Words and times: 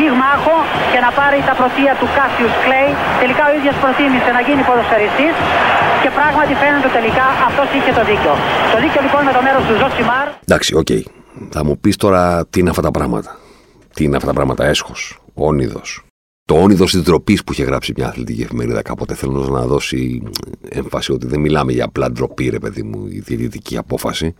πυγμάχο 0.00 0.56
και 0.92 1.00
να 1.06 1.10
πάρει 1.18 1.38
τα 1.48 1.54
πρωτεία 1.60 1.92
του 2.00 2.08
Κάσιους 2.16 2.54
Κλέη. 2.64 2.90
Τελικά 3.22 3.42
ο 3.50 3.52
ίδιος 3.58 3.76
προτίμησε 3.82 4.30
να 4.36 4.40
γίνει 4.46 4.62
ποδοσφαιριστής 4.68 5.34
και 6.02 6.10
πράγματι 6.18 6.52
φαίνεται 6.62 6.90
τελικά 6.98 7.26
αυτός 7.48 7.68
είχε 7.76 7.92
το 7.98 8.02
δίκιο. 8.10 8.32
Το 8.72 8.78
δίκιο 8.84 9.00
λοιπόν 9.06 9.20
με 9.28 9.32
το 9.36 9.40
μέρος 9.46 9.62
του 9.66 9.74
Ζωσιμάρ. 9.80 10.26
Εντάξει, 10.46 10.70
OK. 10.82 10.90
Okay. 10.90 11.02
Θα 11.54 11.60
μου 11.66 11.74
πεις 11.82 11.96
τώρα 12.04 12.22
τι 12.50 12.56
είναι 12.60 12.70
αυτά 12.74 12.82
τα 12.88 12.92
πράγματα. 12.96 13.30
Τι 13.94 14.04
είναι 14.04 14.16
αυτά 14.16 14.28
τα 14.28 14.36
πράγματα, 14.38 14.62
έσχος, 14.66 15.00
όνειδος, 15.34 15.88
το 16.44 16.54
όνειδος 16.64 16.90
της 16.92 17.02
ντροπής 17.02 17.44
που 17.44 17.52
είχε 17.52 17.64
γράψει 17.64 17.92
μια 17.96 18.06
αθλητική 18.06 18.42
εφημερίδα 18.42 18.82
κάποτε. 18.82 19.14
Θέλω 19.14 19.32
να 19.32 19.66
δώσει 19.66 20.22
έμφαση 20.68 21.12
ότι 21.12 21.26
δεν 21.26 21.40
μιλάμε 21.40 21.72
για 21.72 21.84
απλά 21.84 22.10
ντροπή, 22.10 22.48
ρε 22.48 22.58
παιδί 22.58 22.82
μου, 22.82 23.06
η 23.06 23.18
διαιτητική 23.18 23.76
απόφαση, 23.76 24.34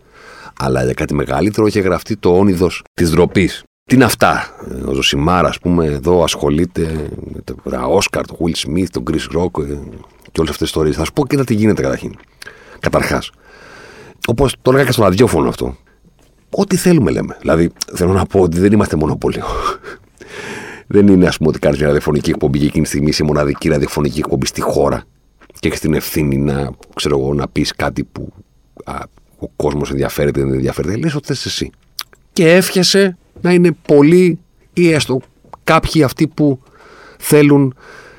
αλλά 0.59 0.83
για 0.83 0.93
κάτι 0.93 1.13
μεγαλύτερο 1.13 1.67
είχε 1.67 1.79
γραφτεί 1.79 2.17
το 2.17 2.37
όνειδος 2.37 2.83
της 2.93 3.11
ντροπής. 3.11 3.63
Τι 3.91 3.97
είναι 3.97 4.05
αυτά; 4.05 4.55
Ο 4.87 4.93
Ζωσιμάρα, 4.93 5.47
ας 5.47 5.59
πούμε, 5.59 5.85
εδώ 5.85 6.23
ασχολείται 6.23 7.09
με 7.63 7.71
τα 7.71 7.85
Όσκαρ, 7.85 8.25
τον 8.25 8.37
Will 8.39 8.67
Smith, 8.67 8.85
τον 8.91 9.03
Chris 9.09 9.37
Rock 9.37 9.63
ε, 9.63 9.77
και 10.31 10.39
όλες 10.39 10.49
αυτές 10.49 10.57
τις 10.57 10.67
ιστορίες. 10.67 10.95
Θα 10.95 11.05
σου 11.05 11.13
πω 11.13 11.27
και 11.27 11.43
τι 11.43 11.53
γίνεται 11.53 11.81
καταρχήν. 11.81 12.15
Καταρχάς. 12.79 13.31
Όπως 14.27 14.55
το 14.61 14.71
έλεγα 14.71 14.85
και 14.85 14.91
στο 14.91 15.03
ραδιόφωνο 15.03 15.49
αυτό. 15.49 15.75
Ό,τι 16.49 16.75
θέλουμε 16.75 17.11
λέμε. 17.11 17.37
Δηλαδή, 17.39 17.71
θέλω 17.93 18.13
να 18.13 18.25
πω 18.25 18.39
ότι 18.39 18.59
δεν 18.59 18.71
είμαστε 18.71 18.95
μονοπόλιο. 18.95 19.45
Δεν 20.87 21.07
είναι, 21.07 21.27
ας 21.27 21.37
πούμε, 21.37 21.49
ότι 21.49 21.59
κάνεις 21.59 21.77
μια 21.77 21.87
ραδιοφωνική 21.87 22.29
εκπομπή 22.29 22.59
και 22.59 22.65
εκείνη 22.65 22.83
τη 22.83 22.89
στιγμή 22.89 23.09
είσαι 23.09 23.23
μοναδική 23.23 23.69
ραδιοφωνική 23.69 24.19
εκπομπή 24.19 24.45
στη 24.45 24.61
χώρα 24.61 25.03
και 25.59 25.67
έχεις 25.67 25.79
την 25.79 25.93
ευθύνη 25.93 26.37
να, 26.37 26.71
ξέρω 26.95 27.19
εγώ, 27.19 27.33
να 27.33 27.47
πεις 27.47 27.73
κάτι 27.75 28.03
που 28.03 28.33
α, 28.83 28.95
ο 29.39 29.47
κόσμος 29.55 29.91
ενδιαφέρεται, 29.91 30.41
δεν 30.41 30.53
ενδιαφέρεται. 30.53 30.97
Λες 30.97 31.15
ότι 31.15 31.27
θες 31.27 31.45
εσύ. 31.45 31.69
Και 32.33 32.53
εύχεσαι 32.53 33.17
να 33.41 33.53
είναι 33.53 33.71
πολλοί 33.87 34.39
ή 34.73 34.91
έστω 34.91 35.19
κάποιοι 35.63 36.03
αυτοί 36.03 36.27
που 36.27 36.59
θέλουν 37.17 37.75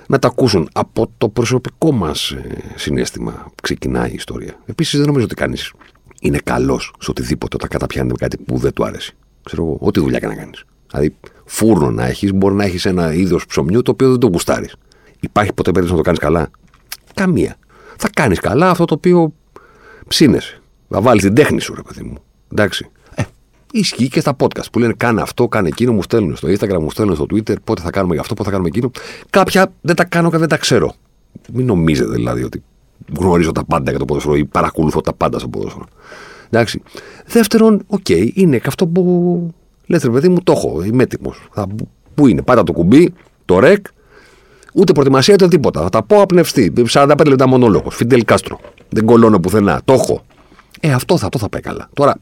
να 0.06 0.18
τα 0.18 0.28
ακούσουν. 0.28 0.68
Από 0.72 1.10
το 1.18 1.28
προσωπικό 1.28 1.92
μας 1.92 2.30
ε, 2.30 2.72
συνέστημα 2.74 3.46
ξεκινάει 3.62 4.10
η 4.10 4.14
ιστορία. 4.14 4.58
Επίσης, 4.66 4.98
δεν 4.98 5.06
νομίζω 5.06 5.24
ότι 5.24 5.34
κανείς 5.34 5.72
είναι 6.20 6.38
καλός 6.44 6.94
σε 6.98 7.10
οτιδήποτε 7.10 7.56
όταν 7.56 7.68
καταπιάνεται 7.68 8.14
με 8.20 8.26
κάτι 8.28 8.44
που 8.44 8.58
δεν 8.58 8.72
του 8.72 8.84
άρεσε. 8.84 9.12
Ξέρω 9.42 9.62
εγώ, 9.62 9.76
ό,τι 9.80 10.00
δουλειά 10.00 10.18
και 10.18 10.26
να 10.26 10.34
κάνεις. 10.34 10.64
Δηλαδή, 10.90 11.16
φούρνο 11.44 11.90
να 11.90 12.06
έχεις, 12.06 12.32
μπορεί 12.32 12.54
να 12.54 12.64
έχεις 12.64 12.84
ένα 12.84 13.14
είδος 13.14 13.46
ψωμιού 13.46 13.82
το 13.82 13.90
οποίο 13.90 14.10
δεν 14.10 14.18
το 14.18 14.26
γουστάρεις. 14.26 14.76
Υπάρχει 15.20 15.52
ποτέ 15.52 15.70
περίπτωση 15.72 15.92
να 15.92 15.96
το 15.96 16.04
κάνεις 16.04 16.20
καλά; 16.20 16.50
Καμία. 17.14 17.56
Θα 17.96 18.08
κάνεις 18.14 18.40
καλά 18.40 18.70
αυτό 18.70 18.84
το 18.84 18.94
οποίο 18.94 19.32
ψήνεσαι. 20.08 20.60
Θα 20.88 21.00
βάλεις 21.00 21.22
την 21.22 21.34
τέχνη 21.34 21.60
σου, 21.60 21.74
ρε 21.74 21.82
παιδί 21.82 22.02
μου. 22.02 22.22
Εντάξει. 22.52 22.90
Ε, 23.72 23.78
ισχύει 23.78 24.08
και 24.08 24.20
στα 24.20 24.36
podcast 24.38 24.70
που 24.72 24.78
λένε 24.78 24.94
κάνε 24.96 25.20
αυτό, 25.20 25.48
κάνε 25.48 25.68
εκείνο, 25.68 25.92
μου 25.92 26.02
στέλνουν 26.02 26.36
στο 26.36 26.48
Instagram, 26.48 26.78
μου 26.80 26.90
στέλνουν 26.90 27.14
στο 27.14 27.26
Twitter, 27.30 27.54
πότε 27.64 27.82
θα 27.82 27.90
κάνουμε 27.90 28.16
αυτό, 28.18 28.34
πότε 28.34 28.44
θα 28.44 28.50
κάνουμε 28.50 28.68
εκείνο. 28.68 28.90
Κάποια 29.30 29.72
δεν 29.80 29.96
τα 29.96 30.04
κάνω 30.04 30.30
και 30.30 30.36
δεν 30.36 30.48
τα 30.48 30.56
ξέρω. 30.56 30.94
Μην 31.52 31.66
νομίζετε 31.66 32.10
δηλαδή 32.14 32.42
ότι 32.42 32.62
γνωρίζω 33.18 33.52
τα 33.52 33.64
πάντα 33.64 33.90
για 33.90 33.98
το 33.98 34.04
ποδόσφαιρο 34.04 34.36
ή 34.36 34.44
παρακολουθώ 34.44 35.00
τα 35.00 35.12
πάντα 35.12 35.38
στο 35.38 35.48
ποδόσφαιρο. 35.48 35.86
Εντάξει. 36.50 36.82
Δεύτερον, 37.26 37.82
OK, 37.86 38.00
okay, 38.08 38.30
είναι 38.34 38.58
και 38.58 38.68
αυτό 38.68 38.86
που 38.86 39.54
Λες 39.86 40.02
ρε 40.02 40.10
παιδί 40.10 40.28
μου, 40.28 40.42
το 40.42 40.52
έχω, 40.52 40.82
είμαι 40.82 41.02
έτοιμος. 41.02 41.48
Πού 42.14 42.26
είναι, 42.26 42.42
πάτα 42.42 42.64
το 42.64 42.72
κουμπί, 42.72 43.14
το 43.44 43.58
ρεκ, 43.58 43.86
ούτε 44.72 44.92
προετοιμασία 44.92 45.34
ούτε 45.34 45.48
τίποτα. 45.48 45.82
Θα 45.82 45.88
τα 45.88 46.02
πω 46.02 46.20
απνευστή. 46.20 46.72
45 46.90 47.26
λεπτά 47.26 47.46
μονόλογος. 47.46 47.94
Φιντελ 47.94 48.24
Κάστρο. 48.24 48.60
Δεν 48.88 49.04
κολώνω 49.04 49.40
πουθενά. 49.40 49.80
Το 49.84 49.92
έχω. 49.92 50.24
Ε, 50.80 50.92
αυτό 50.92 51.18
θα, 51.18 51.24
αυτό 51.24 51.38
θα 51.38 51.48
πάει 51.48 51.60
καλά. 51.60 51.88
Τώρα, 51.94 52.18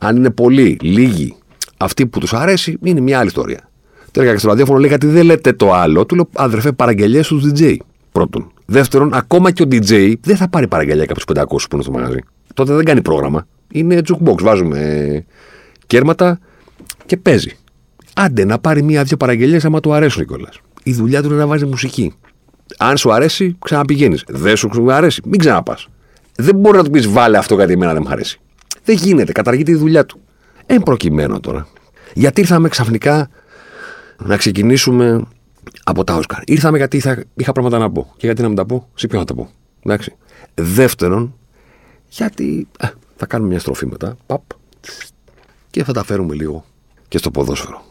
αν 0.00 0.16
είναι 0.16 0.30
πολλοί, 0.30 0.78
λίγοι, 0.80 1.36
αυτοί 1.76 2.06
που 2.06 2.18
τους 2.18 2.32
αρέσει, 2.32 2.78
είναι 2.82 3.00
μια 3.00 3.18
άλλη 3.18 3.26
ιστορία. 3.26 3.68
Τέλος 4.10 4.32
και 4.32 4.38
στο 4.38 4.48
ραδιόφωνο 4.48 4.78
λέει 4.78 4.88
γιατί 4.88 5.06
δεν 5.06 5.24
λέτε 5.24 5.52
το 5.52 5.72
άλλο. 5.72 6.06
Του 6.06 6.14
λέω 6.14 6.28
αδερφέ 6.34 6.72
παραγγελίες 6.72 7.26
στους 7.26 7.44
DJ. 7.54 7.76
Πρώτον. 8.12 8.52
Δεύτερον, 8.66 9.14
ακόμα 9.14 9.50
και 9.50 9.62
ο 9.62 9.66
DJ 9.70 10.12
δεν 10.20 10.36
θα 10.36 10.48
πάρει 10.48 10.68
παραγγελία 10.68 11.04
κάποιου 11.06 11.34
500 11.36 11.44
που 11.46 11.66
είναι 11.72 11.82
στο 11.82 11.92
μαγαζί. 11.92 12.18
Τότε 12.54 12.74
δεν 12.74 12.84
κάνει 12.84 13.02
πρόγραμμα. 13.02 13.46
Είναι 13.72 14.00
jukebox. 14.08 14.42
Βάζουμε 14.42 15.24
κέρματα, 15.86 16.38
και 17.06 17.16
παίζει. 17.16 17.56
Άντε 18.14 18.44
να 18.44 18.58
πάρει 18.58 18.82
μία-δύο 18.82 19.16
παραγγελίες 19.16 19.64
άμα 19.64 19.80
του 19.80 19.92
αρέσουν 19.92 20.26
κιόλας. 20.26 20.60
Η 20.82 20.92
δουλειά 20.92 21.22
του 21.22 21.28
είναι 21.28 21.36
να 21.36 21.46
βάζει 21.46 21.66
μουσική. 21.66 22.14
Αν 22.78 22.96
σου 22.96 23.12
αρέσει, 23.12 23.56
ξαναπηγαίνεις. 23.64 24.24
Δεν 24.28 24.56
σου 24.56 24.70
αρέσει, 24.88 25.22
μην 25.24 25.38
ξαναπάς. 25.38 25.88
Δεν 26.36 26.56
μπορεί 26.56 26.76
να 26.76 26.84
του 26.84 26.90
πεις 26.90 27.08
βάλε 27.08 27.38
αυτό 27.38 27.54
γιατί 27.54 27.72
εμένα 27.72 27.92
δεν 27.92 28.02
μου 28.06 28.12
αρέσει. 28.12 28.40
Δεν 28.90 28.98
γίνεται, 28.98 29.32
καταργείται 29.32 29.70
η 29.70 29.74
δουλειά 29.74 30.06
του. 30.06 30.20
Εν 30.66 30.82
προκειμένου 30.82 31.40
τώρα. 31.40 31.68
Γιατί 32.14 32.40
ήρθαμε 32.40 32.68
ξαφνικά 32.68 33.30
να 34.18 34.36
ξεκινήσουμε 34.36 35.26
από 35.84 36.04
τα 36.04 36.14
Όσκαρ. 36.14 36.42
Ήρθαμε 36.46 36.76
γιατί 36.76 36.96
είχα, 36.96 37.24
είχα 37.34 37.52
πράγματα 37.52 37.78
να 37.78 37.90
πω. 37.90 38.12
Και 38.16 38.26
γιατί 38.26 38.42
να 38.42 38.48
μην 38.48 38.56
τα 38.56 38.66
πω, 38.66 38.88
σε 38.94 39.06
ποιο 39.06 39.18
να 39.18 39.24
τα 39.24 39.34
πω. 39.34 39.50
Εντάξει. 39.84 40.16
Δεύτερον, 40.54 41.34
γιατί. 42.08 42.68
Α, 42.78 42.88
θα 43.16 43.26
κάνουμε 43.26 43.50
μια 43.50 43.58
στροφή 43.58 43.86
μετά. 43.86 44.16
Παπ. 44.26 44.42
Και 45.70 45.84
θα 45.84 45.92
τα 45.92 46.04
φέρουμε 46.04 46.34
λίγο 46.34 46.64
και 47.08 47.18
στο 47.18 47.30
ποδόσφαιρο. 47.30 47.84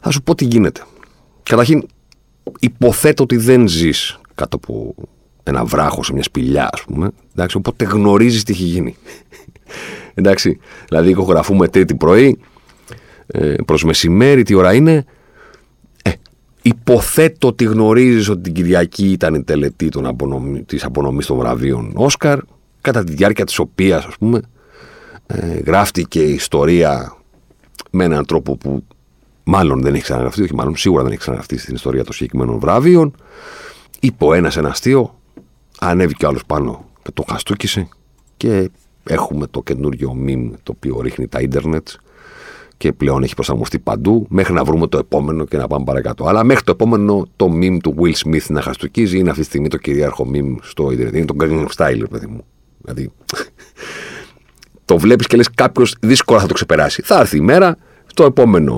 Θα 0.00 0.10
σου 0.10 0.22
πω 0.22 0.34
τι 0.34 0.44
γίνεται. 0.44 0.80
Καταρχήν, 1.42 1.86
υποθέτω 2.58 3.22
ότι 3.22 3.36
δεν 3.36 3.68
ζεις 3.68 4.18
κάτω 4.34 4.56
από 4.56 4.94
ένα 5.42 5.64
βράχο 5.64 6.02
σε 6.02 6.12
μια 6.12 6.22
σπηλιά, 6.22 6.70
ας 6.72 6.82
πούμε. 6.82 7.10
Εντάξει, 7.32 7.56
οπότε 7.56 7.84
γνωρίζεις 7.84 8.42
τι 8.42 8.52
έχει 8.52 8.64
γίνει. 8.64 8.96
εντάξει, 10.14 10.58
δηλαδή, 10.88 11.10
ηχογραφούμε 11.10 11.68
τρίτη 11.68 11.94
πρωί, 11.94 12.38
ε, 13.26 13.54
προς 13.66 13.84
μεσημέρι, 13.84 14.42
τι 14.42 14.54
ώρα 14.54 14.74
είναι. 14.74 15.04
Ε, 16.02 16.10
υποθέτω 16.62 17.48
ότι 17.48 17.64
γνωρίζεις 17.64 18.28
ότι 18.28 18.40
την 18.40 18.52
Κυριακή 18.52 19.10
ήταν 19.10 19.34
η 19.34 19.42
τελετή 19.42 19.88
της 20.66 20.84
απονομής 20.84 21.26
των 21.26 21.38
βραβείων 21.38 21.92
Όσκαρ, 21.94 22.38
κατά 22.80 23.04
τη 23.04 23.12
διάρκεια 23.12 23.44
της 23.44 23.58
οποίας, 23.58 24.04
ας 24.04 24.16
πούμε, 24.18 24.40
ε, 25.26 25.60
γράφτηκε 25.66 26.20
η 26.22 26.32
ιστορία 26.32 27.16
με 27.90 28.04
έναν 28.04 28.26
τρόπο 28.26 28.56
που 28.56 28.84
μάλλον 29.44 29.82
δεν 29.82 29.94
έχει 29.94 30.02
ξαναγραφτεί, 30.02 30.42
όχι 30.42 30.54
μάλλον 30.54 30.76
σίγουρα 30.76 31.02
δεν 31.02 31.10
έχει 31.10 31.20
ξαναγραφτεί 31.20 31.58
στην 31.58 31.74
ιστορία 31.74 32.04
των 32.04 32.12
συγκεκριμένων 32.12 32.58
βραβείων. 32.58 33.14
Είπε 34.00 34.24
ο 34.24 34.34
ένα 34.34 34.52
ένα 34.56 34.68
αστείο, 34.68 35.18
ανέβηκε 35.78 36.24
ο 36.24 36.28
άλλος 36.28 36.44
πάνω 36.46 36.84
και 37.02 37.10
το 37.14 37.24
χαστούκισε 37.28 37.88
και 38.36 38.70
έχουμε 39.04 39.46
το 39.46 39.62
καινούριο 39.62 40.16
meme 40.26 40.50
το 40.62 40.72
οποίο 40.76 41.00
ρίχνει 41.00 41.28
τα 41.28 41.40
ίντερνετ 41.40 41.88
και 42.82 42.92
πλέον 42.92 43.22
έχει 43.22 43.34
προσαρμοστεί 43.34 43.78
παντού 43.78 44.26
μέχρι 44.28 44.52
να 44.52 44.64
βρούμε 44.64 44.86
το 44.86 44.98
επόμενο 44.98 45.44
και 45.44 45.56
να 45.56 45.66
πάμε 45.66 45.84
παρακάτω. 45.84 46.24
Αλλά 46.26 46.44
μέχρι 46.44 46.64
το 46.64 46.70
επόμενο 46.70 47.26
το 47.36 47.50
meme 47.60 47.76
του 47.82 47.94
Will 47.98 48.12
Smith 48.26 48.46
να 48.48 48.60
χαστούκίζει 48.60 49.18
είναι 49.18 49.28
αυτή 49.28 49.42
τη 49.42 49.46
στιγμή 49.46 49.68
το 49.68 49.76
κυρίαρχο 49.76 50.26
meme 50.34 50.56
στο 50.62 50.90
ίντερνετ. 50.90 51.14
Είναι 51.14 51.24
το 51.24 51.34
Gangnam 51.40 51.66
Style, 51.76 52.02
παιδί 52.10 52.26
μου. 52.26 52.44
Δηλαδή 52.78 53.12
το 54.84 54.98
βλέπεις 54.98 55.26
και 55.26 55.36
λες 55.36 55.50
κάποιος 55.54 55.96
δύσκολα 56.00 56.40
θα 56.40 56.46
το 56.46 56.54
ξεπεράσει. 56.54 57.02
Θα 57.02 57.20
έρθει 57.20 57.36
η 57.36 57.40
μέρα 57.40 57.76
στο 58.06 58.24
επόμενο 58.24 58.76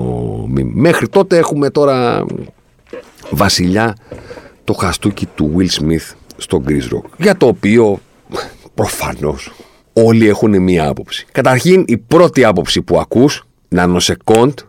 μήνυμα. 0.49 0.81
Μέχρι 0.81 1.07
τότε 1.07 1.37
έχουμε 1.37 1.69
τώρα 1.69 2.25
βασιλιά 3.29 3.95
το 4.63 4.73
χαστούκι 4.73 5.25
του 5.25 5.55
Will 5.57 5.81
Smith 5.81 6.13
στο 6.37 6.63
Grease 6.67 6.93
Rock. 6.93 7.09
Για 7.17 7.37
το 7.37 7.47
οποίο 7.47 7.99
προφανώς 8.75 9.51
όλοι 10.03 10.27
έχουν 10.27 10.61
μία 10.61 10.87
άποψη. 10.87 11.25
Καταρχήν, 11.31 11.83
η 11.87 11.97
πρώτη 11.97 12.43
άποψη 12.43 12.81
που 12.81 12.99
ακούς, 12.99 13.47
νανοσεκόντ, 13.69 14.59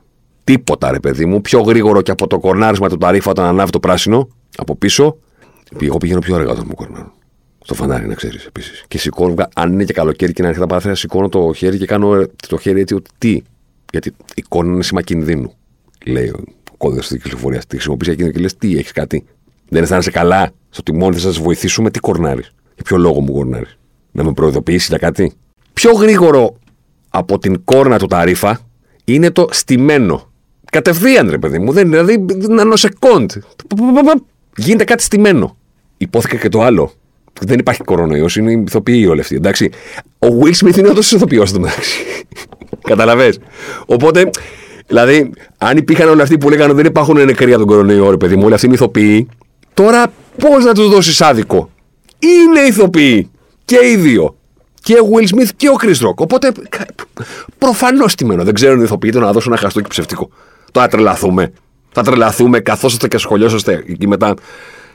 τίποτα 0.44 0.90
ρε 0.90 1.00
παιδί 1.00 1.26
μου, 1.26 1.40
πιο 1.40 1.60
γρήγορο 1.60 2.02
και 2.02 2.10
από 2.10 2.26
το 2.26 2.38
κορνάρισμα 2.38 2.88
του 2.88 2.96
ταρήφα 2.96 3.30
όταν 3.30 3.44
ανάβει 3.44 3.70
το 3.70 3.80
πράσινο 3.80 4.28
από 4.56 4.76
πίσω. 4.76 5.16
Εγώ 5.80 5.96
πηγαίνω 5.96 6.18
πιο 6.20 6.34
αργά 6.34 6.50
όταν 6.50 6.64
μου 6.68 6.74
κορνάρω. 6.74 7.12
Στο 7.64 7.74
φανάρι, 7.74 8.06
να 8.06 8.14
ξέρεις 8.14 8.44
επίσης. 8.44 8.84
Και 8.88 8.98
σηκώνω, 8.98 9.34
αν 9.54 9.72
είναι 9.72 9.84
και 9.84 9.92
καλοκαίρι 9.92 10.32
και 10.32 10.42
να 10.42 10.48
έρχεται 10.48 10.66
τα 10.66 10.70
παράθυρα, 10.70 10.94
σηκώνω 10.94 11.28
το 11.28 11.52
χέρι 11.52 11.78
και 11.78 11.86
κάνω 11.86 12.26
το 12.48 12.58
χέρι 12.58 12.80
έτσι 12.80 12.94
ότι 12.94 13.10
τι; 13.18 13.42
Γιατί 13.92 14.08
η 14.08 14.34
εικόνα 14.34 14.72
είναι 14.72 14.82
σήμα 14.82 15.02
κινδύνου. 15.02 15.52
Λέει 16.06 16.28
ο 16.28 16.44
κώδικας 16.76 17.08
της 17.08 17.22
κυκλοφορίας. 17.22 17.66
Τη 17.66 17.74
χρησιμοποιείς 17.74 18.08
εκείνο 18.08 18.30
και 18.30 18.38
λες 18.38 18.56
τι, 18.56 18.76
έχεις 18.76 18.92
κάτι; 18.92 19.24
Δεν 19.68 19.82
αισθάνεσαι 19.82 20.10
καλά; 20.10 20.50
Στο 20.70 20.82
τιμόνι 20.82 21.14
θα 21.14 21.20
σας 21.20 21.38
βοηθήσουμε, 21.38 21.90
τι 21.90 22.00
κορνάρι. 22.00 22.42
Για 22.74 22.84
ποιο 22.84 22.96
λόγο 22.96 23.20
μου 23.20 23.32
κορνάρι. 23.32 23.66
Να 24.16 24.24
με 24.24 24.32
προειδοποιήσει 24.32 24.86
για 24.88 24.98
κάτι. 24.98 25.32
Πιο 25.72 25.92
γρήγορο 25.92 26.56
από 27.08 27.38
την 27.38 27.64
κόρνα 27.64 27.98
του 27.98 28.06
ταρήφα 28.06 28.60
είναι 29.04 29.30
το 29.30 29.48
στημένο. 29.50 30.30
Κατευθείαν 30.70 31.30
ρε 31.30 31.38
παιδί 31.38 31.58
μου. 31.58 31.72
Δεν, 31.72 31.90
δηλαδή, 31.90 32.24
κοντ. 32.98 33.30
Γίνεται 34.56 34.84
κάτι 34.84 35.02
στημένο. 35.02 35.56
Υπόθηκα 35.96 36.36
και 36.36 36.48
το 36.48 36.62
άλλο 36.62 36.92
δεν 37.40 37.58
υπάρχει 37.58 37.82
κορονοϊός, 37.82 38.36
είναι 38.36 38.52
ηθοποιοί 38.52 39.06
όλοι 39.08 39.20
αυτοί. 39.20 39.34
Εντάξει. 39.34 39.70
Ο 40.18 40.26
Will 40.42 40.64
Smith 40.64 40.76
είναι 40.76 40.88
όντω 40.88 41.00
ηθοποιός 41.00 41.48
στο 41.48 41.60
μεταξύ. 41.60 42.00
Καταλαβέ. 42.82 43.34
Οπότε, 43.86 44.30
δηλαδή, 44.86 45.30
αν 45.58 45.76
υπήρχαν 45.76 46.08
όλοι 46.08 46.22
αυτοί 46.22 46.38
που 46.38 46.50
λέγανε 46.50 46.72
ότι 46.72 46.76
δεν 46.76 46.90
υπάρχουν 46.90 47.24
νεκροί 47.24 47.50
από 47.50 47.58
τον 47.58 47.66
κορονοϊό, 47.66 48.10
ρε 48.10 48.16
παιδί 48.16 48.36
μου, 48.36 48.42
όλοι 48.44 48.54
αυτοί 48.54 48.66
είναι 48.66 48.74
ηθοποιοί, 48.74 49.28
τώρα 49.74 50.12
πώς 50.38 50.64
να 50.64 50.74
τους 50.74 50.88
δώσεις 50.88 51.20
άδικο; 51.20 51.70
Είναι 52.18 52.60
ηθοποιοί. 52.60 53.30
Και 53.66 53.78
οι 53.82 53.96
δύο. 53.96 54.36
Και 54.80 54.94
ο 54.94 55.08
Will 55.12 55.34
Smith 55.34 55.48
και 55.56 55.68
ο 55.68 55.74
Chris 55.82 56.06
Rock. 56.06 56.14
Οπότε, 56.14 56.52
προφανώς 57.58 58.14
τιμένο. 58.14 58.44
Δεν 58.44 58.54
ξέρουν 58.54 58.80
οι 58.80 58.82
ηθοποιοί 58.84 59.10
το 59.10 59.20
να 59.20 59.32
δώσουν 59.32 59.52
ένα 59.52 59.60
χαστό 59.60 59.80
και 59.80 59.88
ψευτικό. 59.88 60.30
Τώρα 60.72 60.88
τρελαθούμε. 60.88 61.52
Θα 61.92 62.02
τρελαθούμε, 62.02 62.60
καθόσαστε 62.60 63.08
και 63.08 63.18
σχολιόσαστε 63.18 63.84
εκεί 63.86 64.08
μετά. 64.08 64.34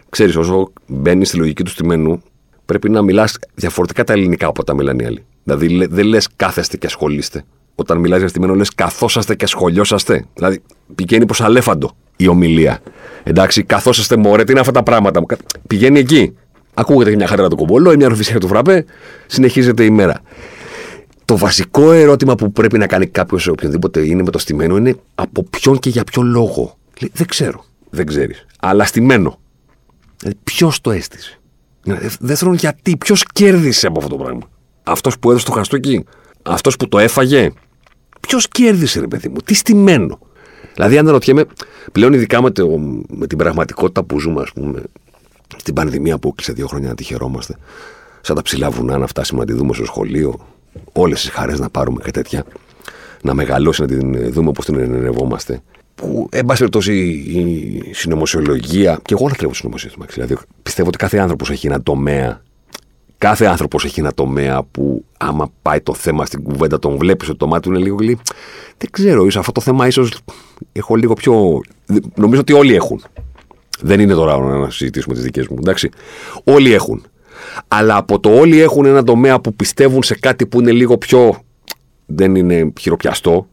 Ξέρεις, 0.09 0.35
όσο 0.35 0.71
μπαίνει 0.87 1.25
στη 1.25 1.37
λογική 1.37 1.63
του 1.63 1.69
στημένου, 1.69 2.21
πρέπει 2.65 2.89
να 2.89 3.01
μιλάς 3.01 3.37
διαφορετικά 3.55 4.03
τα 4.03 4.13
ελληνικά 4.13 4.47
από 4.47 4.63
τα 4.63 4.73
μιλάνε 4.73 5.03
οι 5.03 5.05
άλλοι. 5.05 5.25
Δηλαδή, 5.43 5.87
δεν 5.89 6.05
λες 6.05 6.27
κάθεστε 6.35 6.77
και 6.77 6.85
ασχολείστε. 6.85 7.43
Όταν 7.75 7.97
μιλάς 7.97 8.19
για 8.19 8.27
στημένο, 8.27 8.55
λες 8.55 8.75
καθόσαστε 8.75 9.35
και 9.35 9.45
σχολιόσαστε. 9.45 10.25
Δηλαδή, 10.33 10.61
πηγαίνει 10.95 11.25
προς 11.25 11.41
αλέφαντο 11.41 11.91
η 12.15 12.27
ομιλία. 12.27 12.79
Εντάξει, 13.23 13.63
καθόσαστε 13.63 14.15
μωρέ, 14.15 14.43
τι 14.43 14.51
είναι 14.51 14.59
αυτά 14.59 14.71
τα 14.71 14.83
πράγματα; 14.83 15.23
Πηγαίνει 15.67 15.99
εκεί. 15.99 16.35
Ακούγεται 16.73 17.09
και 17.09 17.15
μια 17.15 17.27
χαρά 17.27 17.47
του 17.47 17.55
κομπολό 17.55 17.91
ή 17.91 17.95
μια 17.95 18.07
ροφησία 18.07 18.39
του 18.39 18.47
φραπέ, 18.47 18.85
συνεχίζεται 19.27 19.83
η 19.83 19.89
μέρα. 19.89 20.21
Το 21.25 21.37
βασικό 21.37 21.91
ερώτημα 21.91 22.35
που 22.35 22.51
πρέπει 22.51 22.77
να 22.77 22.87
κάνει 22.87 23.07
κάποιος, 23.07 23.47
οποιονδήποτε 23.47 24.05
είναι 24.05 24.23
με 24.23 24.31
το 24.31 24.37
στημένο, 24.39 24.77
είναι 24.77 24.95
από 25.15 25.43
ποιον 25.43 25.79
και 25.79 25.89
για 25.89 26.03
ποιο 26.03 26.21
λόγο. 26.21 26.77
Λέει, 26.99 27.11
δεν 27.13 27.27
ξέρω. 27.27 27.65
Δεν 27.89 28.05
ξέρεις. 28.05 28.45
Αλλά 28.59 28.85
στημένο. 28.85 29.39
Δηλαδή, 30.17 30.39
ποιος 30.43 30.81
το 30.81 30.91
έστησε; 30.91 31.39
Δηλαδή, 31.83 32.09
δεύτερον, 32.19 32.53
γιατί, 32.53 32.97
ποιος 32.97 33.23
κέρδισε 33.33 33.87
από 33.87 33.99
αυτό 33.99 34.17
το 34.17 34.23
πράγμα; 34.23 34.49
Αυτός 34.83 35.19
που 35.19 35.29
έδωσε 35.29 35.45
το 35.45 35.51
χαστούκι, 35.51 36.05
αυτός 36.43 36.75
που 36.75 36.87
το 36.87 36.99
έφαγε. 36.99 37.51
Ποιος 38.19 38.47
κέρδισε, 38.47 38.99
ρε 38.99 39.07
παιδί 39.07 39.29
μου, 39.29 39.37
τι 39.45 39.53
στημένο; 39.53 40.19
Δηλαδή, 40.73 40.97
αν 40.97 41.09
ρωτιέμαι, 41.09 41.45
πλέον 41.91 42.13
ειδικά 42.13 42.41
με, 42.41 42.51
το, 42.51 42.77
με 43.07 43.27
την 43.27 43.37
πραγματικότητα 43.37 44.03
που 44.03 44.19
ζούμε, 44.19 44.41
ας 44.41 44.51
πούμε, 44.51 44.81
στην 45.57 45.73
πανδημία 45.73 46.17
που 46.17 46.27
έκλεισε 46.27 46.53
δύο 46.53 46.67
χρόνια 46.67 46.89
να 46.89 46.95
τη 46.95 47.03
χαιρόμαστε, 47.03 47.55
σαν 48.21 48.35
τα 48.35 48.41
ψηλά 48.41 48.69
βουνά 48.69 48.97
να 48.97 49.07
φτάσουμε 49.07 49.39
να 49.39 49.45
τη 49.45 49.53
δούμε 49.53 49.73
στο 49.73 49.85
σχολείο, 49.85 50.39
όλες 50.91 51.21
τις 51.21 51.29
χαρές 51.29 51.59
να 51.59 51.69
πάρουμε 51.69 52.01
και 52.03 52.11
τέτοια, 52.11 52.43
να 53.21 53.33
μεγαλώσει, 53.33 53.81
να 53.81 53.87
την 53.87 54.31
δούμε 54.31 54.49
όπως 54.49 54.65
την 54.65 54.79
ενεργευόμαστε 54.79 55.61
που, 56.01 56.27
εν 56.31 56.45
πάση 56.45 56.59
περιπτώσει, 56.59 56.93
η 57.27 57.93
συνωμοσιολογία. 57.93 58.99
Και 59.03 59.13
εγώ 59.13 59.27
λατρεύω 59.27 59.53
συνωμοσιολογία. 59.53 60.05
Δηλαδή, 60.13 60.37
πιστεύω 60.63 60.87
ότι 60.87 60.97
κάθε 60.97 61.17
άνθρωπος 61.17 61.49
έχει 61.49 61.67
ένα 61.67 61.81
τομέα. 61.81 62.41
Κάθε 63.17 63.45
άνθρωπος 63.45 63.85
έχει 63.85 63.99
ένα 63.99 64.13
τομέα 64.13 64.63
που, 64.63 65.05
άμα 65.17 65.51
πάει 65.61 65.81
το 65.81 65.93
θέμα 65.93 66.25
στην 66.25 66.43
κουβέντα, 66.43 66.79
τον 66.79 66.97
βλέπεις 66.97 67.29
ότι 67.29 67.37
το 67.37 67.47
μάτι 67.47 67.61
του 67.61 67.69
είναι 67.73 67.83
λίγο 67.83 67.95
γλυ. 67.95 68.19
Δεν 68.77 68.89
ξέρω, 68.91 69.25
ίσως 69.25 69.37
αυτό 69.37 69.51
το 69.51 69.61
θέμα 69.61 69.87
ίσως 69.87 70.19
έχω 70.71 70.95
λίγο 70.95 71.13
πιο. 71.13 71.61
Νομίζω 72.15 72.41
ότι 72.41 72.53
όλοι 72.53 72.75
έχουν. 72.75 73.01
Δεν 73.81 73.99
είναι 73.99 74.13
τώρα 74.13 74.37
να 74.37 74.69
συζητήσουμε 74.69 75.13
τις 75.13 75.23
δικές 75.23 75.47
μου. 75.47 75.55
Εντάξει. 75.59 75.89
Όλοι 76.43 76.73
έχουν. 76.73 77.05
Αλλά 77.67 77.97
από 77.97 78.19
το 78.19 78.29
όλοι 78.29 78.61
έχουν 78.61 78.85
ένα 78.85 79.03
τομέα 79.03 79.39
που 79.39 79.53
πιστεύουν 79.53 80.03
σε 80.03 80.15
κάτι 80.15 80.45
που 80.45 80.59
είναι 80.59 80.71
λίγο 80.71 80.97
πιο. 80.97 81.41
Δεν 82.05 82.35
είναι 82.35 82.73
χειροπιαστό, 82.79 83.47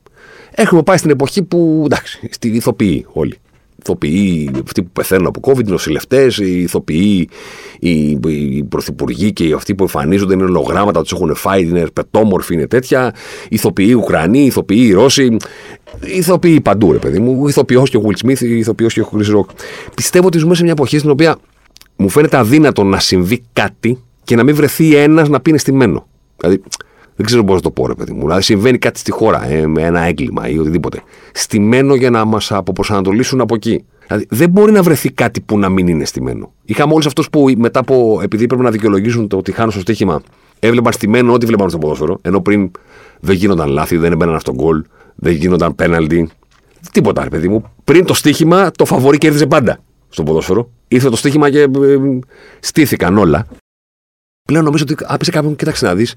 Έχουμε 0.60 0.82
πάει 0.82 0.96
στην 0.96 1.10
εποχή 1.10 1.42
που, 1.42 1.82
εντάξει, 1.84 2.28
στη 2.30 2.48
ηθοποιοί 2.48 3.06
όλοι. 3.12 3.34
Ηθοποιοί, 3.82 4.50
αυτοί 4.64 4.82
που 4.82 4.90
πεθαίνουν 4.92 5.26
από 5.26 5.40
COVID, 5.42 5.66
οι 5.66 5.70
νοσηλευτές, 5.70 6.38
οι 6.38 6.60
ηθοποιοί, 6.60 7.28
οι, 7.78 8.19
οι 8.26 8.64
πρωθυπουργοί 8.64 9.32
και 9.32 9.52
αυτοί 9.54 9.74
που 9.74 9.82
εμφανίζονται 9.82 10.34
είναι 10.34 10.44
ολογράμματα, 10.44 11.02
τους 11.02 11.12
έχουν 11.12 11.34
φάει, 11.34 11.62
είναι 11.62 11.86
πετόμορφοι, 11.92 12.54
είναι 12.54 12.66
τέτοια. 12.66 13.14
Ηθοποιοί 13.48 13.94
Ουκρανοί, 13.94 14.44
ηθοποιοί 14.44 14.92
Ρώσοι. 14.92 15.36
Ηθοποιοί 16.00 16.61
παντού, 16.61 16.93
ρε 16.93 16.99
παιδί 16.99 17.19
μου. 17.19 17.49
Ηθοποιό 17.49 17.82
και 17.82 17.96
ο 17.96 18.02
Will 18.05 18.26
Smith, 18.26 18.40
ηθοποιό 18.40 18.87
και 18.87 19.00
ο 19.00 19.11
Chris 19.12 19.37
Rock. 19.37 19.46
Πιστεύω 19.94 20.26
ότι 20.26 20.38
ζούμε 20.38 20.55
σε 20.55 20.62
μια 20.62 20.73
εποχή 20.73 20.99
στην 20.99 21.11
οποία 21.11 21.38
μου 21.96 22.08
φαίνεται 22.08 22.37
αδύνατο 22.37 22.85
να 22.85 22.99
συμβεί 22.99 23.43
κάτι 23.52 23.99
και 24.25 24.37
να 24.37 24.44
μην 24.44 24.55
βρεθεί 24.55 24.94
ένας 24.94 25.29
να 25.29 25.40
πει 25.40 25.56
στημένο. 25.56 26.06
Δηλαδή, 26.37 26.62
δεν 27.17 27.26
ξέρω 27.26 27.44
πώς 27.44 27.55
να 27.55 27.61
το 27.61 27.70
πω, 27.70 27.87
ρε 27.87 27.94
παιδί 27.94 28.12
μου. 28.12 28.20
Δηλαδή 28.20 28.43
συμβαίνει 28.43 28.79
κάτι 28.79 28.99
στη 28.99 29.11
χώρα, 29.11 29.50
ε, 29.50 29.67
με 29.67 29.82
ένα 29.82 30.00
έγκλημα 30.00 30.49
ή 30.49 30.58
οτιδήποτε. 30.58 31.02
Στημένο 31.32 31.94
για 31.94 32.11
να 32.11 32.25
μας 32.25 32.52
αποπροσανατολίσουν 32.52 33.41
από 33.41 33.55
εκεί. 33.55 33.84
Δηλαδή 34.06 34.26
δεν 34.31 34.50
μπορεί 34.50 34.73
να 34.73 34.82
βρεθεί 34.82 35.11
κάτι 35.11 35.41
που 35.41 35.58
να 35.58 35.69
μην 35.69 35.88
είναι 35.88 36.05
στημένο. 36.05 36.52
Είχαμε 36.64 36.93
όλους 36.93 37.06
αυτούς 37.06 37.31
που 37.31 37.52
μετά 37.56 37.81
από. 37.81 38.20
επειδή 38.23 38.46
πρέπει 38.46 38.62
να 38.62 38.70
δικαιολογήσουν 38.70 39.29
το 39.29 39.37
ότι 39.37 39.52
χάνουν 39.52 39.70
στο 39.70 39.81
στοίχημα, 39.81 40.23
έβλεπαν 40.58 40.93
στημένο 40.93 41.32
ό,τι 41.32 41.46
βλέπαν 41.46 41.69
στο 41.69 41.79
ποδόσφαιρο. 41.79 42.19
Ενώ 42.23 42.41
πριν 42.41 42.70
δεν 43.20 43.34
γίνονταν 43.34 43.69
λάθη, 43.69 43.96
δεν 43.96 44.12
έμπαιναν 44.12 44.34
αυτόν 44.34 44.55
γκολ, 44.55 44.84
δεν 45.20 45.32
γίνονταν 45.32 45.75
πέναλτι. 45.75 46.31
Τίποτα, 46.93 47.23
ρε 47.23 47.31
παιδί 47.31 47.49
μου. 47.49 47.73
Πριν 47.85 48.05
το 48.05 48.15
στοίχημα, 48.15 48.70
το 48.70 48.85
φαβορή 48.85 49.19
κέρδιζε 49.19 49.47
πάντα 49.47 49.79
στο 50.09 50.23
ποδόσφαιρο. 50.23 50.70
Ήρθε 50.88 51.09
το 51.09 51.17
στοίχημα 51.17 51.50
και 51.50 51.61
ε, 51.61 51.69
στήθηκαν 52.61 53.19
όλα. 53.19 53.47
Πλέον 54.44 54.65
νομίζω 54.65 54.85
ότι 54.91 55.05
άπησε 55.06 55.31
κάποιον, 55.31 55.56
κοίταξε 55.56 55.87
να 55.87 55.94
δεις, 55.94 56.15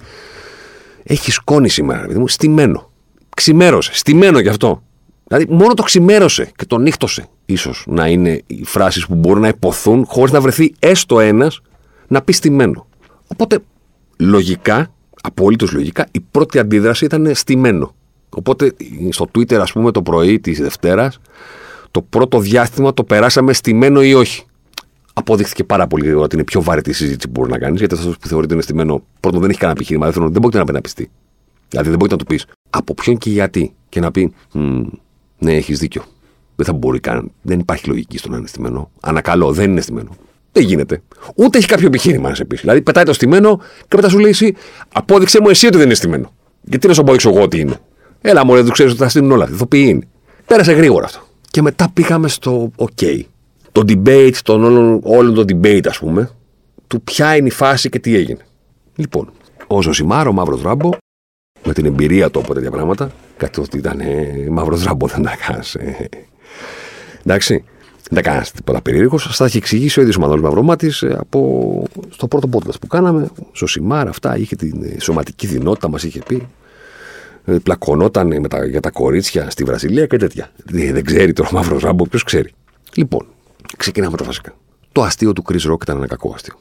έχει 1.03 1.31
σκόνη 1.31 1.69
σήμερα, 1.69 2.05
παιδί 2.05 2.19
μου, 2.19 2.27
στημένο. 2.27 2.91
Ξημέρωσε, 3.35 3.91
στημένο 3.93 4.39
γι' 4.39 4.49
αυτό. 4.49 4.83
Δηλαδή, 5.27 5.53
μόνο 5.53 5.73
το 5.73 5.83
ξημέρωσε 5.83 6.51
και 6.55 6.65
το 6.65 6.77
νύχτωσε, 6.77 7.27
ίσως 7.45 7.83
να 7.87 8.07
είναι 8.07 8.41
οι 8.47 8.63
φράσεις 8.63 9.05
που 9.05 9.15
μπορούν 9.15 9.41
να 9.41 9.47
υποθούν 9.47 10.05
χωρίς 10.05 10.31
να 10.31 10.41
βρεθεί 10.41 10.73
έστω 10.79 11.19
ένας 11.19 11.61
να 12.07 12.21
πει 12.21 12.33
στημένο. 12.33 12.87
Οπότε, 13.27 13.59
λογικά, 14.17 14.93
απολύτως 15.21 15.71
λογικά, 15.71 16.07
η 16.11 16.19
πρώτη 16.19 16.59
αντίδραση 16.59 17.05
ήταν 17.05 17.35
στημένο. 17.35 17.95
Οπότε, 18.35 18.73
στο 19.09 19.27
Twitter, 19.35 19.55
ας 19.55 19.71
πούμε, 19.71 19.91
το 19.91 20.01
πρωί 20.01 20.39
της 20.39 20.59
Δευτέρας, 20.59 21.19
το 21.91 22.01
πρώτο 22.01 22.39
διάστημα 22.39 22.93
το 22.93 23.03
περάσαμε 23.03 23.53
στημένο 23.53 24.03
ή 24.03 24.13
όχι 24.13 24.43
αποδείχθηκε 25.13 25.63
πάρα 25.63 25.87
πολύ 25.87 26.03
γρήγορα 26.03 26.25
ότι 26.25 26.35
είναι 26.35 26.43
πιο 26.43 26.61
βαρετή 26.61 26.93
συζήτηση 26.93 27.27
που 27.27 27.39
μπορεί 27.39 27.51
να 27.51 27.57
κάνεις. 27.57 27.79
Γιατί 27.79 27.95
αυτός 27.95 28.17
που 28.17 28.27
θεωρείται 28.27 28.53
είναι 28.53 28.63
στημένο, 28.63 29.03
πρώτον 29.19 29.41
δεν 29.41 29.49
έχει 29.49 29.59
κανένα 29.59 29.79
επιχείρημα. 29.79 30.05
Δεύτερον, 30.05 30.31
δεν 30.31 30.41
μπορεί 30.41 30.71
να 30.73 30.81
πιστεί. 30.81 31.09
Δηλαδή 31.69 31.89
δεν 31.89 31.97
μπορεί 31.97 32.11
να 32.11 32.17
του 32.17 32.25
πεις 32.25 32.45
από 32.69 32.93
ποιον 32.93 33.17
και 33.17 33.29
γιατί. 33.29 33.73
Και 33.89 33.99
να 33.99 34.11
πει, 34.11 34.33
ναι, 35.37 35.53
έχεις 35.53 35.79
δίκιο. 35.79 36.03
Δεν 36.55 36.65
θα 36.65 36.73
μπορεί 36.73 36.99
καν. 36.99 37.31
Δεν 37.41 37.59
υπάρχει 37.59 37.87
λογική 37.87 38.17
στο 38.17 38.29
να 38.29 38.37
είναι 38.37 38.47
στημένο. 38.47 38.91
Ανακαλώ, 38.99 39.51
δεν 39.51 39.71
είναι 39.71 39.81
στημένο. 39.81 40.09
Δεν 40.51 40.63
γίνεται. 40.63 41.01
Ούτε 41.35 41.57
έχει 41.57 41.67
κάποιο 41.67 41.87
επιχείρημα 41.87 42.29
να 42.29 42.35
σε 42.35 42.45
πεις. 42.45 42.61
Δηλαδή 42.61 42.81
πετάει 42.81 43.03
το 43.03 43.13
στημένο 43.13 43.59
και 43.87 43.95
μετά 43.95 44.09
σου 44.09 44.19
λέει 44.19 44.29
εσύ, 44.29 44.55
απόδειξε 44.93 45.41
μου 45.41 45.49
εσύ 45.49 45.67
ότι 45.67 45.77
δεν 45.77 45.85
είναι 45.85 45.95
στημένο. 45.95 46.33
Γιατί 46.61 46.87
να 46.87 46.93
σου 46.93 47.01
αποδείξω 47.01 47.29
εγώ 47.29 47.41
ότι 47.41 47.59
είναι. 47.59 47.79
Έλα 48.21 48.45
μου, 48.45 48.53
δεν 48.53 48.69
ξέρεις 48.69 48.91
ότι 48.91 49.01
θα 49.01 49.09
στείλουν 49.09 49.31
όλα. 49.31 49.47
Ηθοποιοί 49.51 49.85
είναι. 49.87 50.07
Πέρασε 50.45 50.71
γρήγορα 50.71 51.05
αυτό. 51.05 51.19
Και 51.49 51.61
μετά 51.61 51.89
πήγαμε 51.93 52.27
στο 52.27 52.71
OK 52.77 53.21
το 53.71 53.81
debate, 53.87 54.35
τον 54.43 54.63
όλων, 54.63 54.99
όλων 55.03 55.33
το 55.33 55.41
debate 55.41 55.87
ας 55.87 55.99
πούμε, 55.99 56.29
του 56.87 57.01
ποια 57.01 57.35
είναι 57.35 57.47
η 57.47 57.51
φάση 57.51 57.89
και 57.89 57.99
τι 57.99 58.15
έγινε. 58.15 58.45
Λοιπόν, 58.95 59.31
ο 59.67 59.81
Ζωσιμάρο, 59.81 60.29
ο 60.29 60.33
Μαύρος 60.33 60.61
Ράμπο, 60.61 60.89
με 61.63 61.73
την 61.73 61.85
εμπειρία 61.85 62.29
του 62.31 62.39
από 62.39 62.53
τέτοια 62.53 62.71
πράγματα, 62.71 63.11
κάτι 63.37 63.59
ότι 63.59 63.77
ήταν 63.77 63.99
ε, 63.99 64.47
Μαύρος 64.49 64.83
Ράμπο, 64.83 65.07
δεν 65.07 65.23
τα 65.23 65.35
κάνεις. 65.47 65.75
Ε, 65.75 66.09
εντάξει, 67.25 67.63
δεν 68.09 68.23
τα 68.23 68.31
κάνεις 68.31 68.51
τίποτα 68.51 68.81
περίεργος. 68.81 69.23
Σας 69.23 69.37
τα 69.37 69.45
έχει 69.45 69.57
εξηγήσει 69.57 69.99
ο 69.99 70.01
ίδιος 70.01 70.17
ο 70.17 70.19
Μανώλης 70.19 70.43
Μαυρομάτης 70.43 71.01
ε, 71.01 71.15
από 71.19 71.83
στο 72.09 72.27
πρώτο 72.27 72.49
podcast 72.51 72.79
που 72.81 72.87
κάναμε. 72.87 73.29
Ζωσιμάρο, 73.53 74.09
αυτά, 74.09 74.37
είχε 74.37 74.55
την 74.55 74.83
ε, 74.83 74.99
σωματική 74.99 75.47
δυνατότητα, 75.47 75.89
μας 75.89 76.03
είχε 76.03 76.21
πει. 76.27 76.47
Ε, 77.45 77.57
πλακωνόταν 77.63 78.27
με 78.27 78.47
τα, 78.47 78.65
για 78.65 78.79
τα 78.79 78.89
κορίτσια 78.91 79.49
στη 79.49 79.63
Βραζιλία 79.63 80.05
και 80.05 80.17
τέτοια. 80.17 80.51
Δεν 80.65 81.05
ξέρει 81.05 81.33
τώρα 81.33 81.49
ο 81.51 81.55
Μαύρος 81.55 81.81
Ράμπο, 81.81 82.07
ποιος 82.07 82.23
ξέρει. 82.23 82.51
Λοιπόν, 82.95 83.27
Ξεκινάμε 83.77 84.17
τα 84.17 84.23
βασικά. 84.23 84.53
Το 84.91 85.01
αστείο 85.01 85.33
του 85.33 85.43
Chris 85.47 85.71
Rock 85.71 85.81
ήταν 85.81 85.97
ένα 85.97 86.07
κακό 86.07 86.31
αστείο. 86.33 86.53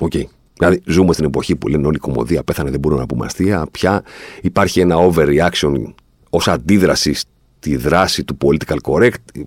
OK. 0.00 0.12
Okay. 0.14 0.24
Δηλαδή, 0.58 0.82
ζούμε 0.86 1.12
στην 1.12 1.24
εποχή 1.24 1.56
που 1.56 1.68
λένε 1.68 1.86
όλοι 1.86 1.96
η 1.96 2.00
κωμωδία 2.00 2.42
πέθανε, 2.42 2.70
δεν 2.70 2.80
μπορούμε 2.80 3.00
να 3.00 3.06
πούμε 3.06 3.26
αστεία. 3.26 3.66
Πια 3.70 4.02
υπάρχει 4.40 4.80
ένα 4.80 4.96
overreaction 4.98 5.84
ως 6.30 6.48
αντίδραση 6.48 7.14
στη 7.14 7.76
δράση 7.76 8.24
του 8.24 8.36
political 8.44 8.76
correct. 8.82 9.44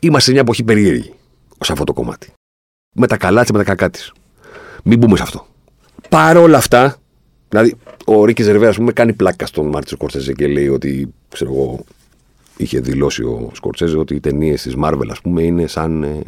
Είμαστε 0.00 0.24
σε 0.24 0.30
μια 0.30 0.40
εποχή 0.40 0.64
περίεργη 0.64 1.14
ως 1.58 1.70
αυτό 1.70 1.84
το 1.84 1.92
κομμάτι. 1.92 2.32
Με 2.94 3.06
τα 3.06 3.16
καλά 3.16 3.40
της, 3.40 3.50
με 3.50 3.58
τα 3.58 3.64
κακά 3.64 3.90
της. 3.90 4.12
Μην 4.84 4.98
μπούμε 4.98 5.16
σε 5.16 5.22
αυτό. 5.22 5.46
Παρ' 6.08 6.36
όλα 6.36 6.58
αυτά, 6.58 6.96
δηλαδή, 7.48 7.74
ο 8.04 8.24
Ρίκης 8.24 8.44
Ζερβέ, 8.44 8.68
ας 8.68 8.76
πούμε, 8.76 8.92
κάνει 8.92 9.12
πλάκα 9.12 9.46
στον 9.46 9.66
Μάρτιν 9.66 9.96
Σκόρτσεζε 9.96 10.32
και 10.32 10.46
λέει 10.46 10.68
ότι, 10.68 11.14
ξέρω 11.28 11.52
εγώ, 11.52 11.84
είχε 12.56 12.80
δηλώσει 12.80 13.22
ο 13.22 13.50
Σκορτσέζε 13.52 13.98
ότι 13.98 14.14
οι 14.14 14.20
ταινίες 14.20 14.62
της 14.62 14.74
Marvel, 14.84 15.08
ας 15.10 15.20
πούμε, 15.20 15.42
είναι 15.42 15.66
σαν 15.66 16.02
ε, 16.02 16.22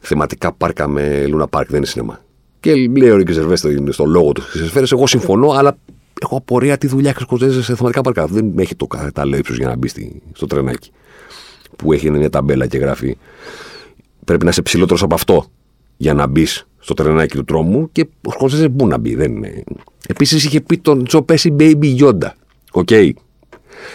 θεματικά 0.00 0.52
πάρκα 0.52 0.88
με 0.88 1.24
Luna 1.28 1.46
Park, 1.50 1.64
δεν 1.66 1.76
είναι 1.76 1.86
σινεμά. 1.86 2.20
Και 2.60 2.74
λέει 2.74 3.10
ο 3.10 3.16
Ρίκης 3.16 3.34
Ζερβέ 3.34 3.56
στο, 3.56 3.70
στο 3.88 4.04
λόγο 4.04 4.32
του 4.32 4.42
στις 4.42 4.66
σφαίρες, 4.66 4.92
εγώ 4.92 5.06
συμφωνώ, 5.06 5.50
αλλά 5.50 5.78
έχω 6.20 6.36
απορία 6.36 6.78
τι 6.78 6.86
δουλειά 6.86 7.10
έχει 7.10 7.18
ο 7.18 7.22
Σκορσέζε 7.22 7.62
σε 7.62 7.76
θεματικά 7.76 8.00
πάρκα. 8.00 8.26
Δεν 8.26 8.58
έχει 8.58 8.74
το 8.74 8.86
κατάλληλο 8.86 9.36
ύψος 9.36 9.56
για 9.56 9.68
να 9.68 9.76
μπει 9.76 9.88
στη, 9.88 10.22
στο 10.32 10.46
τρενάκι. 10.46 10.90
Που 11.76 11.92
έχει 11.92 12.10
μια 12.10 12.30
ταμπέλα 12.30 12.66
και 12.66 12.78
γράφει 12.78 13.16
Πρέπει 14.24 14.44
να 14.44 14.50
είσαι 14.50 14.62
ψηλότερος 14.62 15.02
από 15.02 15.14
αυτό 15.14 15.46
για 15.96 16.14
να 16.14 16.26
μπεις 16.26 16.66
στο 16.78 16.94
τρενάκι 16.94 17.36
του 17.36 17.44
τρόμου 17.44 17.92
και 17.92 18.06
ο 18.22 18.30
Σκορσέζε 18.30 18.68
πού 18.68 18.86
να 18.86 18.98
μπει. 18.98 19.14
Δεν 19.14 19.32
είναι. 19.36 19.64
Επίσης 20.06 20.44
είχε 20.44 20.60
πει 20.60 20.78
τον 20.78 21.04
Τζο 21.04 21.22
Πέσι 21.22 21.54
Baby 21.58 21.98
Yoda. 21.98 22.30
OK. 22.72 22.88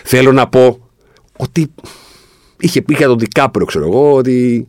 Θέλω 0.04 0.32
να 0.32 0.48
πω 0.48 0.90
ότι 1.38 1.72
είχε 2.60 2.82
πει 2.82 2.94
για 2.94 3.08
τον 3.08 3.20
Δικάπριο, 3.20 3.66
ξέρω 3.66 3.86
εγώ, 3.86 4.14
ότι. 4.14 4.68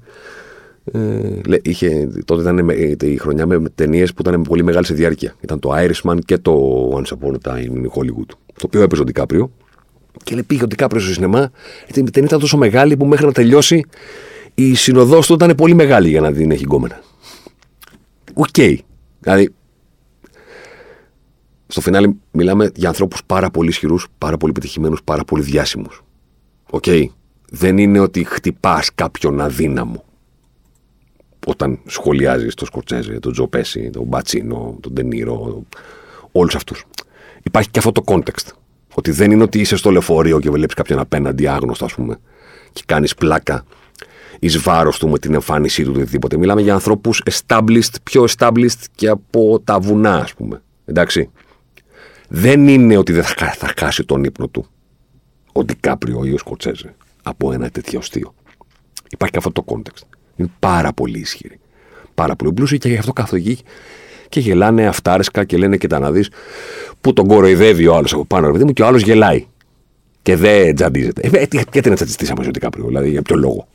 Ε, 0.93 1.59
είχε, 1.63 2.09
τότε 2.25 2.43
ήταν 2.43 2.65
με, 2.65 2.75
η 3.03 3.17
χρονιά 3.17 3.47
με 3.47 3.63
ταινίες 3.75 4.15
που 4.15 4.23
ήταν 4.23 4.43
πολύ 4.43 4.65
μεγάλη 4.65 4.87
σε 4.87 4.95
διάρκεια. 4.95 5.35
Ήταν 5.41 5.59
το 5.59 5.71
Irishman 5.75 6.19
και 6.25 6.39
το 6.39 6.55
Once 6.95 7.17
Upon 7.19 7.33
a 7.33 7.53
Time 7.53 7.57
in 7.57 7.85
Hollywood. 7.85 8.29
Το 8.47 8.67
οποίο 8.67 8.83
έπαιζε 8.83 9.03
ο 9.03 9.05
Δικάπριο. 9.05 9.51
Και 10.25 10.35
λέει, 10.35 10.43
πήγε 10.43 10.65
ο 10.65 10.67
Δικάπριο 10.67 11.01
στο 11.01 11.13
σινεμά, 11.13 11.51
γιατί 11.85 12.01
η 12.01 12.11
ταινία 12.11 12.29
ήταν 12.29 12.41
τόσο 12.41 12.57
μεγάλη 12.57 12.97
που 12.97 13.05
μέχρι 13.05 13.27
να 13.27 13.33
τελειώσει 13.33 13.85
η 14.55 14.75
συνοδός 14.75 15.27
του 15.27 15.33
ήταν 15.33 15.55
πολύ 15.55 15.75
μεγάλη 15.75 16.09
για 16.09 16.21
να 16.21 16.33
την 16.33 16.51
έχει 16.51 16.65
γκόμενα. 16.65 17.01
OK. 18.35 18.47
Okay. 18.57 18.77
Δηλαδή, 19.21 19.55
στο 21.67 21.81
φινάλε 21.81 22.21
μιλάμε 22.31 22.71
για 22.75 22.89
ανθρώπους 22.89 23.23
πάρα 23.27 23.51
πολύ 23.51 23.69
ισχυρούς, 23.69 24.07
πάρα 24.19 24.37
πολύ 24.37 24.53
πετυχημένους, 24.53 24.97
πάρα 25.05 25.25
πολύ 25.25 25.43
διάσημους. 25.43 26.03
OK. 26.71 26.85
Okay. 26.87 27.05
Δεν 27.51 27.79
είναι 27.79 27.99
ότι 27.99 28.25
χτυπάς 28.25 28.95
κάποιον 28.95 29.41
αδύναμο 29.41 30.05
όταν 31.47 31.79
σχολιάζεις 31.87 32.55
τον 32.55 32.67
Σκορτσέζε, 32.67 33.19
τον 33.19 33.33
Τζο 33.33 33.49
Πέση, 33.49 33.91
τον 33.91 34.05
Μπατσίνο, 34.05 34.77
τον 34.81 34.93
Ντενίρο, 34.93 35.63
όλους 36.33 36.55
αυτούς. 36.55 36.85
Υπάρχει 37.43 37.71
και 37.71 37.79
αυτό 37.79 37.93
το 37.93 38.03
context. 38.07 38.49
Ότι 38.95 39.11
δεν 39.11 39.31
είναι 39.31 39.43
ότι 39.43 39.61
είσαι 39.61 39.77
στο 39.77 39.91
λεωφορείο 39.91 40.41
και 40.41 40.51
βλέπεις 40.51 40.75
κάποιον 40.75 40.99
απέναντι 40.99 41.47
άγνωστο, 41.47 41.85
ας 41.85 41.95
πούμε, 41.95 42.21
και 42.73 42.83
κάνεις 42.87 43.15
πλάκα 43.15 43.65
εις 44.41 44.59
βάρος 44.59 44.99
του 44.99 45.09
με 45.09 45.19
την 45.19 45.35
εμφάνισή 45.35 45.85
του 45.85 45.93
οτιδήποτε. 45.95 46.37
Μιλάμε 46.37 46.61
για 46.61 46.75
ανθρώπους 46.75 47.23
established, 47.31 47.95
πιο 48.03 48.25
established 48.37 48.85
και 48.95 49.09
από 49.09 49.61
τα 49.65 49.81
βουνά, 49.81 50.15
ας 50.17 50.35
πούμε. 50.35 50.63
Εντάξει. 50.85 51.31
Δεν 52.29 52.69
είναι 52.69 52.97
ότι 52.97 53.13
δεν 53.13 53.23
θα, 53.23 53.53
θα 53.53 53.73
χάσει 53.79 54.05
τον 54.05 54.25
ύπνο 54.25 54.49
του 54.49 54.67
ο 55.53 55.65
Ντικάπριο 55.65 56.25
ή 56.25 56.33
ο 56.33 56.39
Σκοτσέζε 56.39 56.95
από 57.23 57.53
ένα 57.53 57.71
τέτοιο 57.71 57.99
αστείο. 57.99 58.35
Υπάρχει 59.11 59.33
και 59.33 59.39
αυτό 59.39 59.53
το 59.53 59.65
context. 59.67 60.03
Είναι 60.37 60.49
πάρα 60.59 60.93
πολύ 60.93 61.19
ισχυρή. 61.19 61.61
Πάρα 62.15 62.37
πολύ 62.37 62.53
πλούσιοι 62.53 62.79
και 62.79 62.89
γι' 62.89 62.97
αυτό 62.97 63.13
κάθονται 63.13 63.57
και 64.29 64.41
γελάνε 64.41 64.87
αυτάρεσκα 64.87 65.45
και 65.45 65.57
λένε 65.57 65.77
και 65.77 65.87
τα 65.87 65.99
να 65.99 66.13
δεις 66.13 66.31
που 67.01 67.13
τον 67.13 67.27
κοροϊδεύει 67.27 67.87
ο 67.87 67.95
άλλος 67.95 68.13
από 68.13 68.25
πάνω, 68.25 68.47
ρε 68.47 68.53
παιδί 68.53 68.65
μου, 68.65 68.73
και 68.73 68.83
ο 68.83 68.87
άλλος 68.87 69.03
γελάει. 69.03 69.47
Και 70.23 70.37
δεν 70.37 70.75
τζαντίζεται. 70.75 71.31
Ε, 71.33 71.45
γιατί 71.73 71.89
να 71.89 71.95
τσαντιστεί 71.95 72.31
άμα 72.31 72.43
ζωή 72.43 72.51
Κάπριο, 72.51 72.87
δηλαδή 72.87 73.11
για 73.11 73.23
ποιο 73.23 73.37
λόγο. 73.37 73.69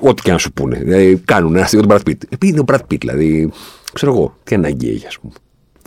Ό,τι 0.00 0.22
και 0.22 0.30
να 0.32 0.38
σου 0.38 0.52
πούνε. 0.52 0.78
Δηλαδή, 0.78 1.16
κάνουν 1.24 1.54
ένα 1.54 1.64
αστείο 1.64 1.86
τον 1.86 1.90
Brad 1.90 2.08
Pitt. 2.08 2.22
Επειδή 2.28 2.48
είναι 2.52 2.60
ο 2.60 2.64
Brad 2.66 2.80
Pitt, 2.90 2.98
δηλαδή. 3.00 3.52
Ξέρω 3.92 4.12
εγώ, 4.12 4.36
τι 4.42 4.54
ανάγκη 4.54 4.88
έχει, 4.90 5.06
ας 5.06 5.18
πούμε. 5.18 5.32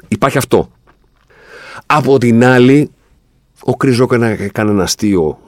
Υπάρχει 0.08 0.38
αυτό. 0.38 0.72
Από 1.86 2.18
την 2.18 2.44
άλλη, 2.44 2.92
ο 3.60 3.76
Chris 3.76 3.96
Rock 3.96 4.12
έκανε 4.12 4.72
ένα 4.72 4.84
αστείο 4.84 5.40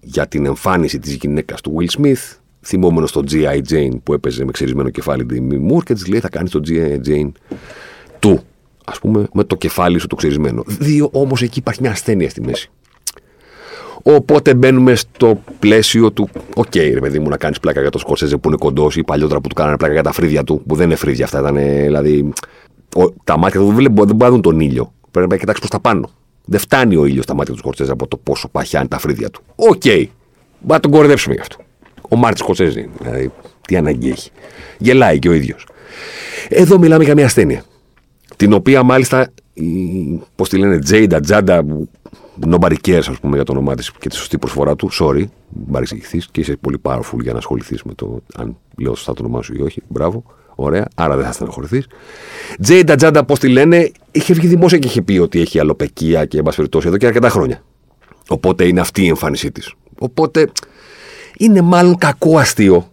για 0.00 0.28
την 0.28 0.46
εμφάνιση 0.46 0.98
της 0.98 1.14
γυναίκας 1.14 1.60
του 1.60 1.76
Will 1.78 2.00
Smith, 2.00 2.36
θυμόμενος 2.60 3.10
στο 3.10 3.22
G.I. 3.30 3.60
Jane 3.68 3.98
που 4.02 4.12
έπαιζε 4.12 4.44
με 4.44 4.50
ξυρισμένο 4.50 4.90
κεφάλι 4.90 5.26
τη 5.26 5.40
Μουρ 5.40 5.82
και 5.82 5.94
τη 5.94 6.10
λέει 6.10 6.20
θα 6.20 6.28
κάνει 6.28 6.48
το 6.48 6.60
G.I. 6.68 7.08
Jane 7.08 7.30
του. 8.18 8.42
Α 8.84 8.92
πούμε, 8.98 9.26
με 9.32 9.44
το 9.44 9.56
κεφάλι 9.56 9.98
σου 9.98 10.06
το 10.06 10.16
ξυρισμένο. 10.16 10.62
Δύο 10.66 11.08
όμως 11.12 11.42
εκεί 11.42 11.58
υπάρχει 11.58 11.80
μια 11.80 11.90
ασθένεια 11.90 12.30
στη 12.30 12.40
μέση. 12.40 12.70
Οπότε 14.06 14.54
μπαίνουμε 14.54 14.94
στο 14.94 15.42
πλαίσιο 15.58 16.12
του, 16.12 16.28
OK, 16.54 16.64
okay, 16.64 16.90
ρε 16.92 17.00
παιδί 17.00 17.18
μου, 17.18 17.28
να 17.28 17.36
κάνεις 17.36 17.60
πλάκα 17.60 17.80
για 17.80 17.90
το 17.90 17.98
Σκορσέζε 17.98 18.36
που 18.36 18.48
είναι 18.48 18.56
κοντός 18.56 18.96
ή 18.96 19.04
παλιότερα 19.04 19.40
που 19.40 19.48
του 19.48 19.54
κάνανε 19.54 19.76
πλάκα 19.76 19.92
για 19.92 20.02
τα 20.02 20.12
φρύδια 20.12 20.44
του, 20.44 20.62
που 20.66 20.74
δεν 20.74 20.86
είναι 20.86 20.94
φρύδια 20.94 21.24
αυτά. 21.24 21.38
Ήταν, 21.38 21.56
δηλαδή, 21.56 22.32
ο, 22.96 23.10
τα 23.24 23.38
μάτια 23.38 23.60
του 23.60 23.72
δεν 23.72 23.90
μπορούν 23.92 24.16
να 24.16 24.30
δουν 24.30 24.40
τον 24.40 24.60
ήλιο. 24.60 24.92
Πρέπει 25.10 25.28
να 25.28 25.36
κοιτάξεις 25.36 25.58
προς 25.58 25.70
τα 25.70 25.80
πάνω. 25.88 26.10
Δεν 26.44 26.60
φτάνει 26.60 26.96
ο 26.96 27.04
ήλιος 27.04 27.24
στα 27.24 27.34
μάτια 27.34 27.52
του 27.52 27.58
Σκορσέζε 27.58 27.92
από 27.92 28.06
το 28.06 28.16
πόσο 28.16 28.48
παχιά 28.48 28.78
είναι 28.78 28.88
τα 28.88 28.98
φρύδια 28.98 29.30
του. 29.30 29.42
OK. 29.56 29.82
Okay. 29.84 30.04
να 30.66 30.80
τον 30.80 30.90
κοροϊδέψουμε 30.90 31.34
γι' 31.34 31.40
αυτό. 31.40 31.56
Ο 32.08 32.16
Μάρτιν 32.16 32.42
Σκορσέζε, 32.42 32.88
δηλαδή, 33.00 33.30
τι 33.66 33.76
ανάγκη 33.76 34.10
έχει. 34.10 34.30
Γελάει 34.78 35.18
και 35.18 35.28
ο 35.28 35.32
ίδιος. 35.32 35.66
Εδώ 36.48 36.78
μιλάμε 36.78 37.04
για 37.04 37.14
μια 37.14 37.24
ασθένεια. 37.24 37.64
Την 38.36 38.52
οποία 38.52 38.82
μάλιστα, 38.82 39.28
πώς 40.34 40.48
τη 40.48 40.58
λένε, 40.58 40.78
Τζέιντα, 40.78 41.20
Τζάντα, 41.20 41.64
nobody 42.46 42.76
cares, 42.86 43.04
ας 43.08 43.18
πούμε, 43.20 43.34
για 43.36 43.44
το 43.44 43.52
όνομά 43.52 43.74
της 43.74 43.92
και 43.92 44.08
τη 44.08 44.16
σωστή 44.16 44.38
προφορά 44.38 44.76
του. 44.76 44.90
Sorry, 45.00 45.24
παρεξηγηθείς 45.72 46.28
και 46.30 46.40
είσαι 46.40 46.56
πολύ 46.56 46.78
powerful 46.82 47.20
για 47.22 47.32
να 47.32 47.38
ασχοληθείς 47.38 47.82
με 47.82 47.94
το 47.94 48.20
αν 48.36 48.56
λέω 48.78 48.94
σωστά 48.94 49.14
το 49.14 49.22
όνομά 49.24 49.42
σου 49.42 49.54
ή 49.58 49.62
όχι. 49.62 49.82
Μπράβο. 49.88 50.24
Ωραία, 50.54 50.88
άρα 50.94 51.16
δεν 51.16 51.24
θα 51.24 51.32
στεναχωρηθεί. 51.32 51.84
Τζέιντα 52.60 52.94
Τζάντα, 52.94 53.24
πώς 53.24 53.38
τη 53.38 53.48
λένε, 53.48 53.90
είχε 54.10 54.34
βγει 54.34 54.46
δημόσια 54.46 54.78
και 54.78 54.86
είχε 54.86 55.02
πει 55.02 55.18
ότι 55.18 55.40
έχει 55.40 55.58
αλοπεκία 55.58 56.24
και 56.24 56.38
εν 56.38 56.44
περιπτώσει 56.56 56.88
εδώ 56.88 56.96
και 56.96 57.06
αρκετά 57.06 57.28
χρόνια. 57.28 57.62
Οπότε 58.28 58.66
είναι 58.66 58.80
αυτή 58.80 59.02
η 59.04 59.08
εμφάνισή 59.08 59.52
της. 59.52 59.74
Οπότε 59.98 60.50
είναι 61.38 61.60
μάλλον 61.60 61.98
κακό 61.98 62.38
αστείο 62.38 62.88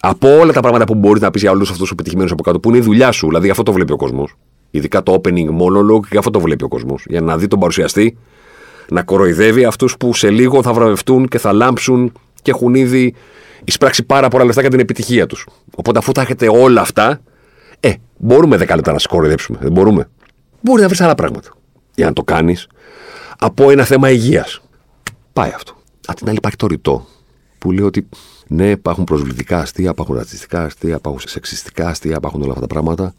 από 0.00 0.38
όλα 0.38 0.52
τα 0.52 0.60
πράγματα 0.60 0.84
που 0.84 0.94
μπορείς 0.94 1.22
να 1.22 1.30
πεις 1.30 1.42
για 1.42 1.50
όλους 1.50 1.70
αυτούς 1.70 1.88
τους 1.88 1.96
πετυχημένου 1.96 2.32
από 2.32 2.42
κάτω, 2.42 2.60
που 2.60 2.68
είναι 2.68 2.78
η 2.78 2.80
δουλειά 2.80 3.10
σου. 3.10 3.26
Δηλαδή, 3.26 3.50
αυτό 3.50 3.62
το 3.62 3.72
βλέπει 3.72 3.92
ο 3.92 3.96
κόσμος. 3.96 4.34
Ειδικά 4.70 5.02
το 5.02 5.20
opening 5.22 5.48
monologue, 5.48 6.06
και 6.10 6.18
αυτό 6.18 6.30
το 6.30 6.40
βλέπει 6.40 6.64
ο 6.64 6.68
κόσμος. 6.68 7.04
Για 7.08 7.20
να 7.20 7.38
δει 7.38 7.46
τον 7.46 7.58
παρουσιαστή 7.58 8.18
να 8.88 9.02
κοροϊδεύει 9.02 9.64
αυτούς 9.64 9.96
που 9.96 10.14
σε 10.14 10.30
λίγο 10.30 10.62
θα 10.62 10.72
βραβευτούν 10.72 11.28
και 11.28 11.38
θα 11.38 11.52
λάμψουν 11.52 12.12
και 12.42 12.50
έχουν 12.50 12.74
ήδη 12.74 13.14
εισπράξει 13.64 14.02
πάρα 14.02 14.28
πολλά 14.28 14.44
λεφτά 14.44 14.60
για 14.60 14.70
την 14.70 14.80
επιτυχία 14.80 15.26
τους. 15.26 15.46
Οπότε, 15.76 15.98
αφού 15.98 16.12
τα 16.12 16.20
έχετε 16.20 16.48
όλα 16.48 16.80
αυτά, 16.80 17.20
ε, 17.80 17.92
μπορούμε 18.16 18.56
δέκα 18.56 18.74
λεπτά 18.74 18.92
να 18.92 18.98
σε 18.98 19.08
κοροϊδέψουμε. 19.08 19.58
Δεν 19.62 19.72
μπορούμε. 19.72 20.08
Μπορεί 20.60 20.80
να 20.80 20.86
βρεις 20.86 21.00
άλλα 21.00 21.14
πράγματα 21.14 21.50
για 21.94 22.06
να 22.06 22.12
το 22.12 22.22
κάνεις 22.22 22.68
από 23.38 23.70
ένα 23.70 23.84
θέμα 23.84 24.10
υγείας. 24.10 24.60
Πάει 25.32 25.50
αυτό. 25.54 25.76
Απ' 26.06 26.16
την 26.16 26.28
άλλη, 26.28 26.36
υπάρχει 26.36 26.56
το 26.56 26.66
ρητό 26.66 27.06
που 27.58 27.72
λέει 27.72 27.84
ότι 27.84 28.08
ναι, 28.46 28.70
υπάρχουν 28.70 29.04
προσβλητικά 29.04 29.58
αστεία, 29.58 29.90
υπάρχουν 29.90 30.16
ρατσιστικά 30.16 30.62
αστεία, 30.62 30.94
υπάρχουν 30.94 31.20
σεξιστικά 31.24 31.88
αστεία, 31.88 32.16
υπάρχουν 32.16 32.42
όλα 32.42 32.48
αυτά 32.48 32.60
τα 32.60 32.66
πράγματα. 32.66 33.14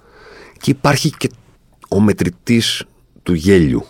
Και 0.59 0.71
υπάρχει 0.71 1.09
και 1.17 1.29
ο 1.89 1.99
μετρητής 1.99 2.85
του 3.23 3.33
γέλιου. 3.33 3.85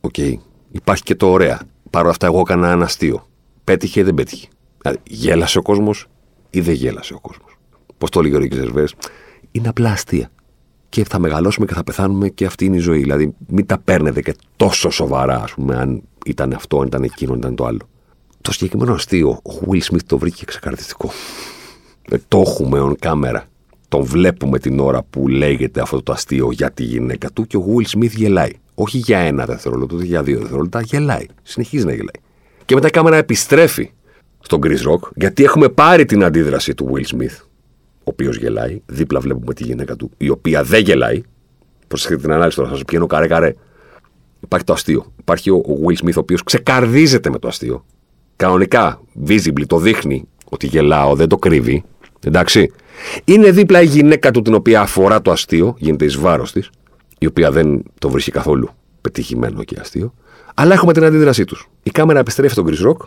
Okay. 0.00 0.34
Υπάρχει 0.70 1.02
και 1.02 1.14
το 1.14 1.30
ωραία. 1.30 1.60
Παρ' 1.90 2.02
όλα 2.02 2.10
αυτά, 2.10 2.26
εγώ 2.26 2.40
έκανα 2.40 2.70
ένα 2.70 2.84
αστείο. 2.84 3.28
Πέτυχε 3.64 4.00
ή 4.00 4.02
δεν 4.02 4.14
πέτυχε. 4.14 4.48
Δηλαδή, 4.82 5.00
γέλασε 5.04 5.58
ο 5.58 5.62
κόσμος 5.62 6.06
ή 6.50 6.60
δεν 6.60 6.74
γέλασε 6.74 7.14
ο 7.14 7.20
κόσμος. 7.20 7.58
Πώς 7.98 8.10
το 8.10 8.20
έλεγε 8.20 8.36
ο 8.36 8.38
Ρίκης 8.38 8.58
Ζερβές, 8.58 8.94
είναι 9.50 9.68
απλά 9.68 9.90
αστεία. 9.90 10.30
Και 10.88 11.04
θα 11.04 11.18
μεγαλώσουμε 11.18 11.66
και 11.66 11.74
θα 11.74 11.84
πεθάνουμε 11.84 12.28
και 12.28 12.44
αυτή 12.44 12.64
είναι 12.64 12.76
η 12.76 12.80
ζωή. 12.80 12.98
Δηλαδή, 12.98 13.34
μην 13.46 13.66
τα 13.66 13.78
παίρνετε 13.78 14.22
και 14.22 14.34
τόσο 14.56 14.90
σοβαρά, 14.90 15.42
ας 15.42 15.52
πούμε, 15.52 15.76
αν 15.76 16.02
ήταν 16.26 16.52
αυτό, 16.52 16.80
αν 16.80 16.86
ήταν 16.86 17.02
εκείνο, 17.02 17.32
αν 17.32 17.38
ήταν 17.38 17.54
το 17.54 17.64
άλλο. 17.64 17.88
Το 18.40 18.52
συγκεκριμένο 18.52 18.92
αστείο, 18.92 19.28
ο 19.28 19.52
Will 19.70 19.80
Smith 19.80 20.04
το 20.06 20.18
βρήκε 20.18 20.44
ξεκαρδιστικό. 20.44 21.10
Ε, 22.10 22.16
το 22.28 22.40
έχουμε 22.46 22.78
on 22.82 23.08
camera. 23.08 23.40
Τον 23.88 24.02
βλέπουμε 24.02 24.58
την 24.58 24.80
ώρα 24.80 25.02
που 25.02 25.28
λέγεται 25.28 25.80
αυτό 25.80 26.02
το 26.02 26.12
αστείο 26.12 26.52
για 26.52 26.70
τη 26.70 26.82
γυναίκα 26.82 27.30
του 27.30 27.46
και 27.46 27.56
ο 27.56 27.64
Will 27.68 27.98
Smith 27.98 28.10
γελάει. 28.10 28.52
Όχι 28.82 28.98
για 28.98 29.18
ένα 29.18 29.44
δευτερόλεπτο, 29.44 29.96
όχι 29.96 30.06
για 30.06 30.22
δύο 30.22 30.38
δευτερόλεπτα, 30.38 30.80
γελάει. 30.80 31.26
Συνεχίζει 31.42 31.84
να 31.84 31.90
γελάει. 31.90 32.22
Και 32.64 32.74
μετά 32.74 32.86
η 32.86 32.90
κάμερα 32.90 33.16
επιστρέφει 33.16 33.90
στον 34.40 34.60
Chris 34.62 34.90
Rock, 34.90 35.08
γιατί 35.14 35.44
έχουμε 35.44 35.68
πάρει 35.68 36.04
την 36.04 36.24
αντίδραση 36.24 36.74
του 36.74 36.92
Will 36.92 37.16
Smith, 37.16 37.36
ο 37.98 38.02
οποίος 38.04 38.36
γελάει. 38.36 38.80
Δίπλα 38.86 39.20
βλέπουμε 39.20 39.54
τη 39.54 39.64
γυναίκα 39.64 39.96
του, 39.96 40.10
η 40.16 40.28
οποία 40.28 40.62
δεν 40.62 40.82
γελάει. 40.82 41.22
Προσεχείτε 41.88 42.20
την 42.20 42.32
ανάλυση 42.32 42.56
τώρα, 42.56 42.68
θα 42.68 42.74
σας 42.74 42.84
πιένω 42.84 43.06
καρέ-καρέ. 43.06 43.54
Υπάρχει 44.40 44.66
το 44.66 44.72
αστείο. 44.72 45.12
Υπάρχει 45.20 45.50
ο 45.50 45.62
Will 45.86 46.04
Smith, 46.04 46.16
ο 46.16 46.20
οποίος 46.20 46.42
ξεκαρδίζεται 46.42 47.30
με 47.30 47.38
το 47.38 47.48
αστείο 47.48 47.84
κανονικά, 48.40 49.00
visibly, 49.26 49.66
το 49.66 49.78
δείχνει 49.78 50.24
ότι 50.44 50.66
γελάω, 50.66 51.14
δεν 51.14 51.28
το 51.28 51.36
κρύβει. 51.36 51.84
Εντάξει. 52.24 52.72
Είναι 53.24 53.50
δίπλα 53.50 53.82
η 53.82 53.86
γυναίκα 53.86 54.30
του 54.30 54.42
την 54.42 54.54
οποία 54.54 54.80
αφορά 54.80 55.22
το 55.22 55.30
αστείο, 55.30 55.74
γίνεται 55.78 56.04
εις 56.04 56.16
βάρος 56.16 56.52
της, 56.52 56.70
η 57.22 57.26
οποία 57.26 57.50
δεν 57.50 57.82
το 57.98 58.08
βρίσκει 58.10 58.30
καθόλου 58.30 58.68
πετυχημένο 59.00 59.64
και 59.64 59.76
αστείο. 59.80 60.14
Αλλά 60.54 60.74
έχουμε 60.74 60.92
την 60.92 61.04
αντίδρασή 61.04 61.44
τους. 61.44 61.68
Η 61.82 61.90
κάμερα 61.90 62.18
επιστρέφει 62.18 62.52
στον 62.52 62.66
Chris 62.68 62.88
Rock 62.88 63.06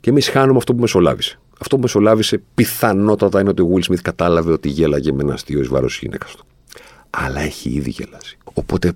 και 0.00 0.10
εμείς 0.10 0.28
χάνουμε 0.28 0.58
αυτό 0.58 0.74
που 0.74 0.80
μεσολάβησε. 0.80 1.38
Αυτό 1.60 1.76
που 1.76 1.82
μεσολάβησε 1.82 2.42
πιθανότατα 2.54 3.40
είναι 3.40 3.48
ότι 3.48 3.62
ο 3.62 3.68
Will 3.74 3.90
Smith 3.90 4.00
κατάλαβε 4.02 4.52
ότι 4.52 4.68
γέλαγε 4.68 5.12
με 5.12 5.22
ένα 5.22 5.32
αστείο 5.32 5.60
εις 5.60 5.68
βάρος 5.68 5.92
της 5.92 6.00
γυναίκας 6.00 6.34
του. 6.36 6.44
Αλλά 7.10 7.40
έχει 7.40 7.70
ήδη 7.70 7.90
γελάσει. 7.90 8.38
Οπότε, 8.44 8.92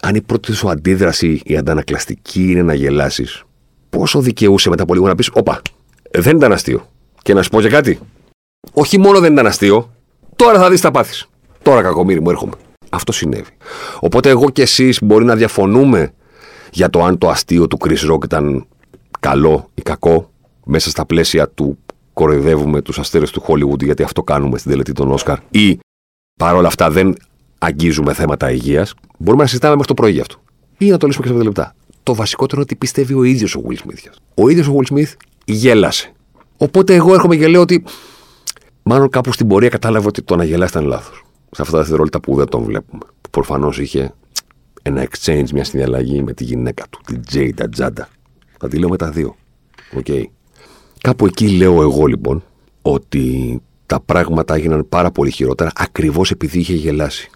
αν 0.00 0.14
η 0.14 0.20
πρώτη 0.20 0.52
σου 0.52 0.70
αντίδραση, 0.70 1.40
η 1.44 1.56
αντανακλαστική 1.56 2.50
είναι 2.50 2.62
να 2.62 2.74
γελάσεις, 2.74 3.42
πόσο 3.90 4.20
δικαιούσε 4.20 4.68
μετά 4.68 4.82
από 4.82 4.94
λίγο 4.94 5.06
να 5.06 5.14
πεις: 5.14 5.30
Όπα, 5.32 5.62
δεν 6.10 6.36
ήταν 6.36 6.52
αστείο. 6.52 6.88
Και 7.22 7.34
να 7.34 7.42
σου 7.42 7.50
πω 7.50 7.60
και 7.60 7.68
κάτι. 7.68 7.98
Όχι 8.72 8.98
μόνο 8.98 9.20
δεν 9.20 9.32
ήταν 9.32 9.46
αστείο, 9.46 9.90
τώρα 10.36 10.58
θα 10.58 10.70
δεις 10.70 10.80
τα 10.80 10.90
πάθη. 10.90 11.24
Τώρα 11.62 11.82
κακομίρι 11.82 12.20
μου 12.20 12.30
έρχομαι. 12.30 12.52
Αυτό 12.90 13.12
συνέβη. 13.12 13.50
Οπότε 14.00 14.28
εγώ 14.28 14.50
και 14.50 14.62
εσείς 14.62 14.98
μπορεί 15.02 15.24
να 15.24 15.36
διαφωνούμε 15.36 16.12
για 16.72 16.90
το 16.90 17.04
αν 17.04 17.18
το 17.18 17.28
αστείο 17.28 17.66
του 17.66 17.78
Chris 17.80 18.12
Rock 18.12 18.24
ήταν 18.24 18.66
καλό 19.20 19.70
ή 19.74 19.82
κακό 19.82 20.30
μέσα 20.64 20.90
στα 20.90 21.06
πλαίσια 21.06 21.48
του 21.48 21.78
κοροϊδεύουμε 22.12 22.82
τους 22.82 22.98
αστέρες 22.98 23.30
του 23.30 23.42
Hollywood 23.46 23.82
γιατί 23.84 24.02
αυτό 24.02 24.22
κάνουμε 24.22 24.58
στην 24.58 24.70
τελετή 24.70 24.92
των 24.92 25.10
Όσκαρ 25.10 25.38
ή 25.50 25.78
Παρ' 26.38 26.54
όλα 26.54 26.66
αυτά 26.66 26.90
δεν 26.90 27.14
αγγίζουμε 27.58 28.12
θέματα 28.12 28.50
υγείας. 28.50 28.94
Μπορούμε 29.18 29.42
να 29.42 29.48
συζητάμε 29.48 29.72
μέχρι 29.72 29.88
το 29.88 29.94
πρωί 29.94 30.12
γι' 30.12 30.20
αυτό. 30.20 30.36
Ή 30.78 30.90
να 30.90 30.96
το 30.96 31.06
λύσουμε 31.06 31.26
και 31.26 31.32
σε 31.32 31.38
5 31.38 31.44
λεπτά. 31.44 31.74
Το 32.02 32.14
βασικότερο 32.14 32.60
είναι 32.60 32.70
ότι 32.70 32.76
πιστεύει 32.76 33.14
ο 33.14 33.22
ίδιος 33.22 33.54
ο 33.54 33.62
Will 33.68 33.74
Smith. 33.74 34.12
Ο 34.34 34.48
ίδιος 34.48 34.66
ο 34.68 34.76
Will 34.78 34.94
Smith 34.94 35.12
γέλασε. 35.44 36.12
Οπότε 36.56 36.94
εγώ 36.94 37.14
έρχομαι 37.14 37.36
και 37.36 37.48
λέω 37.48 37.60
ότι. 37.60 37.84
Μάλλον 38.82 39.08
κάπου 39.08 39.32
στην 39.32 39.48
πορεία 39.48 39.68
κατάλαβε 39.68 40.06
ότι 40.06 40.22
το 40.22 40.36
να 40.36 40.44
γελάσει 40.44 40.70
ήταν 40.70 40.88
λάθος. 40.88 41.24
Σε 41.50 41.62
αυτά 41.62 41.72
τα 41.72 41.78
δευτερόλεπτα 41.78 42.20
που 42.20 42.34
δεν 42.34 42.46
τον 42.48 42.62
βλέπουμε. 42.62 43.04
Που 43.20 43.30
προφανώς 43.30 43.78
είχε 43.78 44.14
ένα 44.82 45.08
exchange, 45.08 45.50
μια 45.52 45.64
συνδιαλλαγή 45.64 46.22
με 46.22 46.32
τη 46.32 46.44
γυναίκα 46.44 46.84
του, 46.90 47.00
την 47.06 47.22
Jada 47.32 47.66
Τζάντα. 47.70 48.08
Θα 48.58 48.68
τη 48.68 48.78
λέω 48.78 48.88
με 48.88 48.96
τα 48.96 49.10
δύο. 49.10 49.36
Okay. 49.94 50.24
Κάπου 51.00 51.26
εκεί 51.26 51.48
λέω 51.48 51.82
εγώ 51.82 52.06
λοιπόν 52.06 52.44
ότι 52.82 53.60
τα 53.86 54.00
πράγματα 54.00 54.54
έγιναν 54.54 54.88
πάρα 54.88 55.10
πολύ 55.10 55.30
χειρότερα 55.30 55.70
ακριβώς 55.74 56.30
επειδή 56.30 56.58
είχε 56.58 56.74
γελάσει. 56.74 57.30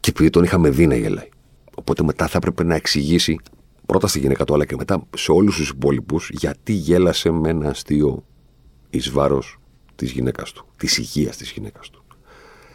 Και 0.00 0.10
επειδή 0.10 0.30
τον 0.30 0.44
είχαμε 0.44 0.70
δει 0.70 0.86
να 0.86 0.96
γελάει. 0.96 1.28
Οπότε 1.74 2.02
μετά 2.02 2.26
θα 2.26 2.36
έπρεπε 2.36 2.64
να 2.64 2.74
εξηγήσει 2.74 3.38
πρώτα 3.86 4.06
στη 4.06 4.18
γυναίκα 4.18 4.44
του, 4.44 4.54
αλλά 4.54 4.64
και 4.64 4.76
μετά 4.78 5.06
σε 5.16 5.32
όλους 5.32 5.56
τους 5.56 5.68
υπόλοιπους 5.68 6.30
γιατί 6.32 6.72
γέλασε 6.72 7.30
με 7.30 7.48
ένα 7.48 7.68
αστείο 7.68 8.24
εις 8.90 9.10
βάρος 9.10 9.58
της 9.94 10.10
γυναίκας 10.10 10.52
του, 10.52 10.66
της 10.76 10.98
υγείας 10.98 11.36
της 11.36 11.50
γυναίκας 11.50 11.90
του, 11.90 12.01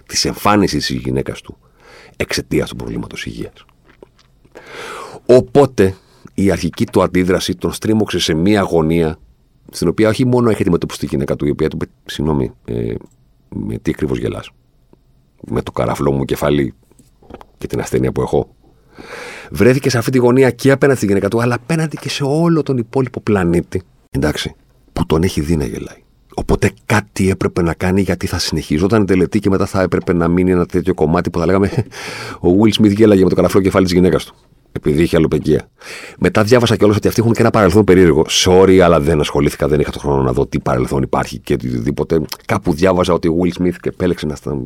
της 0.08 0.26
εμφάνισης 0.26 0.86
της 0.86 0.96
γυναίκας 0.96 1.42
του 1.42 1.58
εξαιτίας 2.18 2.70
του 2.70 2.76
προβλήματος 2.76 3.26
υγείας. 3.26 3.66
Οπότε 5.26 5.96
η 6.34 6.52
αρχική 6.52 6.86
του 6.86 7.02
αντίδραση 7.02 7.56
τον 7.56 7.74
στρίμωξε 7.74 8.20
σε 8.20 8.34
μία 8.34 8.60
αγωνία 8.60 9.20
στην 9.72 9.88
οποία 9.88 10.10
όχι 10.10 10.26
μόνο 10.26 10.50
έχει 10.50 10.62
αντιμετωπίσει 10.62 11.00
τη 11.00 11.06
γυναίκα 11.06 11.36
του, 11.36 11.46
η 11.46 11.50
οποία 11.50 11.68
του 11.68 11.78
είπε: 11.82 11.92
Συγγνώμη, 12.06 12.52
ε, 12.66 12.94
με 13.50 13.78
τι 13.78 13.92
ακριβώς 13.92 14.18
γελάς; 14.18 14.50
Με 15.48 15.62
το 15.62 15.72
καραφλό 15.72 16.12
μου 16.12 16.26
κεφάλι 16.26 16.74
και 17.58 17.68
την 17.68 17.80
ασθένεια 17.80 18.12
που 18.12 18.22
έχω. 18.22 18.56
Βρέθηκε 19.52 19.90
σε 19.90 19.98
αυτή 19.98 20.12
τη 20.12 20.18
γωνία 20.18 20.52
και 20.52 20.72
απέναντι 20.72 20.98
στη 20.98 21.08
γυναίκα 21.08 21.28
του, 21.28 21.42
αλλά 21.42 21.56
απέναντι 21.56 21.98
και 21.98 22.10
σε 22.10 22.24
όλο 22.24 22.64
τον 22.64 22.78
υπόλοιπο 22.78 23.20
πλανήτη. 23.20 23.82
Εντάξει, 24.10 24.56
που 24.94 25.06
τον 25.06 25.24
έχει 25.24 25.42
δει 25.42 25.56
να 25.56 25.66
γελάει. 25.66 26.04
Οπότε 26.40 26.72
κάτι 26.86 27.30
έπρεπε 27.30 27.62
να 27.62 27.74
κάνει 27.74 28.02
γιατί 28.02 28.28
θα 28.28 28.40
συνεχίζονταν 28.40 29.02
η 29.02 29.06
τελετή 29.06 29.40
και 29.40 29.50
μετά 29.50 29.66
θα 29.66 29.82
έπρεπε 29.82 30.14
να 30.14 30.28
μείνει 30.28 30.52
ένα 30.52 30.66
τέτοιο 30.66 30.94
κομμάτι 30.94 31.30
που 31.30 31.40
θα 31.40 31.46
λέγαμε 31.46 31.72
Ο 32.48 32.48
Will 32.62 32.82
Smith 32.82 32.96
γέλαγε 32.96 33.24
με 33.24 33.30
το 33.30 33.36
καραφλό 33.36 33.62
κεφάλι 33.62 33.86
της 33.86 33.94
γυναίκας 33.94 34.26
του 34.26 34.36
επειδή 34.72 35.04
είχε 35.04 35.18
αλλοπαικία. 35.18 35.70
Μετά 36.20 36.44
διάβασα 36.44 36.76
κιόλας 36.76 36.98
ότι 36.98 37.08
αυτοί 37.08 37.22
έχουν 37.22 37.34
και 37.34 37.42
ένα 37.42 37.50
παρελθόν 37.50 37.84
περίεργο. 37.84 38.26
Sorry, 38.30 38.78
αλλά 38.78 39.00
δεν 39.00 39.20
ασχολήθηκα, 39.20 39.68
δεν 39.68 39.80
είχα 39.80 39.92
το 39.92 40.00
χρόνο 40.00 40.24
να 40.24 40.32
δω 40.32 40.48
τι 40.48 40.60
παρελθόν 40.60 41.02
υπάρχει 41.02 41.38
και 41.38 41.54
οτιδήποτε. 41.54 42.22
Κάπου 42.46 42.74
διάβαζα 42.74 43.14
ότι 43.14 43.28
ο 43.28 43.36
Will 43.44 43.62
Smith 43.62 43.76
επέλεξε 43.84 44.26
να, 44.26 44.36
στα... 44.36 44.64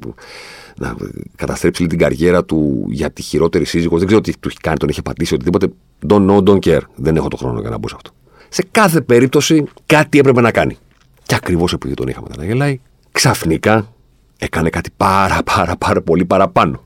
να 0.77 0.95
καταστρέψει 1.35 1.87
την 1.87 1.97
καριέρα 1.97 2.45
του 2.45 2.85
για 2.87 3.11
τη 3.11 3.21
χειρότερη 3.21 3.65
σύζυγο. 3.65 3.97
Δεν 3.97 4.07
ξέρω 4.07 4.21
τι 4.21 4.37
του 4.39 4.47
έχει 4.47 4.57
κάνει, 4.57 4.77
τον 4.77 4.89
είχε 4.89 5.01
πατήσει, 5.01 5.33
οτιδήποτε. 5.33 5.67
Don't 6.07 6.29
know, 6.29 6.43
don't 6.43 6.59
care. 6.59 6.81
Δεν 6.95 7.15
έχω 7.15 7.27
το 7.27 7.37
χρόνο 7.37 7.59
για 7.59 7.69
να 7.69 7.77
μπω 7.77 7.87
σε 7.87 7.95
αυτό. 7.95 8.11
Σε 8.49 8.63
κάθε 8.71 9.01
περίπτωση 9.01 9.63
κάτι 9.85 10.19
έπρεπε 10.19 10.41
να 10.41 10.51
κάνει. 10.51 10.77
Και 11.23 11.35
ακριβώς 11.35 11.73
επειδή 11.73 11.93
τον 11.93 12.07
είχαμε 12.07 12.27
να 12.37 12.45
γελάει, 12.45 12.79
ξαφνικά 13.11 13.93
έκανε 14.37 14.69
κάτι 14.69 14.89
πάρα 14.97 15.43
πάρα 15.43 15.75
πάρα 15.75 16.01
πολύ 16.01 16.25
παραπάνω 16.25 16.85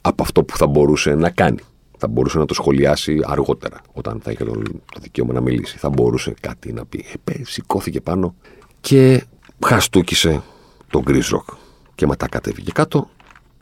από 0.00 0.22
αυτό 0.22 0.44
που 0.44 0.56
θα 0.56 0.66
μπορούσε 0.66 1.14
να 1.14 1.30
κάνει 1.30 1.58
θα 2.04 2.10
μπορούσε 2.10 2.38
να 2.38 2.46
το 2.46 2.54
σχολιάσει 2.54 3.20
αργότερα, 3.24 3.80
όταν 3.92 4.20
θα 4.22 4.30
είχε 4.30 4.44
το, 4.44 4.52
το 4.92 5.00
δικαίωμα 5.00 5.32
να 5.32 5.40
μιλήσει. 5.40 5.78
Θα 5.78 5.88
μπορούσε 5.88 6.34
κάτι 6.40 6.72
να 6.72 6.84
πει. 6.84 7.04
Ε, 7.24 7.32
σηκώθηκε 7.42 8.00
πάνω 8.00 8.34
και 8.80 9.24
χαστούκησε 9.66 10.42
τον 10.90 11.02
Chris 11.06 11.22
Rock. 11.34 11.54
Και 11.94 12.06
μετά 12.06 12.28
κατέβηκε 12.28 12.72
κάτω. 12.72 13.08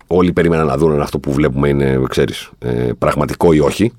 Όλοι 0.07 0.33
περίμεναν 0.33 0.67
να 0.67 0.77
δουν 0.77 0.93
αν 0.93 1.01
αυτό 1.01 1.19
που 1.19 1.33
βλέπουμε 1.33 1.69
είναι, 1.69 2.03
ξέρεις, 2.09 2.51
ε, 2.59 2.91
πραγματικό 2.99 3.53
ή 3.53 3.61
όχι 3.61 3.93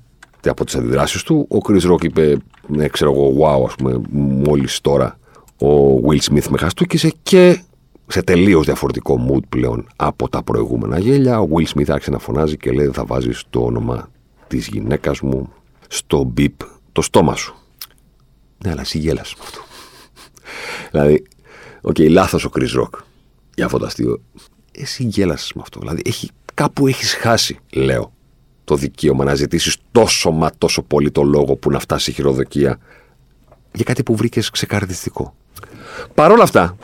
από 0.46 0.64
τις 0.64 0.74
αντιδράσεις 0.74 1.22
του. 1.22 1.46
Ο 1.50 1.56
Chris 1.68 1.92
Rock 1.92 2.04
είπε, 2.04 2.36
ναι, 2.66 2.88
ξέρω 2.88 3.12
εγώ, 3.12 3.32
wow, 3.40 3.66
ας 3.66 3.74
πούμε, 3.74 4.00
μόλις 4.10 4.80
τώρα 4.80 5.18
ο 5.62 6.00
Will 6.04 6.20
Smith 6.30 6.48
με 6.48 6.58
χαστούκησε 6.58 7.12
και 7.22 7.62
σε 8.06 8.22
τελείως 8.22 8.64
διαφορετικό 8.64 9.26
mood 9.30 9.42
πλέον 9.48 9.86
από 9.96 10.28
τα 10.28 10.42
προηγούμενα 10.42 10.98
γέλια. 10.98 11.40
Ο 11.40 11.48
Will 11.50 11.66
Smith 11.66 11.88
άρχισε 11.88 12.10
να 12.10 12.18
φωνάζει 12.18 12.56
και 12.56 12.72
λέει: 12.72 12.90
Θα 12.92 13.04
βάζεις 13.04 13.42
το 13.50 13.60
όνομα 13.60 14.10
της 14.46 14.66
γυναίκας 14.66 15.20
μου 15.20 15.52
στο 15.88 16.22
μπιπ 16.24 16.52
το 16.92 17.02
στόμα 17.02 17.36
σου. 17.36 17.54
Ναι, 18.64 18.70
αλλά 18.70 18.80
εσύ 18.80 18.98
γέλασες 18.98 19.34
με 19.34 19.44
αυτό. 19.44 19.60
δηλαδή, 20.90 21.26
OK, 21.80 21.94
okay, 21.98 22.10
λάθος 22.10 22.44
ο 22.44 22.50
Chris 22.54 22.80
Rock 22.80 22.98
για 23.54 23.64
αυτό 23.64 23.78
το 23.78 23.86
αστείο. 23.86 24.22
Εσύ 24.72 25.04
γέλασες 25.04 25.52
με 25.52 25.62
αυτό. 25.62 25.78
Δηλαδή, 25.80 26.02
έχει, 26.04 26.30
κάπου 26.54 26.86
έχεις 26.86 27.14
χάσει, 27.14 27.58
λέω, 27.72 28.12
το 28.64 28.76
δικαίωμα 28.76 29.24
να 29.24 29.34
ζητήσεις 29.34 29.76
τόσο 29.92 30.30
μα 30.30 30.50
τόσο 30.58 30.82
πολύ 30.82 31.10
το 31.10 31.22
λόγο 31.22 31.56
που 31.56 31.70
να 31.70 31.78
φτάσει 31.78 32.10
η 32.10 32.14
χειροδικία 32.14 32.78
για 33.72 33.84
κάτι 33.84 34.02
που 34.02 34.16
βρήκες 34.16 34.50
ξεκαρδιστικό. 34.50 35.34
Παρ' 36.14 36.30
όλα 36.30 36.42
αυτά, 36.42 36.76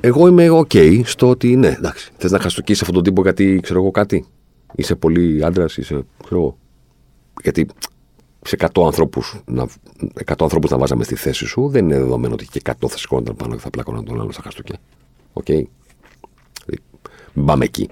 εγώ 0.00 0.26
είμαι 0.26 0.48
OK 0.50 1.04
στο 1.04 1.28
ότι 1.28 1.56
ναι, 1.56 1.68
εντάξει, 1.68 2.10
θες 2.16 2.30
να 2.30 2.40
χαστουκίσεις 2.40 2.80
αυτόν 2.80 2.94
τον 2.94 3.04
τύπο 3.04 3.22
γιατί 3.22 3.60
ξέρω 3.62 3.80
εγώ 3.80 3.90
κάτι. 3.90 4.26
Είσαι 4.74 4.94
πολύ 4.94 5.44
άντρας, 5.44 5.76
είσαι. 5.76 6.04
ξέρω 6.24 6.40
εγώ. 6.40 6.58
Γιατί 7.42 7.66
σε 8.42 8.56
100 8.58 8.84
ανθρώπους 8.84 9.40
να, 9.44 9.66
100 10.24 10.34
ανθρώπους 10.38 10.70
να 10.70 10.78
βάζαμε 10.78 11.04
στη 11.04 11.14
θέση 11.14 11.46
σου, 11.46 11.68
δεν 11.68 11.84
είναι 11.84 11.98
δεδομένο 11.98 12.34
ότι 12.34 12.46
και 12.46 12.60
100 12.64 12.72
θα 12.88 12.98
σηκώνονταν 12.98 13.36
πάνω 13.36 13.54
και 13.54 13.60
θα 13.60 13.70
πλάκωναν 13.70 14.04
τον 14.04 14.20
άλλο 14.20 14.32
στα 14.32 14.42
χαστούκια. 14.42 14.76
OK. 15.32 15.44
Okay. 15.48 15.62
Μην 17.32 17.46
πάμε 17.46 17.64
εκεί. 17.64 17.88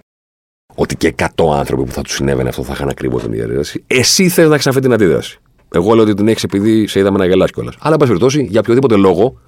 Ότι 0.75 0.97
και 0.97 1.15
100 1.17 1.27
άνθρωποι 1.53 1.85
που 1.85 1.93
θα 1.93 2.03
τους 2.03 2.15
συνέβαινε 2.15 2.49
αυτό 2.49 2.63
θα 2.63 2.73
είχαν 2.73 2.89
ακριβώς 2.89 3.23
την 3.23 3.33
ίδια 3.33 3.45
αντίδραση. 3.45 3.85
Εσύ 3.87 4.29
θες 4.29 4.49
να 4.49 4.55
έχεις 4.55 4.67
αυτή 4.67 4.81
την 4.81 4.93
αντίδραση. 4.93 5.39
Εγώ 5.75 5.95
λέω 5.95 6.05
ότι 6.05 6.15
την 6.15 6.29
έχεις 6.29 6.43
επειδή 6.43 6.87
σε 6.87 6.99
είδαμε 6.99 7.19
να 7.19 7.27
γελάς 7.27 7.51
κιόλας. 7.51 7.75
Αλλά, 7.79 7.93
εν 7.93 7.99
πάση 7.99 8.11
περιπτώσει, 8.11 8.43
για 8.43 8.61
οποιοδήποτε 8.61 8.97
λόγο, 8.97 9.41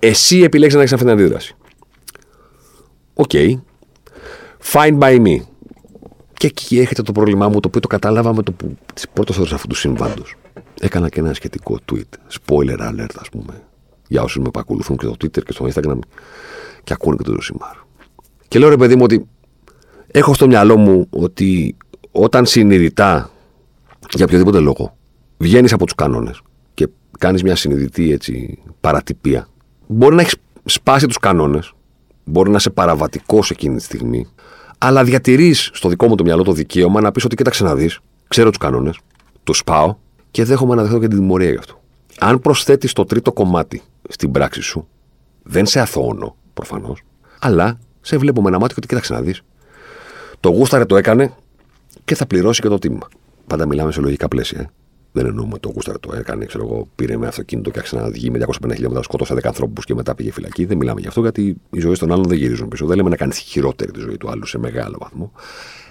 εσύ 0.00 0.38
επιλέξεις 0.38 0.74
να 0.74 0.80
έχεις 0.80 0.92
αυτή 0.92 1.04
την 1.04 1.14
αντίδραση. 1.14 1.54
Ok. 3.14 3.30
Okay. 3.32 3.60
Fine 4.72 4.98
by 4.98 5.26
me. 5.26 5.36
Και 6.32 6.46
εκεί 6.46 6.78
έρχεται 6.78 7.02
το 7.02 7.12
πρόβλημά 7.12 7.48
μου, 7.48 7.60
το 7.60 7.68
οποίο 7.68 7.80
το 7.80 7.88
κατάλαβα 7.88 8.34
με 8.34 8.42
το 8.42 8.52
που 8.52 8.76
τις 8.94 9.08
πρώτες 9.08 9.36
ώρες 9.38 9.52
αυτού 9.52 9.66
του 9.66 9.74
συμβάντος. 9.74 10.34
Έκανα 10.80 11.08
και 11.08 11.20
ένα 11.20 11.34
σχετικό 11.34 11.78
tweet. 11.92 12.38
Spoiler 12.38 12.78
alert, 12.78 13.14
ας 13.18 13.28
πούμε. 13.28 13.62
Για 14.08 14.22
όσους 14.22 14.42
με 14.42 14.50
παρακολουθούν 14.50 14.96
και 14.96 15.06
στο 15.06 15.14
Twitter 15.20 15.42
και 15.42 15.52
στο 15.52 15.68
Instagram 15.74 15.98
και 16.84 16.92
ακούνε 16.92 17.16
και 17.16 17.22
το 17.22 17.32
Ζωσιμάρ. 17.32 17.76
Και 18.48 18.58
λέω 18.58 18.68
ρε 18.68 18.76
παιδί 18.76 18.96
μου 18.96 19.02
ότι 19.02 19.28
έχω 20.06 20.34
στο 20.34 20.46
μυαλό 20.46 20.76
μου 20.76 21.06
ότι 21.10 21.76
όταν 22.10 22.46
συνειδητά 22.46 23.30
για 24.14 24.24
οποιοδήποτε 24.24 24.58
λόγο 24.58 24.96
βγαίνεις 25.38 25.72
από 25.72 25.84
τους 25.84 25.94
κανόνες 25.94 26.40
και 26.74 26.88
κάνεις 27.18 27.42
μια 27.42 27.56
συνειδητή 27.56 28.12
έτσι, 28.12 28.58
παρατυπία, 28.80 29.48
μπορεί 29.92 30.14
να 30.14 30.20
έχεις 30.20 30.36
σπάσει 30.64 31.06
τους 31.06 31.18
κανόνες, 31.18 31.72
μπορεί 32.24 32.50
να 32.50 32.56
είσαι 32.56 32.70
παραβατικός 32.70 33.50
εκείνη 33.50 33.76
τη 33.76 33.82
στιγμή, 33.82 34.26
αλλά 34.78 35.04
διατηρείς 35.04 35.70
στο 35.72 35.88
δικό 35.88 36.06
μου 36.06 36.14
το 36.14 36.24
μυαλό 36.24 36.42
το 36.42 36.52
δικαίωμα 36.52 37.00
να 37.00 37.12
πεις 37.12 37.24
ότι 37.24 37.36
κοίταξε 37.36 37.64
να 37.64 37.74
δεις, 37.74 37.98
ξέρω 38.28 38.48
τους 38.48 38.58
κανόνες, 38.58 38.98
τους 39.44 39.64
πάω 39.64 39.96
και 40.30 40.44
δέχομαι 40.44 40.74
να 40.74 40.82
δεχτώ 40.82 40.98
και 40.98 41.08
την 41.08 41.18
τιμωρία 41.18 41.50
γι' 41.50 41.56
αυτό. 41.56 41.80
Αν 42.18 42.40
προσθέτεις 42.40 42.92
το 42.92 43.04
τρίτο 43.04 43.32
κομμάτι 43.32 43.82
στην 44.08 44.30
πράξη 44.30 44.60
σου, 44.60 44.88
δεν 45.42 45.66
σε 45.66 45.80
αθώωνω 45.80 46.36
προφανώς, 46.54 47.02
αλλά 47.40 47.78
σε 48.00 48.16
βλέπω 48.16 48.42
με 48.42 48.48
ένα 48.48 48.58
μάτι 48.58 48.74
και 48.74 48.78
ότι 48.78 48.88
κοίταξε 48.88 49.12
να 49.12 49.20
δεις. 49.20 49.42
Το 50.40 50.48
γούσταρε 50.48 50.84
το 50.84 50.96
έκανε 50.96 51.34
και 52.04 52.14
θα 52.14 52.26
πληρώσει 52.26 52.60
και 52.60 52.68
το 52.68 52.78
τίμημα. 52.78 53.08
Πάντα 53.46 53.66
μιλάμε 53.66 53.92
σε 53.92 54.00
λογικά 54.00 54.28
πλαίσια. 54.28 54.70
Ε. 55.12 55.20
Δεν 55.20 55.26
εννοούμε 55.26 55.58
το 55.58 55.70
γούσταρε 55.74 55.98
το 55.98 56.14
έκανε, 56.14 56.44
ξέρω 56.44 56.64
εγώ, 56.66 56.88
πήρε 56.94 57.16
με 57.16 57.26
αυτοκίνητο 57.26 57.70
και 57.70 57.78
άρχισε 57.78 57.96
να 57.96 58.10
βγει 58.10 58.30
με 58.30 58.38
250 58.38 58.70
χιλιόμετρα, 58.72 59.02
σκότωσε 59.02 59.34
10 59.34 59.38
ανθρώπους 59.44 59.84
και 59.84 59.94
μετά 59.94 60.14
πήγε 60.14 60.32
φυλακή. 60.32 60.64
Δεν 60.64 60.76
μιλάμε 60.76 61.00
γι' 61.00 61.08
αυτό 61.08 61.20
γιατί 61.20 61.56
οι 61.70 61.80
ζωές 61.80 61.98
των 61.98 62.12
άλλων 62.12 62.24
δεν 62.24 62.36
γυρίζουν 62.36 62.68
πίσω. 62.68 62.86
Δεν 62.86 62.96
λέμε 62.96 63.08
να 63.08 63.16
κάνεις 63.16 63.38
χειρότερη 63.38 63.90
τη 63.90 64.00
ζωή 64.00 64.16
του 64.16 64.30
άλλου 64.30 64.46
σε 64.46 64.58
μεγάλο 64.58 64.96
βαθμό. 65.00 65.32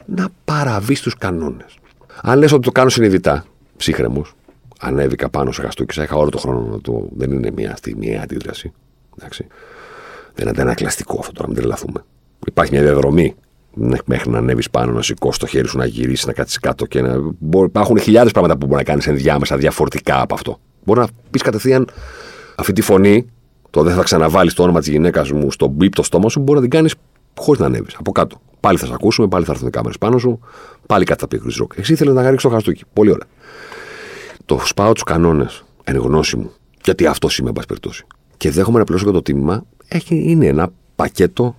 Να 0.05 0.27
παραβείς 0.45 1.01
τους 1.01 1.15
κανόνες. 1.15 1.77
Αν 2.21 2.39
λες 2.39 2.51
ότι 2.51 2.63
το 2.63 2.71
κάνω 2.71 2.89
συνειδητά, 2.89 3.45
ψύχρεμος, 3.77 4.33
ανέβηκα 4.79 5.29
πάνω 5.29 5.51
σε 5.51 5.67
και 5.85 6.01
είχα 6.01 6.15
όλο 6.15 6.29
το 6.29 6.37
χρόνο 6.37 6.67
να 6.71 6.81
το. 6.81 7.09
Δεν 7.15 7.31
είναι 7.31 7.51
μια 7.51 7.75
στιγμή 7.75 8.19
αντίδραση. 8.19 8.73
Εντάξει. 9.17 9.47
Δεν 10.33 10.47
είναι 10.47 10.61
ένα 10.61 10.73
κλαστικό 10.73 11.17
αυτό 11.19 11.31
τώρα, 11.31 11.47
μην 11.47 11.57
τρελαθούμε. 11.57 12.03
Υπάρχει 12.47 12.71
μια 12.71 12.81
διαδρομή 12.81 13.35
μέχρι 14.05 14.29
να 14.29 14.37
ανέβεις 14.37 14.69
πάνω, 14.69 14.91
να 14.91 15.01
σηκώσεις 15.01 15.39
το 15.39 15.45
χέρι 15.45 15.67
σου, 15.67 15.77
να 15.77 15.85
γυρίσεις, 15.85 16.25
να 16.25 16.33
κάτσει 16.33 16.59
κάτω 16.59 16.85
και 16.85 17.01
να. 17.01 17.17
Υπάρχουν 17.63 17.99
χιλιάδες 17.99 18.31
πράγματα 18.31 18.57
που 18.57 18.65
μπορεί 18.65 18.77
να 18.77 18.83
κάνεις 18.83 19.07
ενδιάμεσα 19.07 19.57
διαφορετικά 19.57 20.21
από 20.21 20.33
αυτό. 20.33 20.59
Μπορεί 20.83 20.99
να 20.99 21.07
πεις 21.31 21.41
κατευθείαν 21.41 21.87
αυτή 22.55 22.73
τη 22.73 22.81
φωνή, 22.81 23.25
το 23.69 23.83
δεν 23.83 23.95
θα 23.95 24.03
ξαναβάλεις 24.03 24.53
το 24.53 24.63
όνομα 24.63 24.79
της 24.79 24.87
γυναίκας 24.87 25.31
μου 25.31 25.51
στο 25.51 25.67
μπίπ 25.67 25.95
το 25.95 26.03
στόμα 26.03 26.29
σου, 26.29 26.39
μπορεί 26.39 26.55
να 26.55 26.61
την 26.61 26.69
κάνεις 26.69 26.95
χωρίς 27.37 27.59
να 27.59 27.65
ανέβεις 27.65 27.95
από 27.99 28.11
κάτω. 28.11 28.41
Πάλι 28.59 28.77
θα 28.77 28.85
σε 28.85 28.93
ακούσουμε, 28.93 29.27
πάλι 29.27 29.45
θα 29.45 29.51
έρθουν 29.51 29.67
οι 29.67 29.71
κάμερες 29.71 29.97
πάνω 29.97 30.17
σου, 30.17 30.39
πάλι 30.85 31.05
κάτι 31.05 31.19
θα 31.19 31.27
πει 31.27 31.41
Chris 31.45 31.63
Rock. 31.63 31.77
Εσύ 31.77 31.93
ήθελες 31.93 32.13
να 32.13 32.29
ρίξει 32.29 32.47
το 32.47 32.53
χαστούκι. 32.53 32.83
Πολύ 32.93 33.09
ωραία. 33.09 33.27
Το 34.45 34.59
σπάω 34.63 34.93
τους 34.93 35.03
κανόνες 35.03 35.63
εν 35.83 35.97
γνώση 35.97 36.37
μου, 36.37 36.51
γιατί 36.83 37.05
αυτό 37.05 37.27
είμαι, 37.39 37.47
εν 37.47 37.53
πάση 37.53 37.67
περιπτώσει. 37.67 38.05
Και 38.37 38.51
δέχομαι 38.51 38.77
να 38.77 38.83
πληρώσω 38.83 39.05
και 39.05 39.11
το 39.11 39.21
τίμημα, 39.21 39.63
έχει, 39.87 40.23
είναι 40.31 40.45
ένα 40.45 40.69
πακέτο 40.95 41.55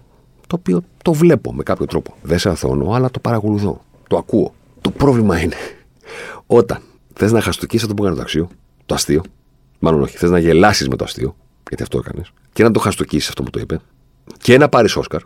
το 0.51 0.57
οποίο 0.59 0.83
το 1.03 1.13
βλέπω 1.13 1.55
με 1.55 1.63
κάποιο 1.63 1.87
τρόπο. 1.87 2.17
Δεν 2.23 2.39
σε 2.39 2.49
αθώνω, 2.49 2.93
αλλά 2.93 3.11
το 3.11 3.19
παρακολουθώ. 3.19 3.81
Το 4.09 4.17
ακούω. 4.17 4.55
Το 4.81 4.91
πρόβλημα 4.91 5.41
είναι 5.41 5.55
όταν 6.47 6.83
θες 7.15 7.33
να 7.33 7.41
χαστοκίσει 7.41 7.83
αυτό 7.83 7.95
που 7.95 8.03
έκανε 8.03 8.17
το 8.17 8.23
αξίο, 8.23 8.49
το 8.87 8.95
αστείο, 8.95 9.23
μάλλον 9.79 10.03
όχι, 10.03 10.17
θες 10.17 10.31
να 10.31 10.39
γελάσεις 10.39 10.89
με 10.89 10.97
το 10.97 11.05
αστείο, 11.05 11.37
γιατί 11.69 11.83
αυτό 11.83 11.99
έκανες, 11.99 12.33
και 12.53 12.63
να 12.63 12.71
το 12.71 12.81
χαστοκίσει 12.81 13.27
αυτό 13.29 13.43
που 13.43 13.51
το 13.51 13.61
είπε, 13.61 13.81
και 14.39 14.59
να 14.59 14.69
πάρεις 14.69 14.97
Όσκαρ, 14.97 15.21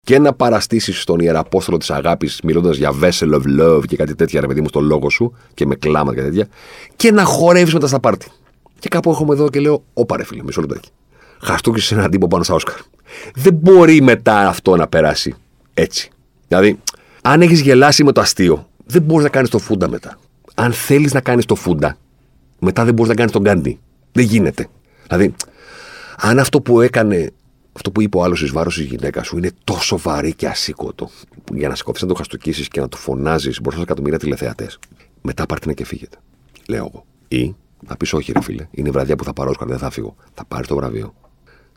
και 0.00 0.18
να 0.18 0.32
παραστήσεις 0.32 1.00
στον 1.00 1.18
ιεραπόστολο 1.18 1.76
της 1.76 1.90
αγάπης, 1.90 2.40
μιλώντας 2.42 2.76
για 2.76 2.92
vessel 3.02 3.40
of 3.40 3.60
love 3.60 3.82
και 3.86 3.96
κάτι 3.96 4.14
τέτοια, 4.14 4.40
ρε 4.40 4.46
παιδί 4.46 4.60
μου, 4.60 4.68
στο 4.68 4.80
λόγο 4.80 5.10
σου 5.10 5.32
και 5.54 5.66
με 5.66 5.74
κλάμα 5.74 6.14
και 6.14 6.22
τέτοια, 6.22 6.48
και 6.96 7.10
να 7.12 7.24
χορεύεις 7.24 7.72
μετά 7.72 7.86
στα 7.86 8.00
πάρτι. 8.00 8.30
Και 8.78 8.88
κάπου 8.88 9.10
έρχομαι 9.10 9.34
εδώ 9.34 9.48
και 9.48 9.60
λέω: 9.60 9.84
Ωπα 9.94 10.16
ρε 10.16 10.24
φίλε, 10.24 10.42
μισό 10.42 10.60
λεπτάκι. 10.60 10.88
Χαστούκησε 11.44 11.94
έναν 11.94 12.10
τύπο 12.10 12.28
πάνω 12.28 12.42
στα 12.42 12.54
Όσκαρ. 12.54 12.78
Δεν 13.34 13.54
μπορεί 13.54 14.02
μετά 14.02 14.48
αυτό 14.48 14.76
να 14.76 14.86
περάσει 14.86 15.34
έτσι. 15.74 16.10
Δηλαδή, 16.48 16.78
αν 17.22 17.42
έχεις 17.42 17.60
γελάσει 17.60 18.04
με 18.04 18.12
το 18.12 18.20
αστείο, 18.20 18.68
δεν 18.86 19.02
μπορείς 19.02 19.24
να 19.24 19.30
κάνεις 19.30 19.50
το 19.50 19.58
φούντα 19.58 19.88
μετά. 19.88 20.18
Αν 20.54 20.72
θέλεις 20.72 21.12
να 21.12 21.20
κάνεις 21.20 21.44
το 21.44 21.54
φούντα, 21.54 21.96
μετά 22.58 22.84
δεν 22.84 22.94
μπορείς 22.94 23.10
να 23.10 23.16
κάνεις 23.16 23.32
τον 23.32 23.42
κάντι. 23.42 23.80
Δεν 24.12 24.24
γίνεται. 24.24 24.68
Δηλαδή, 25.06 25.34
αν 26.16 26.38
αυτό 26.38 26.60
που 26.60 26.80
έκανε, 26.80 27.32
αυτό 27.72 27.90
που 27.90 28.02
είπε 28.02 28.16
ο 28.16 28.22
άλλος 28.22 28.42
εις 28.42 28.50
βάρος 28.50 28.74
της 28.74 28.84
γυναίκας 28.84 29.26
σου 29.26 29.36
είναι 29.36 29.50
τόσο 29.64 29.98
βαρύ 29.98 30.34
και 30.34 30.46
ασήκωτο, 30.46 31.10
που 31.44 31.56
για 31.56 31.68
να 31.68 31.74
σηκωθεί 31.74 32.02
να 32.02 32.08
το 32.08 32.14
χαστοκίσει 32.14 32.68
και 32.68 32.80
να 32.80 32.88
το 32.88 32.96
φωνάζεις 32.96 33.60
μπροστά 33.60 33.78
σε 33.78 33.84
εκατομμύρια 33.84 34.18
τηλεθεατές, 34.18 34.78
μετά 35.22 35.46
πάρτε 35.46 35.72
και 35.72 35.84
φύγετε. 35.84 36.16
Λέω 36.68 36.90
εγώ. 36.92 37.04
Ή 37.28 37.54
θα 37.86 37.96
πεις, 37.96 38.12
Όχι, 38.12 38.32
ρε 38.32 38.42
φίλε, 38.42 38.66
είναι 38.70 38.88
η 38.88 38.90
βραδιά 38.90 39.16
που 39.16 39.24
θα 39.24 39.32
πάρω 39.32 39.54
δεν 39.60 39.78
θα 39.78 39.90
φύγω. 39.90 40.16
Θα 40.34 40.44
πάρεις 40.44 40.66
το 40.66 40.76
βραβείο. 40.76 41.14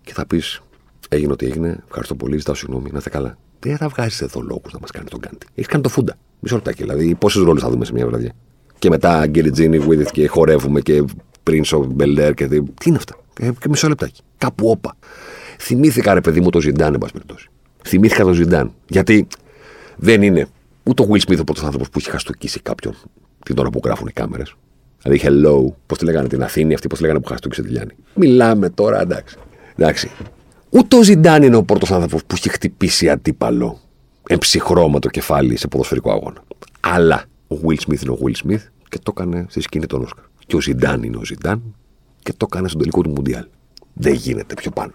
Και 0.06 0.14
θα 0.14 0.26
πεις, 0.26 0.62
Έγινε 1.10 1.32
ό,τι 1.32 1.46
έγινε, 1.46 1.84
ευχαριστώ 1.86 2.16
πολύ, 2.16 2.38
ζητάω 2.38 2.56
συγγνώμη, 2.56 2.90
να 2.92 2.98
είστε 2.98 3.10
καλά. 3.10 3.38
Δεν 3.60 3.78
θα 3.78 3.88
βγάζεις 3.88 4.22
εδώ 4.22 4.42
λόγους 4.42 4.74
να 4.74 4.80
μας 4.80 4.92
κάνει 4.92 5.08
τον 5.10 5.20
κάντι. 5.20 5.46
Έχεις 5.56 5.68
κάνει 5.68 5.84
το 5.84 5.90
φούντα. 5.90 6.18
Μισό 6.40 6.56
λεπτάκι, 6.56 6.84
δηλαδή, 6.84 7.16
πόσες 7.16 7.44
ρόλες 7.44 7.62
θα 7.62 7.70
δούμε 7.70 7.86
σε 7.86 7.94
μια 7.94 8.08
βραδιά. 8.08 8.32
Και 8.80 8.90
μετά 8.90 9.20
Αγγέλη 9.20 9.52
Τζίνι, 9.52 9.80
Βουίδιτ 9.80 10.10
και 10.12 10.28
χορεύουμε 10.28 10.82
και 10.82 11.04
Prince 11.44 11.64
of 11.64 11.88
Bel 11.98 12.34
και. 12.36 12.48
Τι 12.48 12.56
είναι 12.86 12.98
αυτά; 12.98 13.16
Ε, 13.40 13.50
και 13.60 13.70
μισό 13.70 13.88
λεπτάκι. 13.88 14.22
Κάπου 14.38 14.70
όπα. 14.70 14.96
Θυμήθηκα, 15.60 16.14
ρε 16.14 16.22
παιδί 16.22 16.42
μου, 16.42 16.50
το 16.50 16.62
Ζιντάν, 16.62 16.94
εν 16.94 17.00
πάση 17.00 17.14
περιπτώσει. 17.14 17.50
Θυμήθηκα 17.84 18.24
το 18.24 18.34
Ζιντάν. 18.34 18.74
Γιατί 18.88 19.28
δεν 19.96 20.22
είναι 20.22 20.48
ούτε 20.84 21.04
ο 21.04 21.08
Will 21.10 21.30
Smith 21.30 21.40
ο 21.40 21.44
πρώτο 21.44 21.66
άνθρωπο 21.66 21.86
που 21.92 22.00
έχει 22.00 22.10
χαστοκίσει 22.10 22.60
κάποιον 22.60 22.96
την 23.46 23.58
ώρα 23.58 23.70
που 23.70 23.82
γράφουν 23.84 24.08
οι 24.08 24.12
κάμερες. 24.12 24.56
Δηλαδή, 25.02 25.22
hello, 25.26 25.74
πώς 25.86 25.98
τη 25.98 26.06
λέγανε 26.06 26.28
την 26.28 26.44
Αθήνη, 26.44 26.74
αυτή 26.74 26.88
πώς 26.88 26.98
τη 26.98 27.04
λέγανε 27.04 27.22
που 27.22 27.28
χαστούκησε 27.28 27.62
τη 27.62 27.70
Λιάννη. 27.70 27.94
Μιλάμε 28.16 28.70
τώρα, 28.70 29.02
εντάξει. 29.02 29.38
Εντάξει. 29.76 30.12
Ούτε 30.70 30.96
ο 30.96 31.04
Ζιντάν 31.04 31.44
είναι 31.44 31.56
ο 31.56 31.64
πρώτος 31.64 31.92
άνθρωπος 31.92 32.26
που 32.26 32.36
έχει 32.36 32.50
χτυπήσει 32.50 33.10
αντίπαλο 33.10 33.80
εμψυχρό 34.28 35.00
το 35.00 35.10
κεφάλι 35.10 35.58
σε 35.58 35.68
ποδοσφαιρικό 35.68 36.12
αγώνα. 36.12 36.44
Αλλά 36.80 37.24
ο 37.48 37.56
Will 37.64 37.78
Smith 37.88 38.02
είναι 38.02 38.12
ο 38.12 38.18
Will 38.24 38.46
Smith 38.46 38.62
και 38.90 39.00
το 39.04 39.14
έκανε 39.18 39.46
στη 39.50 39.62
σκηνή 39.62 39.86
των 39.86 40.02
Όσκαρ. 40.02 40.24
Και 40.48 40.56
ο 40.56 40.62
Ζιντάν 40.62 41.04
είναι 41.04 41.18
ο 41.18 41.26
Ζιντάν 41.26 41.76
και 42.24 42.34
το 42.38 42.46
έκανε 42.52 42.68
στον 42.68 42.80
τελικό 42.80 43.02
του 43.02 43.10
Μουντιάλ. 43.10 43.46
Δεν 43.94 44.14
γίνεται 44.14 44.54
πιο 44.54 44.72
πάνω. 44.72 44.92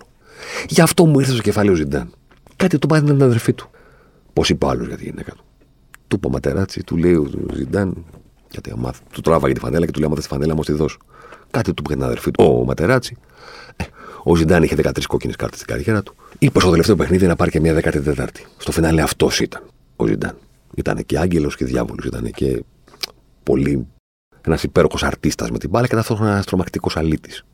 Γι' 0.68 0.80
αυτό 0.80 1.06
μου 1.06 1.18
ήρθε 1.18 1.32
στο 1.32 1.42
κεφάλι 1.42 1.70
ο 1.70 1.74
Ζιντάν. 1.74 2.12
Κάτι 2.56 2.78
το 2.78 2.86
πάθει 2.86 3.04
με 3.04 3.10
την 3.12 3.22
αδερφή 3.22 3.52
του. 3.52 3.70
Πώς 4.32 4.48
είπε 4.48 4.66
άλλος 4.66 4.86
για 4.86 4.96
τη 4.96 5.04
γυναίκα 5.04 5.32
του. 5.32 5.44
Του 6.08 6.16
είπε 6.16 6.28
ματεράτσι, 6.28 6.82
του 6.82 6.96
λέει 6.96 7.14
ο 7.14 7.30
Ζιντάν, 7.54 8.04
γιατί 8.50 8.70
αμάθ, 8.70 8.98
του 9.12 9.20
τράβαγε 9.20 9.54
τη 9.54 9.60
φανέλα 9.60 9.86
και 9.86 9.92
του 9.92 9.98
λέει: 9.98 10.08
Άμα 10.08 10.20
τη 10.20 10.26
φανέλα 10.26 10.54
μου, 10.54 10.62
τη 10.62 10.72
δώσω. 10.72 10.98
Κάτι 11.50 11.74
του 11.74 11.82
είπε 11.82 11.88
για 11.88 11.96
την 11.96 12.04
αδερφή 12.04 12.30
του. 12.30 12.44
Ο 12.44 12.64
Ματεράτσι. 12.64 13.16
Ε, 13.76 13.84
ο 14.22 14.36
Ζιντάν 14.36 14.62
είχε 14.62 14.76
13 14.82 15.02
κόκκινες 15.08 15.36
κάρτες 15.36 15.60
στην 15.60 15.74
καριέρα 15.74 16.02
του. 16.02 16.14
Είπε 16.38 16.60
στο 16.60 16.70
τελευταίο 16.70 16.96
παιχνίδι 16.96 17.26
να 17.26 17.36
πάρει 17.36 17.50
και 17.50 17.60
μια 17.60 17.80
14η. 17.82 18.26
Στο 18.56 18.72
φινάλε 18.72 19.02
αυτός 19.02 19.40
ήταν 19.40 19.62
ο 19.96 20.06
Ζιντάν. 20.06 20.36
Ήταν 20.74 21.04
και 21.06 21.18
άγγελος 21.18 21.56
και 21.56 21.64
διάβολος. 21.64 22.04
Ήταν 22.04 22.30
και 22.30 22.64
πολύ 23.42 23.86
ένας 24.40 24.62
υπέροχος 24.62 25.02
αρτίστας 25.02 25.50
με 25.50 25.58
την 25.58 25.70
μπάλα 25.70 25.86
και 25.86 25.94
ταυτόχρονα 25.94 26.30
ένας 26.30 26.46
τρομακτικός 26.46 26.96
αλήτης. 26.96 27.44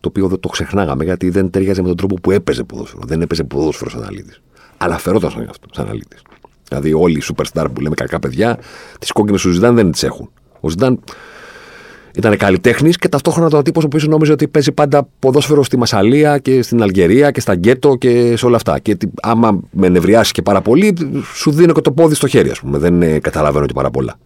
Το 0.00 0.08
οποίο 0.08 0.28
δεν 0.28 0.40
το 0.40 0.48
ξεχνάγαμε 0.48 1.04
γιατί 1.04 1.30
δεν 1.30 1.50
ταιριάζει 1.50 1.80
με 1.82 1.86
τον 1.88 1.96
τρόπο 1.96 2.14
που 2.14 2.30
έπαιζε 2.30 2.64
ποδόσφαιρο. 2.64 3.02
Δεν 3.06 3.22
έπαιζε 3.22 3.44
ποδόσφαιρο 3.44 3.90
σαν 3.90 4.02
αλήτης. 4.02 4.40
Αλλά 4.76 4.98
φερόταν 4.98 5.30
σαν 5.30 5.46
αυτό, 5.48 5.68
σαν 5.72 5.88
αλήτης. 5.88 6.22
Δηλαδή 6.68 6.92
όλοι 6.92 7.18
οι 7.18 7.22
superstar 7.24 7.66
που 7.72 7.80
λέμε 7.80 7.94
κακά 7.94 8.18
παιδιά, 8.18 8.58
τις 8.98 9.12
κόκκινες 9.12 9.42
του 9.42 9.50
Ζιντάν 9.50 9.74
δεν 9.74 9.90
τις 9.90 10.02
έχουν. 10.02 10.30
Ο 10.60 10.70
Ζιντάν 10.70 11.00
ήταν 12.16 12.36
καλλιτέχνης 12.36 12.96
και 12.96 13.08
ταυτόχρονα 13.08 13.50
το 13.50 13.62
τύπος 13.62 13.82
ο 13.82 13.86
οποίος 13.86 14.06
νόμιζε 14.06 14.32
ότι 14.32 14.48
παίζει 14.48 14.72
πάντα 14.72 15.08
ποδόσφαιρο 15.18 15.62
στη 15.62 15.76
Μασαλία 15.76 16.38
και 16.38 16.62
στην 16.62 16.82
Αλγερία 16.82 17.30
και 17.30 17.40
στα 17.40 17.54
γκέτο 17.54 17.94
και 17.94 18.36
σε 18.36 18.46
όλα 18.46 18.56
αυτά. 18.56 18.78
Και 18.78 18.96
άμα 19.22 19.60
με 19.70 19.88
νευριάσει 19.88 20.32
και 20.32 20.42
πάρα 20.42 20.60
πολύ, 20.60 20.94
σου 21.34 21.50
δίνω 21.50 21.72
και 21.72 21.80
το 21.80 21.92
πόδι 21.92 22.14
στο 22.14 22.26
χέρι, 22.26 22.50
ας 22.50 22.60
πούμε. 22.60 22.78
Δεν 22.78 23.02
ε, 23.02 23.18
καταλαβαίνω 23.18 23.66
και 23.66 23.72
πάρα 23.72 23.90
πολλά. 23.90 24.16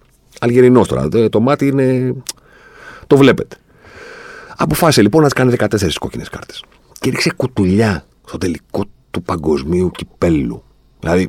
Αλγερινός 0.40 0.88
τώρα. 0.88 1.08
Το 1.30 1.40
μάτι 1.40 1.66
είναι. 1.66 2.14
Το 3.06 3.16
βλέπετε. 3.16 3.56
Αποφάσισε 4.56 5.02
λοιπόν 5.02 5.22
να 5.22 5.28
της 5.28 5.36
κάνει 5.36 5.54
14 5.58 5.92
κόκκινες 6.00 6.28
κάρτες. 6.28 6.62
Και 7.00 7.10
ρίξε 7.10 7.32
κουτουλιά 7.36 8.04
στο 8.26 8.38
τελικό 8.38 8.84
του 9.10 9.22
παγκοσμίου 9.22 9.90
κυπέλου. 9.90 10.62
Δηλαδή, 11.00 11.28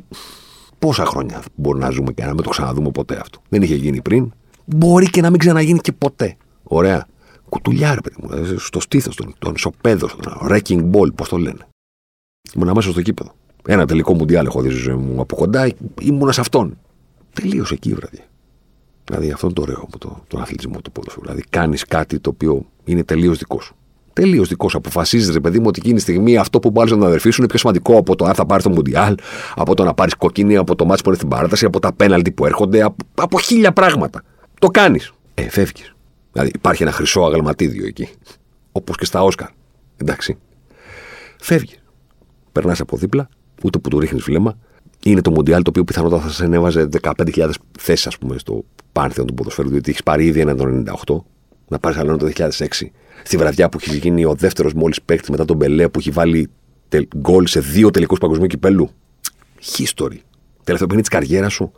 πόσα 0.78 1.04
χρόνια 1.04 1.42
μπορεί 1.54 1.78
να 1.78 1.90
ζούμε 1.90 2.12
και 2.12 2.24
να 2.24 2.34
μην 2.34 2.42
το 2.42 2.48
ξαναδούμε 2.48 2.90
ποτέ 2.90 3.18
αυτό. 3.20 3.40
Δεν 3.48 3.62
είχε 3.62 3.74
γίνει 3.74 4.02
πριν. 4.02 4.32
Μπορεί 4.64 5.10
και 5.10 5.20
να 5.20 5.30
μην 5.30 5.38
ξαναγίνει 5.38 5.78
και 5.78 5.92
ποτέ. 5.92 6.36
Ωραία. 6.72 7.06
Κουτουλιά, 7.48 7.94
ρε 7.94 8.00
παιδί 8.00 8.16
μου. 8.22 8.28
Δηλαδή, 8.28 8.58
στο 8.58 8.80
στήθος, 8.80 9.16
τον, 9.16 9.34
τον 9.38 9.54
ισοπαίδο, 9.54 10.06
τον 10.06 10.48
wrecking 10.48 10.90
ball, 10.90 11.14
πώς 11.14 11.28
το 11.28 11.36
λένε. 11.36 11.66
Ήμουν 12.54 12.68
αμέσως 12.68 12.92
στο 12.92 13.02
κήπεδο. 13.02 13.34
Ένα 13.66 13.86
τελικό 13.86 14.14
μουντιάλ 14.14 14.46
έχω 14.46 14.60
δει 14.60 14.68
ζωή 14.68 14.94
μου 14.94 15.20
από 15.20 15.36
κοντά, 15.36 15.70
ήμουνα 16.00 16.32
σε 16.32 16.40
αυτόν. 16.40 16.78
Τελείωσε 17.32 17.74
εκεί 17.74 17.88
η 17.88 17.94
βραδιά. 17.94 18.24
Δηλαδή 19.04 19.30
αυτό 19.30 19.46
είναι 19.46 19.54
το 19.54 19.62
ωραίο 19.62 19.80
από 19.82 19.98
το, 19.98 20.24
τον 20.26 20.40
αθλητισμό 20.40 20.80
του 20.80 20.92
ποδοσφαίρου. 20.92 21.24
Δηλαδή 21.24 21.44
κάνεις 21.50 21.84
κάτι 21.84 22.18
το 22.20 22.30
οποίο 22.30 22.66
είναι 22.84 23.04
τελείως 23.04 23.38
δικός 23.38 23.64
σου. 23.64 23.74
Τελείως 24.12 24.48
δικός 24.48 24.70
σου. 24.70 24.78
Αποφασίζεις, 24.78 25.32
ρε 25.32 25.40
παιδί 25.40 25.58
μου, 25.58 25.64
ότι 25.68 25.78
εκείνη 25.78 25.94
τη 25.94 26.00
στιγμή 26.00 26.36
αυτό 26.36 26.58
που 26.58 26.72
πάρει 26.72 26.90
τον 26.90 27.04
αδερφή 27.04 27.30
σου 27.30 27.40
είναι 27.40 27.48
πιο 27.48 27.58
σημαντικό 27.58 27.96
από 27.96 28.16
το 28.16 28.24
αν 28.24 28.34
θα 28.34 28.46
πάρεις 28.46 28.64
το 28.64 28.70
Μουντιάλ, 28.70 29.14
από 29.54 29.74
το 29.74 29.84
να 29.84 29.94
πάρεις 29.94 30.14
κοκκίνη, 30.14 30.56
από 30.56 30.74
το 30.74 30.84
μάτσο 30.84 31.02
που 31.02 31.08
είναι 31.08 31.18
στην 31.18 31.28
παράταση, 31.28 31.64
από 31.64 31.80
τα 31.80 31.92
πέναλτι 31.92 32.30
που 32.30 32.46
έρχονται, 32.46 32.82
από, 32.82 32.96
από 33.14 33.40
χίλια 33.40 33.72
πράγματα. 33.72 34.22
Το 34.58 34.68
κάνεις. 34.68 35.12
Ε, 35.34 35.48
φεύγεις. 35.48 35.94
Δηλαδή 36.32 36.50
υπάρχει 36.54 36.82
ένα 36.82 36.92
χρυσό 36.92 37.20
αγαλματίδιο 37.20 37.86
εκεί. 37.86 38.08
Όπως 38.72 38.96
και 38.96 39.04
στα 39.04 39.22
Όσκαρ. 39.22 39.48
Εντάξει. 39.96 40.38
Φεύγει. 41.40 41.74
Περνάς 42.52 42.80
από 42.80 42.96
δίπλα, 42.96 43.28
ούτε 43.64 43.78
που 43.78 43.88
του 43.88 43.98
ρίχνεις 43.98 44.22
βλέμμα. 44.22 44.58
Είναι 45.04 45.20
το 45.20 45.30
Μουντιάλ 45.30 45.62
το 45.62 45.70
οποίο 45.70 45.84
πιθανότατα 45.84 46.22
θα 46.22 46.28
σε 46.28 46.44
ανέβαζε 46.44 46.88
15.000 47.02 47.50
θέσεις, 47.78 48.06
ας 48.06 48.18
πούμε, 48.18 48.38
στο 48.38 48.64
πάνθεο 48.92 49.24
του 49.24 49.34
ποδοσφαίρου, 49.34 49.68
διότι 49.68 49.90
έχεις 49.90 50.02
πάρει 50.02 50.26
ήδη 50.26 50.40
ένα 50.40 50.54
το 50.56 50.64
98, 51.06 51.24
να 51.68 51.78
πάρεις 51.78 51.98
άλλο 51.98 52.16
το 52.16 52.26
2006. 52.26 52.92
Στη 53.24 53.36
βραδιά 53.36 53.68
που 53.68 53.78
έχει 53.80 53.96
γίνει 53.96 54.24
ο 54.24 54.34
δεύτερος 54.34 54.72
μόλις 54.72 55.02
παίκτης 55.02 55.28
μετά 55.30 55.44
τον 55.44 55.56
Μπελέ 55.56 55.88
που 55.88 55.98
έχει 55.98 56.10
βάλει 56.10 56.50
γκολ 57.16 57.46
σε 57.46 57.60
δύο 57.60 57.90
τελικούς 57.90 58.18
παγκοσμίου 58.18 58.46
κυπέλου. 58.46 58.90
History. 59.60 60.18
Τελευταίο 60.64 60.88
παιχνίδι 60.88 61.00
της 61.00 61.08
καριέρας 61.08 61.52
σου 61.52 61.72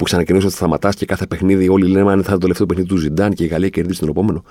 που 0.00 0.06
ξανακοινούσε 0.06 0.46
ότι 0.46 0.54
θα 0.54 0.60
σταματάς 0.60 0.94
και 0.94 1.06
κάθε 1.06 1.26
παιχνίδι 1.26 1.68
όλοι 1.68 1.86
λένε 1.86 2.00
αν 2.00 2.06
θα 2.06 2.12
είναι 2.12 2.32
το 2.32 2.38
τελευταίο 2.38 2.66
παιχνίδι 2.66 2.88
του 2.88 2.96
Ζιντάν 2.96 3.32
και 3.32 3.44
η 3.44 3.46
Γαλλία 3.46 3.68
κερδίσει 3.68 4.00
τον 4.00 4.08
επόμενο 4.08 4.44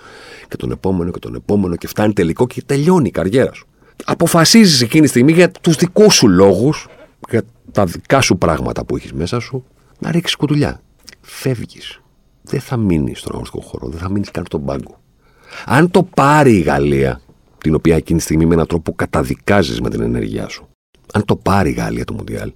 και 0.48 0.56
τον 0.56 0.72
επόμενο 0.72 1.12
και 1.12 1.20
τον 1.20 1.36
επόμενο 1.36 1.76
και 1.76 1.88
φτάνει 1.88 2.14
τελικό 2.14 2.48
και 2.48 2.62
τελειώνει 2.66 3.08
η 3.08 3.12
καριέρα 3.12 3.54
σου. 3.54 3.68
Αποφασίζεις 4.06 4.82
εκείνη 4.82 5.04
τη 5.04 5.10
στιγμή 5.10 5.32
για 5.32 5.52
τους 5.52 5.76
δικούς 5.76 6.16
σου 6.16 6.28
λόγους, 6.28 6.88
για 7.30 7.42
τα 7.72 7.86
δικά 7.86 8.22
σου 8.22 8.38
πράγματα 8.38 8.86
που 8.86 8.96
έχεις 8.96 9.14
μέσα 9.14 9.40
σου, 9.40 9.66
να 10.00 10.12
ρίξεις 10.12 10.36
κουτουλιά. 10.36 10.82
Φεύγεις. 11.22 12.02
Δεν 12.42 12.60
θα 12.60 12.78
μείνεις 12.78 13.20
στον 13.20 13.32
αγωνιστικό 13.32 13.64
χώρο, 13.64 13.88
δεν 13.88 14.00
θα 14.00 14.10
μείνεις 14.10 14.32
καν 14.32 14.44
στον 14.46 14.66
πάγκο. 14.66 15.00
Αν 15.66 15.92
το 15.92 16.04
πάρει 16.04 16.56
η 16.56 16.62
Γαλλία, 16.62 17.22
την 17.58 17.76
οποία 17.76 17.96
εκείνη 17.96 18.18
τη 18.18 18.24
στιγμή 18.24 18.46
με 18.46 18.54
έναν 18.54 18.68
τρόπο 18.68 18.94
καταδικάζεις 18.94 19.82
με 19.82 19.90
την 19.90 20.02
ενέργειά 20.02 20.48
σου, 20.48 20.68
αν 21.14 21.26
το 21.26 21.36
πάρει 21.36 21.70
η 21.70 21.74
Γαλλία 21.74 22.06
το 22.06 22.14
Μουντιάλ, 22.14 22.52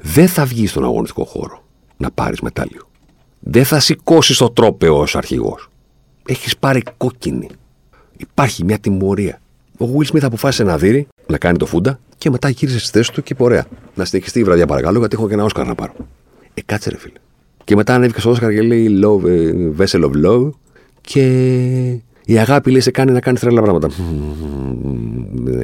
δεν 0.00 0.28
θα 0.28 0.44
βγεις 0.44 0.70
στον 0.70 0.84
αγωνιστικό 0.84 1.24
χώρο 1.24 1.64
να 1.96 2.10
πάρει 2.10 2.36
μετάλλιο. 2.42 2.88
Δεν 3.40 3.64
θα 3.64 3.80
σηκώσει 3.80 4.38
το 4.38 4.50
τρόπεο 4.50 4.98
ω 4.98 5.04
αρχηγό. 5.12 5.58
Έχει 6.26 6.58
πάρει 6.58 6.82
κόκκινη. 6.96 7.48
Υπάρχει 8.16 8.64
μια 8.64 8.78
τιμωρία. 8.78 9.40
Ο 9.78 9.86
Will 9.94 10.12
Smith 10.12 10.22
αποφάσισε 10.22 10.64
να 10.64 10.78
δει, 10.78 11.08
να 11.26 11.38
κάνει 11.38 11.58
το 11.58 11.66
φούντα 11.66 11.98
και 12.18 12.30
μετά 12.30 12.48
γύρισε 12.48 12.78
στη 12.78 12.90
θέση 12.98 13.12
του 13.12 13.22
και 13.22 13.34
πορεία. 13.34 13.66
Να 13.94 14.04
συνεχιστεί 14.04 14.38
η 14.38 14.44
βραδιά 14.44 14.66
παρακαλώ, 14.66 14.98
γιατί 14.98 15.16
έχω 15.18 15.28
και 15.28 15.34
ένα 15.34 15.44
Όσκαρ 15.44 15.66
να 15.66 15.74
πάρω. 15.74 15.92
Ε, 16.54 16.60
κάτσε 16.66 16.90
ρε 16.90 16.98
φίλε. 16.98 17.18
Και 17.64 17.76
μετά 17.76 17.94
ανέβηκε 17.94 18.20
στο 18.20 18.30
Όσκαρ 18.30 18.52
και 18.52 18.62
λέει 18.62 19.00
love, 19.04 19.24
ε, 19.24 19.52
Vessel 19.78 20.04
of 20.04 20.26
Love 20.26 20.50
και 21.00 21.22
η 22.24 22.38
αγάπη 22.38 22.70
λέει 22.70 22.80
σε 22.80 22.90
κάνει 22.90 23.12
να 23.12 23.20
κάνεις 23.20 23.38
τρελά 23.38 23.62
πράγματα. 23.62 23.88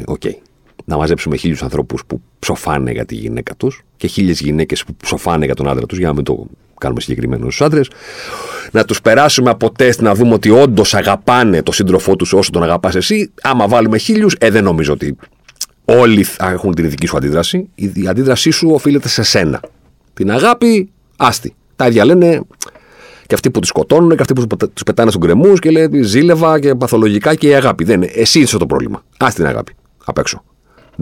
Ok. 0.05 0.21
Okay 0.25 0.52
να 0.85 0.97
μαζέψουμε 0.97 1.37
χίλιους 1.37 1.63
ανθρώπους 1.63 2.03
που 2.07 2.21
ψοφάνε 2.39 2.91
για 2.93 3.05
τη 3.05 3.15
γυναίκα 3.15 3.55
τους 3.55 3.83
και 3.97 4.07
χίλιες 4.07 4.41
γυναίκες 4.41 4.85
που 4.85 4.95
ψοφάνε 4.95 5.45
για 5.45 5.55
τον 5.55 5.69
άντρα 5.69 5.87
τους, 5.87 5.99
για 5.99 6.07
να 6.07 6.15
μην 6.15 6.25
το 6.25 6.47
κάνουμε 6.79 7.01
συγκεκριμένο 7.01 7.43
στους 7.43 7.61
άντρες. 7.61 7.91
Να 8.71 8.85
τους 8.85 9.01
περάσουμε 9.01 9.51
από 9.51 9.73
τεστ 9.73 10.01
να 10.01 10.15
δούμε 10.15 10.35
ότι 10.35 10.51
όντως 10.51 10.95
αγαπάνε 10.95 11.63
τον 11.63 11.75
σύντροφό 11.75 12.17
τους 12.17 12.33
όσο 12.33 12.51
τον 12.51 12.63
αγαπάς 12.63 12.95
εσύ. 12.95 13.33
Άμα 13.43 13.69
βάλουμε 13.69 13.99
χίλιους, 13.99 14.37
ε, 14.39 14.51
δεν 14.51 14.65
νομίζω 14.65 14.93
ότι 14.93 15.17
Όλοι 15.85 16.23
θα 16.23 16.51
έχουν 16.51 16.75
την 16.75 16.91
δική 16.91 17.07
σου 17.07 17.17
αντίδραση. 17.17 17.69
Η 17.75 18.07
αντίδρασή 18.09 18.51
σου 18.51 18.71
οφείλεται 18.71 19.09
σε 19.09 19.23
σένα. 19.23 19.61
Την 20.15 20.31
αγάπη, 20.31 20.91
άστη. 21.17 21.55
Τα 21.77 21.87
ίδια 21.87 22.05
λένε 22.05 22.41
και 23.27 23.35
αυτοί 23.35 23.51
που 23.51 23.61
του 23.61 23.67
σκοτώνουν 23.67 24.17
και 24.17 24.21
αυτοί 24.21 24.33
που 24.33 24.47
τους 24.47 24.83
πετάνε 24.83 25.11
στον 25.11 25.23
κρεμούς 25.23 25.59
και 25.59 25.71
λέει 25.71 26.03
ζήλευα 26.03 26.61
και 26.61 26.75
παθολογικά 26.75 27.35
και 27.35 27.49
η 27.49 27.55
αγάπη. 27.55 27.85
Δεν 27.85 28.03
είναι. 28.03 28.13
Εσύ 28.15 28.41
είσαι 28.41 28.59
το 28.59 28.67
πρόβλημα. 28.67 29.05
Α 29.17 29.29
την 29.35 29.47
αγάπη. 29.47 29.73
Απ' 30.05 30.19
έξω. 30.19 30.45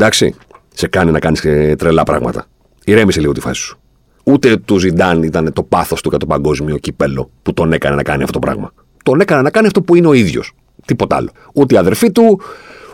Εντάξει. 0.01 0.35
Σε 0.75 0.87
κάνει 0.87 1.11
να 1.11 1.19
κάνεις 1.19 1.41
τρελά 1.79 2.03
πράγματα. 2.03 2.47
Ηρέμησε 2.85 3.21
λίγο 3.21 3.33
τη 3.33 3.41
φάση 3.41 3.61
σου. 3.61 3.79
Ούτε 4.25 4.57
του 4.57 4.79
Ζιντάν 4.79 5.23
ήταν 5.23 5.53
το 5.53 5.63
πάθος 5.63 6.03
του 6.03 6.09
για 6.09 6.19
το 6.19 6.27
παγκόσμιο 6.27 6.77
κύπελο 6.77 7.31
που 7.43 7.53
τον 7.53 7.73
έκανε 7.73 7.97
να 7.97 8.03
κάνει 8.03 8.23
αυτό 8.23 8.33
το 8.33 8.47
πράγμα. 8.47 8.73
Τον 9.05 9.21
έκανε 9.21 9.43
να 9.43 9.51
κάνει 9.51 9.67
αυτό 9.67 9.83
που 9.83 9.95
είναι 9.95 10.07
ο 10.07 10.13
ίδιος. 10.13 10.53
Τίποτα 10.85 11.17
άλλο. 11.17 11.31
Ούτε 11.55 11.75
η 11.75 11.79
αδερφή 11.79 12.13
του, 12.13 12.41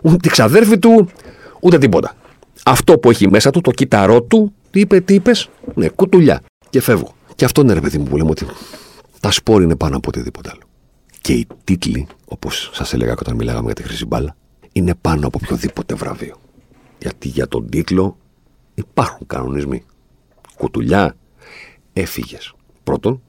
ούτε 0.02 0.28
η 0.28 0.30
ξαδέρφη 0.30 0.78
του, 0.78 1.08
ούτε 1.60 1.78
τίποτα. 1.78 2.14
Αυτό 2.64 2.98
που 2.98 3.10
έχει 3.10 3.30
μέσα 3.30 3.50
του, 3.50 3.60
το 3.60 3.70
κύτταρό 3.70 4.22
του, 4.22 4.52
τι 4.70 4.80
είπε, 4.80 5.00
τι 5.00 5.14
είπες, 5.14 5.48
ναι, 5.74 5.88
κουτουλιά. 5.88 6.40
Και 6.70 6.80
φεύγω. 6.80 7.14
Και 7.34 7.44
αυτό 7.44 7.60
είναι 7.60 7.72
ρε 7.72 7.80
παιδί 7.80 7.98
μου 7.98 8.04
που 8.04 8.16
λέμε 8.16 8.30
ότι 8.30 8.46
τα 9.20 9.30
σπόρ 9.30 9.62
είναι 9.62 9.76
πάνω 9.76 9.96
από 9.96 10.08
οτιδήποτε 10.08 10.50
άλλο. 10.52 10.62
Και 11.20 11.32
οι 11.32 11.46
τίτλοι, 11.64 12.06
όπως 12.24 12.70
σας 12.72 12.92
έλεγα 12.92 13.12
όταν 13.12 13.34
μιλάγαμε 13.36 13.64
για 13.64 13.74
τη 13.74 13.82
χρυσή 13.82 14.06
μπάλα, 14.06 14.36
είναι 14.72 14.94
πάνω 15.00 15.26
από 15.26 15.38
οποιοδήποτε 15.42 15.94
βραβείο. 15.94 16.36
Γιατί 16.98 17.28
για 17.28 17.48
τον 17.48 17.70
τίτλο 17.70 18.16
υπάρχουν 18.74 19.26
κανονισμοί. 19.26 19.84
Κουτουλιά, 20.56 21.16
έφυγες. 21.92 22.54
Πρώτον. 22.84 23.22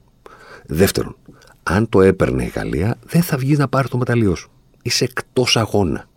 Δεύτερον, 0.66 1.16
αν 1.64 1.90
το 1.90 2.02
έπαιρνε 2.02 2.44
η 2.44 2.48
Γαλλία, 2.48 2.98
δεν 3.06 3.22
θα 3.22 3.38
βγει 3.38 3.56
να 3.56 3.68
πάρει 3.68 3.88
το 3.88 3.98
μεταλλιό 3.98 4.36
σου. 4.36 4.52
Είσαι 4.82 5.04
εκτός 5.04 5.58
αγώνα. 5.58 6.10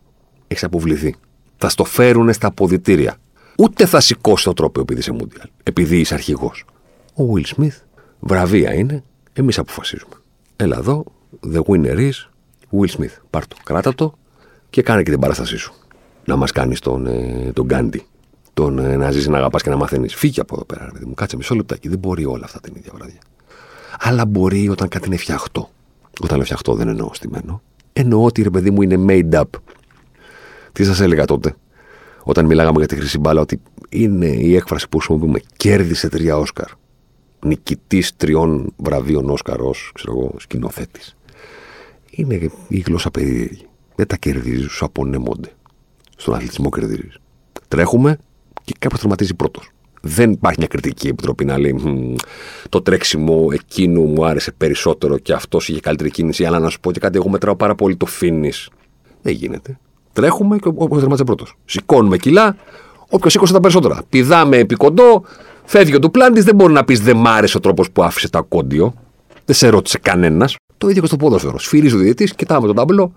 Έχεις 0.47 0.65
αποβληθεί. 0.65 1.17
Θα 1.57 1.69
στο 1.69 1.85
φέρουν 1.85 2.33
στα 2.33 2.47
αποδητήρια. 2.47 3.17
Ούτε 3.59 3.87
θα 3.87 4.01
σηκώσει 4.01 4.45
το 4.45 4.53
τρόπο 4.53 4.81
επειδή 4.81 5.01
είσαι 5.01 5.13
Μούντιαλ. 5.13 5.49
Επειδή 5.63 6.01
είσαι 6.01 6.15
αρχηγός. 6.15 6.65
Ο 7.15 7.23
Will 7.35 7.57
Smith 7.57 7.77
βραβεία 8.21 8.75
είναι 8.75 9.05
Εμείς 9.33 9.59
αποφασίζουμε. 9.59 10.15
Έλα 10.57 10.77
εδώ, 10.77 11.05
the 11.53 11.61
winner 11.63 11.97
is 11.97 12.29
Will 12.71 12.99
Smith. 12.99 13.17
Πάρ' 13.31 13.47
το, 13.47 13.57
κράτα 13.65 13.95
το 13.95 14.15
και 14.71 14.83
κάνε 14.83 15.03
και 15.03 15.11
την 15.11 15.21
παράστασή 15.21 15.57
σου. 15.57 15.75
Να 16.25 16.37
μας 16.37 16.53
κάνεις 16.53 16.81
τον, 16.81 17.07
ε, 17.07 17.51
τον 17.55 17.65
Γκάντι. 17.67 18.03
Τον 18.55 18.79
ε, 18.79 18.97
να 18.97 19.11
ζήσει 19.11 19.31
να 19.31 19.39
αγαπάς 19.39 19.63
και 19.63 19.71
να 19.71 19.77
μαθαίνεις. 19.77 20.15
Φύγει 20.15 20.41
από 20.41 20.55
εδώ 20.55 20.65
πέρα, 20.65 20.91
ρε 20.93 21.07
μου. 21.07 21.15
Κάτσε 21.15 21.37
μισό 21.37 21.55
λεπτάκι. 21.55 21.89
Δεν 21.89 21.99
μπορεί 21.99 22.25
όλα 22.25 22.45
αυτά 22.45 22.61
την 22.61 22.75
ίδια 22.77 22.93
βράδια. 22.95 23.19
Αλλά 23.99 24.27
μπορεί 24.27 24.69
όταν 24.69 24.89
κάτι 24.89 25.07
είναι 25.07 25.17
φτιαχτό. 25.17 25.71
Όταν 26.21 26.37
είναι 26.37 26.45
φτιαχτό 26.45 26.75
δεν 26.75 26.89
εννοώ 26.89 27.11
στημένο. 27.13 27.63
Εννοώ 27.93 28.25
ότι 28.25 28.43
ρε 28.43 28.51
παιδί 28.51 28.71
μου 28.71 28.83
είναι 28.83 29.05
made 29.09 29.41
up. 29.41 29.45
Τι 30.73 30.85
σας 30.85 31.01
έλεγα 31.01 31.25
τότε, 31.25 31.55
όταν 32.23 32.47
μιλάγαμε 32.47 32.79
για 32.79 32.87
τη 32.87 32.97
χρυσή 32.97 33.19
μπάλα, 33.19 33.41
ότι 33.41 33.61
είναι 33.89 34.27
η 34.27 34.57
έκφραση 34.57 34.89
που 34.89 34.99
χρησιμοποιούμε. 34.99 35.41
Κέρδισε 35.57 36.09
τρία 36.09 36.37
Όσκαρ 36.37 36.69
νικητής 37.45 38.17
τριών 38.17 38.73
βραβείων 38.77 39.31
Όσκαρ 39.31 39.61
ως 39.61 39.93
σκηνοθέτης. 40.37 41.17
Είναι 42.11 42.51
η 42.69 42.79
γλώσσα 42.79 43.11
περίεργη. 43.11 43.67
Δεν 43.95 44.07
τα 44.07 44.17
κερδίζεις, 44.17 44.71
σου 44.71 44.85
απονέμονται. 44.85 45.53
Στον 46.21 46.35
αθλητισμό 46.35 46.69
κερδίζεις. 46.69 47.19
Τρέχουμε 47.69 48.19
και 48.65 48.75
κάποιος 48.79 49.01
τερματίζει 49.01 49.35
πρώτος. 49.35 49.71
Δεν 50.01 50.31
υπάρχει 50.31 50.59
μια 50.59 50.69
κριτική 50.69 51.09
επιτροπή 51.09 51.45
να 51.45 51.59
λέει 51.59 51.75
το 52.69 52.83
τρέξιμο 52.83 53.49
εκείνου 53.53 54.05
μου 54.07 54.27
άρεσε 54.27 54.53
περισσότερο 54.53 55.19
και 55.19 55.33
αυτός 55.33 55.69
είχε 55.69 55.81
καλύτερη 55.81 56.11
κίνηση. 56.11 56.45
Αλλά 56.45 56.59
να 56.59 56.69
σου 56.69 56.81
πω 56.81 56.93
και 56.93 57.01
κάτι, 57.01 57.17
εγώ 57.17 57.29
μετράω 57.29 57.57
πάρα 57.57 57.75
πολύ 57.75 57.97
το 57.97 58.07
φίνι. 58.07 58.53
Δεν 59.23 59.35
γίνεται. 59.35 59.79
Τρέχουμε 60.13 60.57
και 60.57 60.69
όποιος 60.69 60.99
τερματίζει 60.99 61.25
πρώτος. 61.25 61.55
Σηκώνουμε 61.65 62.17
κιλά, 62.17 62.57
όποιος 63.09 63.33
σήκωσε 63.33 63.53
τα 63.53 63.61
περισσότερα. 63.61 64.03
Πηδάμε 64.09 64.57
επί 64.57 64.75
κοντό, 64.75 65.25
Φεύγει 65.65 65.95
ο 65.95 65.99
Ντουπλάντης, 65.99 66.45
δεν 66.45 66.55
μπορεί 66.55 66.73
να 66.73 66.85
πεις 66.85 67.01
δεν 67.01 67.17
μ' 67.17 67.27
άρεσε 67.27 67.57
ο 67.57 67.61
τρόπος 67.61 67.91
που 67.91 68.03
άφησε 68.03 68.31
τα 68.31 68.41
κόντιο. 68.41 68.95
Δεν 69.45 69.57
σε 69.57 69.69
ρώτησε 69.69 69.99
κανένας. 69.99 70.57
Το 70.79 70.89
ίδιο 70.89 71.01
και 71.01 71.07
στο 71.07 71.17
ποδόσφαιρο. 71.17 71.59
Σφυρίζει 71.59 71.95
ο 71.95 71.99
διαιτή, 71.99 72.25
κοιτάμε 72.25 72.67
τον 72.67 72.77
ταμπλό. 72.77 73.13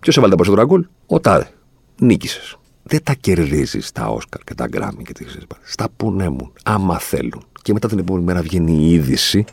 Ποιος 0.00 0.16
έβαλε 0.16 0.30
τα 0.34 0.36
περισσότερα 0.36 0.66
γκολ, 0.66 0.86
ο 1.06 1.20
Τάδε. 1.20 1.53
Νίκησες. 1.98 2.56
Δεν 2.82 3.02
τα 3.02 3.14
κερδίζεις 3.14 3.92
τα 3.92 4.06
Όσκαρ 4.06 4.42
και 4.42 4.54
τα 4.54 4.66
Γκράμι 4.66 5.02
και 5.02 5.12
τις 5.12 5.38
Στα 5.62 5.88
πουνέμουν, 5.96 6.52
άμα 6.62 6.98
θέλουν. 6.98 7.46
Και 7.62 7.72
μετά 7.72 7.88
την 7.88 7.98
επόμενη 7.98 8.24
μέρα 8.24 8.42
βγαίνει 8.42 8.72
η 8.72 8.92
είδηση 8.92 9.44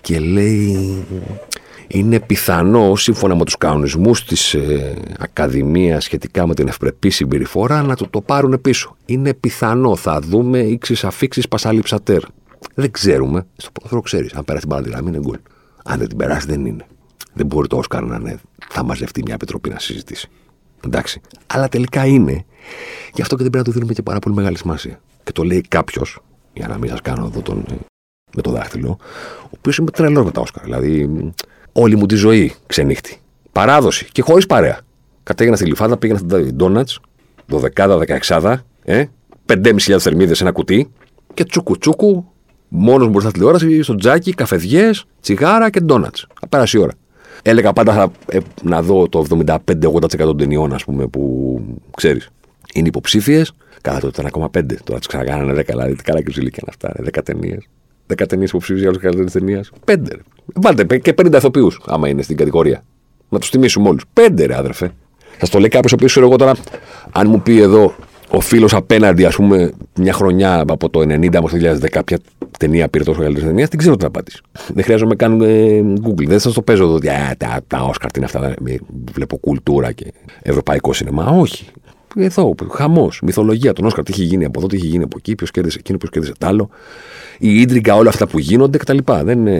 και 0.00 0.18
λέει 0.18 1.04
είναι 1.88 2.20
πιθανό, 2.20 2.96
σύμφωνα 2.96 3.36
με 3.36 3.44
τους 3.44 3.56
κανονισμούς 3.56 4.24
της 4.24 4.54
ε, 4.54 4.94
Ακαδημίας 5.18 6.04
σχετικά 6.04 6.46
με 6.46 6.54
την 6.54 6.68
ευπρεπή 6.68 7.10
συμπεριφορά, 7.10 7.82
να 7.82 7.96
το, 7.96 8.08
το 8.08 8.20
πάρουν 8.20 8.60
πίσω. 8.60 8.96
Είναι 9.04 9.34
πιθανό, 9.34 9.96
θα 9.96 10.20
δούμε 10.20 10.58
ήξει 10.58 11.06
αφήξεις 11.06 11.48
πασάλη 11.48 11.80
ψατέρ. 11.80 12.22
Δεν 12.74 12.90
ξέρουμε. 12.90 13.46
Στο 13.56 13.70
ποδόσφαιρο 13.70 14.00
ξέρεις. 14.00 14.32
Αν 14.32 14.44
περάσει 14.44 14.66
την 14.66 14.76
μπάλα 14.76 14.98
είναι 15.08 15.18
γκολ. 15.18 15.38
Αν 15.84 15.98
δεν 15.98 16.08
την 16.08 16.16
περάσει, 16.16 16.46
δεν 16.46 16.66
είναι. 16.66 16.86
Δεν 17.32 17.46
μπορεί 17.46 17.68
το 17.68 17.76
Όσκαρ 17.76 18.02
να 18.02 18.16
είναι. 18.16 18.38
Θα 18.68 18.82
μαζευτεί 18.82 19.22
μια 19.24 19.34
επιτροπή 19.34 19.70
να 19.70 19.78
συζητήσει. 19.78 20.30
Εντάξει. 20.86 21.20
Αλλά 21.46 21.68
τελικά 21.68 22.06
είναι. 22.06 22.44
Γι' 23.14 23.22
αυτό 23.22 23.36
και 23.36 23.42
δεν 23.42 23.50
πρέπει 23.50 23.56
να 23.56 23.64
του 23.64 23.72
δίνουμε 23.72 23.92
και 23.92 24.02
πάρα 24.02 24.18
πολύ 24.18 24.34
μεγάλη 24.34 24.56
σημασία. 24.56 25.00
Και 25.24 25.32
το 25.32 25.42
λέει 25.42 25.60
κάποιος, 25.68 26.18
για 26.52 26.68
να 26.68 26.78
μην 26.78 26.90
σας 26.90 27.00
κάνω 27.00 27.26
εδώ 27.26 27.40
τον, 27.40 27.64
ε, 27.70 27.74
με 28.34 28.42
το 28.42 28.50
δάχτυλο, 28.50 28.98
ο 29.42 29.56
οποίος 29.58 29.76
είναι 29.76 29.90
τρελός 29.90 30.24
με 30.24 30.30
τα 30.30 30.40
Όσκαρ. 30.40 30.64
Δηλαδή, 30.64 31.10
όλη 31.72 31.96
μου 31.96 32.06
τη 32.06 32.14
ζωή 32.14 32.54
ξενύχτη. 32.66 33.20
Παράδοση 33.52 34.08
και 34.12 34.22
χωρίς 34.22 34.46
παρέα. 34.46 34.80
Κατέγινα 35.22 35.56
στη 35.56 35.66
λιφάδα, 35.66 35.96
πήγαινα 35.96 36.18
στα 36.18 36.40
ντόνατ, 36.40 36.88
12-16, 37.46 38.64
ε, 38.84 39.04
5.500 39.46 39.98
θερμίδες 39.98 40.36
σε 40.36 40.42
ένα 40.42 40.52
κουτί 40.52 40.92
και 41.34 41.44
τσούκου 41.44 41.78
τσούκου, 41.78 42.32
μόνος 42.68 43.08
μπροστά 43.08 43.28
στη 43.28 43.38
τηλεόραση, 43.38 43.82
στο 43.82 43.94
τζάκι, 43.94 44.34
καφεδιές, 44.34 45.04
τσιγάρα 45.20 45.70
και 45.70 45.80
ντόνατ. 45.80 46.16
Απέρασε 46.40 46.78
η 46.78 46.80
ώρα. 46.80 46.92
Έλεγα 47.42 47.72
πάντα 47.72 47.92
θα, 47.92 48.12
ε, 48.26 48.38
να 48.62 48.82
δω 48.82 49.08
το 49.08 49.18
75-80% 49.18 50.16
των 50.16 50.36
ταινιών, 50.36 50.72
ας 50.72 50.84
πούμε, 50.84 51.06
που 51.06 51.60
ξέρεις. 51.96 52.28
Είναι 52.74 52.88
υποψήφιες. 52.88 53.54
Κατά 53.80 54.00
το 54.00 54.06
ήταν 54.06 54.26
ακόμα 54.26 54.50
5. 54.50 54.76
Τώρα 54.84 54.98
τις 54.98 55.08
ξανακάνανε 55.08 55.52
10, 55.52 55.64
δηλαδή 55.66 55.94
τι 55.94 56.02
καλά 56.02 56.22
και 56.22 56.32
ζηλίκια 56.32 56.62
αυτά. 56.68 56.92
10 57.02 57.22
ταινίες. 57.22 57.68
10 58.06 58.26
ταινίες 58.26 58.48
υποψήφιες 58.48 58.80
για 58.80 58.88
όλε 58.88 58.98
τι 58.98 59.04
καλύτερες 59.04 59.32
ταινίες. 59.32 59.72
5. 59.84 59.96
Βάλτε 60.54 60.98
και 60.98 61.12
50 61.12 61.36
ηθοποιούς, 61.36 61.80
άμα 61.86 62.08
είναι 62.08 62.22
στην 62.22 62.36
κατηγορία. 62.36 62.84
Να 63.28 63.38
τους 63.38 63.50
τιμήσουμε 63.50 63.88
όλους. 63.88 64.04
Πέντε, 64.12 64.46
ρε 64.46 64.56
άδερφε. 64.56 64.92
Θα 65.38 65.48
το 65.48 65.58
λέει 65.58 65.68
κάποιος 65.68 65.92
ο 65.92 65.94
οποίος 65.94 66.10
ξέρω 66.10 66.26
εγώ 66.26 66.36
τώρα, 66.36 66.54
αν 67.12 67.28
μου 67.28 67.42
πει 67.42 67.60
εδώ 67.60 67.94
ο 68.34 68.40
φίλος 68.40 68.74
απέναντι, 68.74 69.24
ας 69.24 69.34
πούμε, 69.34 69.72
μια 69.94 70.12
χρονιά 70.12 70.64
από 70.68 70.90
το 70.90 71.00
90 71.00 71.06
μέχρι 71.40 71.60
το 71.60 71.78
2010, 71.82 72.00
ποια 72.04 72.18
ταινία 72.58 72.88
πήρε 72.88 73.04
τόσο 73.04 73.20
καλύτερη 73.20 73.46
ταινία, 73.46 73.66
δεν 73.70 73.78
ξέρω 73.78 73.96
τι 73.96 74.02
να 74.02 74.08
απάντηση. 74.08 74.40
Δεν 74.74 74.84
χρειάζομαι 74.84 75.10
να 75.10 75.16
κάνω 75.16 75.44
ε, 75.44 75.82
Google. 76.04 76.26
Δεν 76.26 76.38
σας 76.38 76.52
το 76.52 76.62
παίζω 76.62 76.84
εδώ. 76.84 76.94
Α, 76.94 77.36
τα, 77.36 77.60
τα 77.66 77.80
Όσκαρ 77.82 78.10
είναι 78.16 78.24
αυτά. 78.24 78.54
Βλέπω 79.12 79.36
κουλτούρα 79.36 79.92
και 79.92 80.12
ευρωπαϊκό 80.42 80.92
σινεμά. 80.92 81.26
Όχι. 81.26 81.66
Εδώ, 82.16 82.54
χαμός, 82.70 83.20
μυθολογία. 83.22 83.72
Τον 83.72 83.84
Όσκαρ 83.84 84.04
τι 84.04 84.12
έχει 84.12 84.24
γίνει 84.24 84.44
από 84.44 84.58
εδώ, 84.58 84.68
τι 84.68 84.76
έχει 84.76 84.86
γίνει 84.86 85.02
από 85.02 85.16
εκεί, 85.18 85.34
ποιος 85.34 85.50
κέρδισε 85.50 85.78
εκείνο, 85.78 85.98
ποιος 85.98 86.10
κέρδισε 86.10 86.34
τ' 86.38 86.44
άλλο. 86.44 86.68
Η 87.38 87.60
ίντριγκα, 87.60 87.94
όλα 87.94 88.08
αυτά 88.08 88.26
που 88.26 88.38
γίνονται 88.38 88.78
κτλ. 88.78 88.98
Δεν 89.04 89.38
είναι 89.38 89.58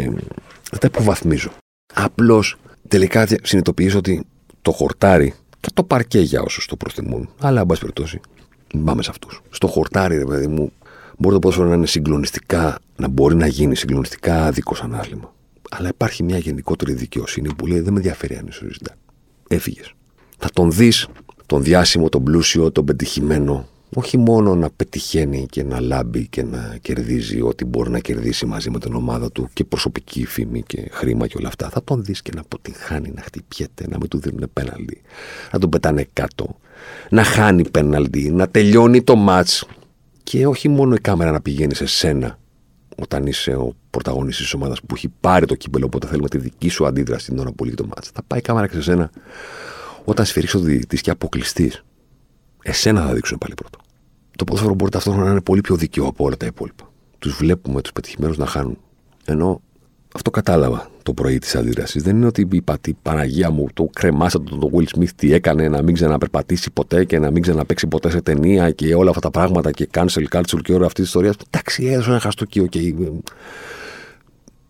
δεν 0.71 0.81
τα 0.81 0.87
υποβαθμίζω. 0.87 1.51
Απλώς 1.95 2.57
τελικά 2.89 3.27
συνειδητοποιήσω 3.27 3.99
ότι 3.99 4.25
το 4.63 4.73
χορτάρι 4.73 5.35
και 5.61 5.69
το 5.75 5.83
παρκέ 5.83 6.21
για 6.21 6.43
όσους 6.43 6.67
το 6.67 6.77
προτιμούν. 6.77 7.29
Αλλά, 7.41 7.61
εν 7.61 7.67
πάση 7.67 7.81
περιπτώσει, 7.81 8.21
πάμε 8.79 9.03
σε 9.03 9.11
αυτούς. 9.11 9.41
Στο 9.51 9.67
χορτάρι, 9.67 10.19
ρε 10.19 10.25
παιδί 10.25 10.47
μου, 10.47 10.73
μπορεί 11.19 11.35
το 11.35 11.41
ποδόσφαιρο 11.41 11.69
να 11.69 11.75
είναι 11.75 11.87
συγκλονιστικά, 11.87 12.79
να 12.97 13.09
μπορεί 13.09 13.35
να 13.35 13.47
γίνει 13.47 13.77
συγκλονιστικά 13.77 14.45
άδικο 14.45 14.75
σαν 14.75 14.95
άθλημα. 14.95 15.35
Αλλά 15.71 15.89
υπάρχει 15.89 16.23
μια 16.23 16.39
γενικότερη 16.39 16.93
δικαιοσύνη 16.93 17.55
που 17.55 17.67
λέει 17.67 17.81
δεν 17.81 17.93
με 17.93 17.99
ενδιαφέρει 17.99 18.37
αν 18.37 18.47
είσαι 18.47 18.67
Έφυγες. 19.49 19.95
Θα 20.39 20.49
τον 20.53 20.73
δεις 20.73 21.09
τον 21.47 21.63
διάσημο, 21.63 22.09
τον 22.09 22.23
πλούσιο, 22.23 22.73
τον 22.73 22.85
πετυχημένο 22.85 23.67
όχι 23.95 24.19
μόνο 24.19 24.55
να 24.55 24.71
πετυχαίνει 24.71 25.47
και 25.51 25.63
να 25.63 25.81
λάμπει 25.81 26.27
και 26.27 26.43
να 26.43 26.79
κερδίζει 26.83 27.43
ό,τι 27.43 27.65
μπορεί 27.65 27.91
να 27.91 27.99
κερδίσει 27.99 28.47
μαζί 28.47 28.71
με 28.71 28.79
την 28.79 28.95
ομάδα 28.95 29.33
του 29.33 29.49
και 29.53 29.65
προσωπική 29.65 30.25
φήμη 30.27 30.63
και 30.63 30.89
χρήμα 30.91 31.27
και 31.27 31.37
όλα 31.39 31.49
αυτά. 31.49 31.69
Θα 31.69 31.85
τον 31.85 32.05
δεις 32.05 32.23
και 32.23 32.31
να 32.35 32.41
αποτυγχάνει, 32.41 33.13
να 33.15 33.23
χτυπιέται, 33.23 33.87
να 33.89 33.97
μην 33.99 34.09
του 34.09 34.19
δίνουν 34.19 34.51
πέναλτι, 34.53 35.03
να 35.53 35.59
τον 35.59 35.71
πετάνε 35.71 36.07
κάτω, 36.13 36.57
να 37.11 37.25
χάνει 37.25 37.71
πέναλτι, 37.71 38.31
να 38.31 38.49
τελειώνει 38.49 39.03
το 39.03 39.17
μάτς. 39.17 39.67
Και 40.23 40.47
όχι 40.47 40.69
μόνο 40.69 40.95
η 40.95 41.01
κάμερα 41.01 41.31
να 41.31 41.41
πηγαίνει 41.41 41.75
σε 41.75 41.87
σένα 41.87 42.39
όταν 42.97 43.27
είσαι 43.27 43.55
ο 43.55 43.73
πρωταγωνιστής 43.91 44.45
της 44.45 44.55
ομάδας 44.55 44.81
που 44.81 44.95
έχει 44.95 45.09
πάρει 45.21 45.47
το 45.47 45.55
κύπελο, 45.55 45.87
οπότε 45.87 46.07
θέλουμε 46.07 46.29
τη 46.29 46.39
δική 46.39 46.69
σου 46.69 46.87
αντίδραση 46.87 47.31
την 47.31 47.39
ώρα 47.39 47.53
που 47.53 47.65
λύγει 47.65 47.77
το 47.77 47.87
μάτς. 47.87 48.09
Θα 48.09 48.23
πάει 48.27 48.39
η 48.39 48.43
κάμερα 48.43 48.67
και 48.67 48.75
σε 48.75 48.83
σένα 48.83 49.11
όταν 50.05 50.27
σφυρίξει 50.27 50.57
ο 50.57 50.61
διαιτητής 50.61 51.01
και 51.01 51.11
αποκλειστείς. 51.11 51.85
Εσένα 52.63 53.07
θα 53.07 53.15
δείξουν 53.15 53.39
πάλι 53.39 53.55
πρώτο 53.55 53.79
το 54.37 54.45
ποδόσφαιρο 54.45 54.75
μπορεί 54.75 54.91
ταυτόχρονα 54.91 55.25
να 55.25 55.31
είναι 55.31 55.41
πολύ 55.41 55.61
πιο 55.61 55.77
δίκαιο 55.77 56.07
από 56.07 56.25
όλα 56.25 56.37
τα 56.37 56.47
υπόλοιπα. 56.47 56.91
Τους 57.19 57.35
βλέπουμε 57.35 57.81
τους 57.83 57.93
πετυχημένους 57.93 58.37
να 58.37 58.47
χάνουν. 58.47 58.79
Ενώ 59.25 59.61
αυτό 60.15 60.31
κατάλαβα 60.31 60.91
το 61.03 61.13
πρωί 61.13 61.39
της 61.39 61.55
αντίδρασης. 61.55 62.03
Δεν 62.03 62.17
είναι 62.17 62.27
ότι 62.27 62.49
είπα 62.51 62.79
τη 62.79 62.93
Παναγία 63.03 63.51
μου, 63.51 63.67
το 63.75 63.89
κρεμάσατε 63.93 64.45
τον 64.51 64.61
το 64.61 64.71
Will 64.73 64.99
Smith 64.99 65.11
τι 65.17 65.33
έκανε 65.33 65.69
να 65.69 65.83
μην 65.83 65.95
ξαναπερπατήσει 65.95 66.71
ποτέ 66.71 67.05
και 67.05 67.19
να 67.19 67.31
μην 67.31 67.43
ξαναπέξει 67.43 67.87
ποτέ 67.87 68.11
σε 68.11 68.21
ταινία 68.21 68.71
και 68.71 68.95
όλα 68.95 69.09
αυτά 69.09 69.21
τα 69.21 69.31
πράγματα 69.31 69.71
και 69.71 69.89
cancel 69.95 70.25
culture 70.33 70.61
και 70.63 70.73
όλα 70.73 70.87
αυτή 70.87 71.01
τη 71.01 71.07
ιστορία. 71.07 71.33
Εντάξει, 71.51 71.85
έδωσε 71.85 72.11
ένα 72.11 72.21
χαστούκι, 72.21 72.69
okay. 72.71 72.93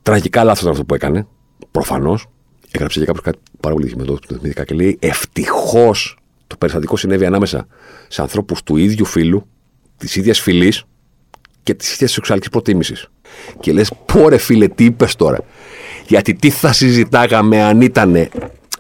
Τραγικά 0.03 0.45
λάθος 0.45 0.71
αυτό 0.71 0.85
που 0.85 0.95
έκανε. 0.95 1.27
Προφανώς. 1.71 2.27
Έγραψε 2.71 2.99
και 2.99 3.05
κάποιος 3.05 3.25
κάτι 3.25 3.39
πάρα 3.61 3.75
πολύ 3.75 3.89
θυμητό 3.89 4.13
που 4.13 4.35
θυμήθηκα 4.35 4.65
και 4.65 4.75
λέει 4.75 4.99
Ευτυχώς 5.01 6.19
το 6.47 6.57
περιστατικό 6.57 6.97
συνέβη 6.97 7.25
ανάμεσα 7.25 7.67
σε 8.09 8.23
ανθρώπους 8.23 8.63
του 8.63 8.77
ίδιου 8.77 9.05
φίλου, 9.05 9.47
της 9.97 10.17
ίδιας 10.17 10.41
φυλής 10.41 10.85
και 11.63 11.75
της 11.75 11.95
ίδιας 11.95 12.13
σεξουαλικής 12.13 12.51
προτίμησης. 12.51 13.09
Και 13.61 13.73
λες, 13.73 13.93
πόρε 14.07 14.37
φίλε, 14.37 14.69
τι 14.69 14.85
είπες 14.85 15.17
τώρα. 15.17 15.39
Γιατί 16.07 16.35
τι 16.35 16.51
θα 16.51 16.73
συζητάγαμε 16.73 17.63
αν 17.63 17.81
ήταν 17.81 18.29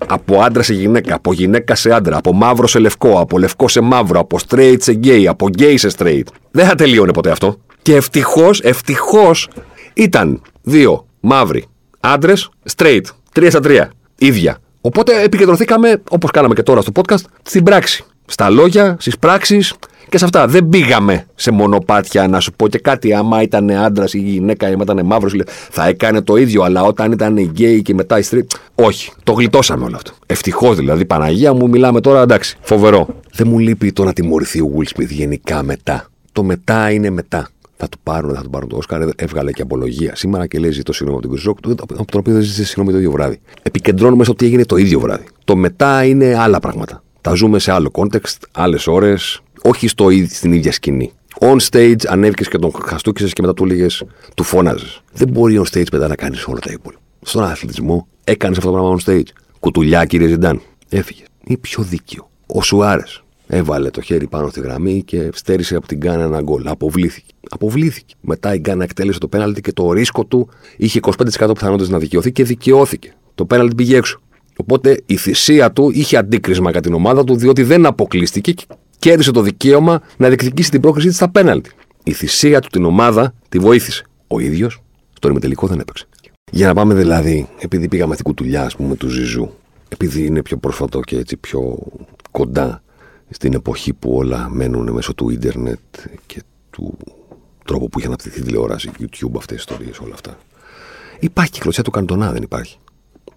από 0.06 0.40
άντρα 0.42 0.62
σε 0.62 0.74
γυναίκα, 0.74 1.14
από 1.14 1.32
γυναίκα 1.32 1.74
σε 1.74 1.92
άντρα, 1.94 2.16
από 2.16 2.32
μαύρο 2.32 2.66
σε 2.66 2.78
λευκό, 2.78 3.20
από 3.20 3.38
λευκό 3.38 3.68
σε 3.68 3.80
μαύρο, 3.80 4.20
από 4.20 4.38
straight 4.48 4.76
σε 4.78 5.00
gay, 5.04 5.24
από 5.24 5.48
gay 5.58 5.74
σε 5.76 5.88
straight. 5.98 6.26
Δεν 6.50 6.66
θα 6.66 6.74
τελείωνε 6.74 7.12
ποτέ 7.12 7.30
αυτό. 7.30 7.56
Και 7.82 7.94
ευτυχώς, 7.94 8.60
ευτυχώς 8.60 9.48
ήταν 9.94 10.42
δύο 10.62 11.06
μαύροι 11.20 11.64
άντρες 12.00 12.50
straight. 12.76 13.02
Τρία 13.32 13.50
στα 13.50 13.60
τρία. 13.60 13.92
ίδια. 14.18 14.58
Οπότε 14.80 15.22
επικεντρωθήκαμε, 15.22 16.02
όπως 16.10 16.30
κάναμε 16.30 16.54
και 16.54 16.62
τώρα 16.62 16.80
στο 16.80 16.92
podcast, 16.94 17.24
στην 17.42 17.62
πράξη. 17.62 18.04
Στα 18.26 18.50
λόγια, 18.50 18.96
στις 19.00 19.18
πράξεις 19.18 19.74
και 20.12 20.18
σε 20.18 20.24
αυτά. 20.24 20.46
Δεν 20.46 20.68
πήγαμε 20.68 21.26
σε 21.34 21.50
μονοπάτια 21.50 22.28
να 22.28 22.40
σου 22.40 22.52
πω 22.52 22.68
και 22.68 22.78
κάτι. 22.78 23.12
Άμα 23.12 23.42
ήταν 23.42 23.70
άντρας 23.70 24.14
ή 24.14 24.18
γυναίκα 24.18 24.70
ή 24.70 24.74
ήταν 24.80 25.06
μαύρος, 25.06 25.34
θα 25.70 25.86
έκανε 25.86 26.20
το 26.20 26.36
ίδιο. 26.36 26.62
Αλλά 26.62 26.82
όταν 26.82 27.12
ήταν 27.12 27.38
γκέι 27.38 27.82
και 27.82 27.94
μετά 27.94 28.18
η 28.18 28.22
street. 28.30 28.46
Όχι. 28.74 29.12
Το 29.22 29.32
γλιτώσαμε 29.32 29.84
όλο 29.84 29.96
αυτό. 29.96 30.12
Ευτυχώς 30.26 30.76
δηλαδή. 30.76 31.04
Παναγία 31.04 31.52
μου, 31.52 31.68
μιλάμε 31.68 32.00
τώρα 32.00 32.22
εντάξει. 32.22 32.56
Φοβερό. 32.60 33.06
Δεν 33.32 33.48
μου 33.48 33.58
λείπει 33.58 33.92
το 33.92 34.04
να 34.04 34.12
τιμωρηθεί 34.12 34.60
ο 34.60 34.70
Will 34.76 34.98
Smith 34.98 35.08
γενικά 35.08 35.62
μετά. 35.62 36.06
Το 36.32 36.42
μετά 36.42 36.90
είναι 36.90 37.10
μετά 37.10 37.48
θα 37.76 37.88
του 37.88 37.98
πάρουν, 38.02 38.34
θα 38.34 38.42
του 38.42 38.50
πάρουν 38.50 38.68
το 38.68 38.76
Όσκαρ. 38.76 39.08
Έβγαλε 39.16 39.52
και 39.52 39.62
απολογία 39.62 40.16
σήμερα 40.16 40.46
και 40.46 40.58
λέει 40.58 40.70
ζητώ 40.70 40.92
συγγνώμη 40.92 41.20
από 41.24 41.28
την 41.28 41.36
Κρυζόκ, 41.36 41.80
από 41.80 42.10
τον 42.10 42.20
οποίο 42.20 42.32
δεν 42.32 42.42
ζήτησε 42.42 42.64
συγγνώμη 42.64 42.92
το 42.92 42.98
ίδιο 42.98 43.10
βράδυ. 43.10 43.40
Επικεντρώνουμε 43.62 44.24
στο 44.24 44.34
τι 44.34 44.46
έγινε 44.46 44.64
το 44.64 44.76
ίδιο 44.76 45.00
βράδυ. 45.00 45.24
Το 45.44 45.56
μετά 45.56 46.04
είναι 46.04 46.36
άλλα 46.38 46.60
πράγματα. 46.60 47.02
Τα 47.20 47.34
ζούμε 47.34 47.58
σε 47.58 47.72
άλλο 47.72 47.90
context, 47.92 48.36
άλλες 48.52 48.86
ώρες, 48.86 49.42
όχι 49.62 49.88
στο, 49.88 50.08
στην 50.28 50.52
ίδια 50.52 50.72
σκηνή. 50.72 51.12
On 51.40 51.56
stage 51.70 52.06
ανέβηκες 52.08 52.48
και 52.48 52.58
τον 52.58 52.72
χαστούκησε 52.86 53.28
και 53.28 53.42
μετά 53.42 53.54
του 53.54 53.64
έλεγες, 53.64 54.04
του 54.36 54.42
φώναζες. 54.42 55.02
Δεν 55.12 55.28
μπορεί 55.28 55.60
on 55.64 55.76
stage 55.76 55.90
μετά 55.92 56.08
να 56.08 56.14
κάνεις 56.14 56.46
όλα 56.46 56.58
τα 56.58 56.72
υπόλοιπα. 56.72 57.02
Στον 57.22 57.44
αθλητισμό 57.44 58.06
έκανες 58.24 58.58
αυτό 58.58 58.70
το 58.70 58.76
πράγμα 58.76 58.96
on 58.98 59.10
stage. 59.10 59.28
Κουτουλιά, 59.60 60.04
κύριε 60.04 60.26
Ζιντάν. 60.28 60.60
Έφυγε. 60.88 61.22
Είναι 61.44 61.58
πιο 61.58 61.82
δίκαιο. 61.82 62.30
Ο 62.46 62.62
Σουάρες 62.62 63.22
έβαλε 63.46 63.90
το 63.90 64.00
χέρι 64.00 64.26
πάνω 64.26 64.48
στη 64.48 64.60
γραμμή 64.60 65.02
και 65.02 65.30
στέρισε 65.32 65.76
από 65.76 65.86
την 65.86 65.98
Γκάνα 65.98 66.22
ένα 66.22 66.42
γκολ. 66.42 66.66
Αποβλήθηκε. 66.66 67.34
Αποβλήθηκε. 67.50 68.14
Μετά 68.20 68.54
η 68.54 68.58
Γκάνα 68.58 68.84
εκτέλεσε 68.84 69.18
το 69.18 69.28
πέναλτι 69.28 69.60
και 69.60 69.72
το 69.72 69.92
ρίσκο 69.92 70.24
του 70.24 70.48
είχε 70.76 71.00
25% 71.02 71.50
πιθανότητες 71.52 71.88
να 71.88 71.98
δικαιωθεί 71.98 72.32
και 72.32 72.44
δικαιώθηκε. 72.44 73.14
Το 73.34 73.44
πέναλτι 73.44 73.74
πήγε 73.74 73.96
έξω. 73.96 74.20
Οπότε 74.56 75.02
η 75.06 75.16
θυσία 75.16 75.72
του 75.72 75.90
είχε 75.90 76.16
αντίκρισμα 76.16 76.70
κατά 76.70 76.80
την 76.80 76.94
ομάδα 76.94 77.24
του, 77.24 77.36
διότι 77.36 77.62
δεν 77.62 77.86
αποκλείστηκε 77.86 78.52
και 78.52 78.64
κέρδισε 79.02 79.30
το 79.30 79.40
δικαίωμα 79.40 80.02
να 80.16 80.26
διεκδικήσει 80.26 80.70
την 80.70 80.80
πρόκρισή 80.80 81.06
της 81.06 81.16
στα 81.16 81.30
πέναλτι. 81.30 81.70
Η 82.04 82.12
θυσία 82.12 82.60
του 82.60 82.68
την 82.68 82.84
ομάδα 82.84 83.34
τη 83.48 83.58
βοήθησε. 83.58 84.04
Ο 84.26 84.38
ίδιος 84.38 84.82
στο 85.12 85.28
ημιτελικό 85.28 85.66
δεν 85.66 85.80
έπαιξε. 85.80 86.06
Για 86.50 86.66
να 86.66 86.74
πάμε 86.74 86.94
δηλαδή, 86.94 87.48
επειδή 87.58 87.88
πήγαμε 87.88 88.12
στην 88.12 88.24
κουτουλιά, 88.24 88.62
ας 88.64 88.76
πούμε, 88.76 88.96
του 88.96 89.08
Ζιζού, 89.08 89.50
επειδή 89.88 90.26
είναι 90.26 90.42
πιο 90.42 90.56
πρόσφατο 90.56 91.00
και 91.00 91.16
έτσι 91.16 91.36
πιο 91.36 91.78
κοντά 92.30 92.82
στην 93.30 93.52
εποχή 93.52 93.92
που 93.92 94.12
όλα 94.14 94.48
μένουν 94.50 94.90
μέσω 94.90 95.14
του 95.14 95.30
ίντερνετ 95.30 95.78
και 96.26 96.42
του 96.70 96.96
τρόπου 97.64 97.88
που 97.88 97.98
είχε 97.98 98.08
αναπτυχθεί 98.08 98.40
η 98.40 98.42
τηλεόραση, 98.42 98.90
YouTube, 98.98 99.36
αυτές 99.36 99.64
τις 99.64 99.64
ιστορίες, 99.70 99.98
όλα 99.98 100.14
αυτά. 100.14 100.38
Υπάρχει 101.20 101.50
κυκλοτσία 101.50 101.82
του 101.82 101.90
Καντονά, 101.90 102.32
δεν 102.32 102.42
υπάρχει. 102.42 102.76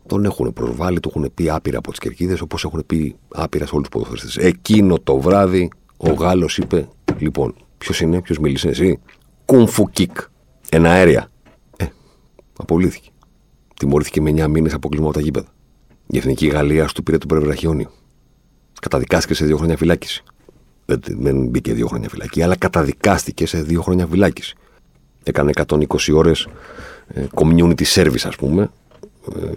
Τον 0.07 0.25
έχουν 0.25 0.53
προσβάλει, 0.53 0.99
του 0.99 1.11
έχουν 1.15 1.31
πει 1.33 1.49
άπειρα 1.49 1.77
από 1.77 1.89
τις 1.89 1.99
κερκίδες, 1.99 2.41
όπως 2.41 2.63
έχουν 2.63 2.83
πει 2.85 3.15
άπειρα 3.27 3.65
σε 3.65 3.75
όλους 3.75 3.89
τους 3.89 4.01
ποδοσφαιριστές. 4.01 4.45
Εκείνο 4.45 4.99
το 4.99 5.19
βράδυ 5.19 5.69
ο 5.97 6.11
Γάλλος 6.11 6.57
είπε: 6.57 6.87
Λοιπόν, 7.17 7.55
ποιος 7.77 8.01
είναι, 8.01 8.21
ποιος 8.21 8.37
μίλησε, 8.37 8.67
εσύ; 8.69 8.99
Κουμφου 9.45 9.89
κικ. 9.89 10.17
Ένα 10.69 10.89
αέρια. 10.91 11.31
Ε, 11.77 11.85
απολύθηκε. 12.57 13.09
Τιμωρήθηκε 13.79 14.21
με 14.21 14.31
9 14.31 14.47
μήνες 14.47 14.73
αποκλεισμό 14.73 15.07
από 15.07 15.17
τα 15.17 15.21
γήπεδα. 15.21 15.47
Η 16.07 16.17
εθνική 16.17 16.47
Γαλλία 16.47 16.85
του 16.85 17.03
πήρε 17.03 17.17
το 17.17 17.25
πρεβραχιόνιο. 17.25 17.91
Καταδικάστηκε 18.81 19.33
σε 19.33 19.45
δύο 19.45 19.57
χρόνια 19.57 19.77
φυλάκιση. 19.77 20.23
Δεν, 20.85 20.99
δεν 21.07 21.47
μπήκε 21.47 21.73
δύο 21.73 21.87
χρόνια 21.87 22.09
φυλακή, 22.09 22.41
αλλά 22.41 22.55
καταδικάστηκε 22.55 23.45
σε 23.45 23.61
δύο 23.61 23.81
χρόνια 23.81 24.07
φυλάκιση. 24.07 24.55
Έκανε 25.23 25.51
120 25.67 25.85
ώρες 26.13 26.47
ε, 27.07 27.25
community 27.33 27.83
service, 27.93 28.23
ας 28.23 28.35
πούμε, 28.35 28.61
ε, 28.63 28.67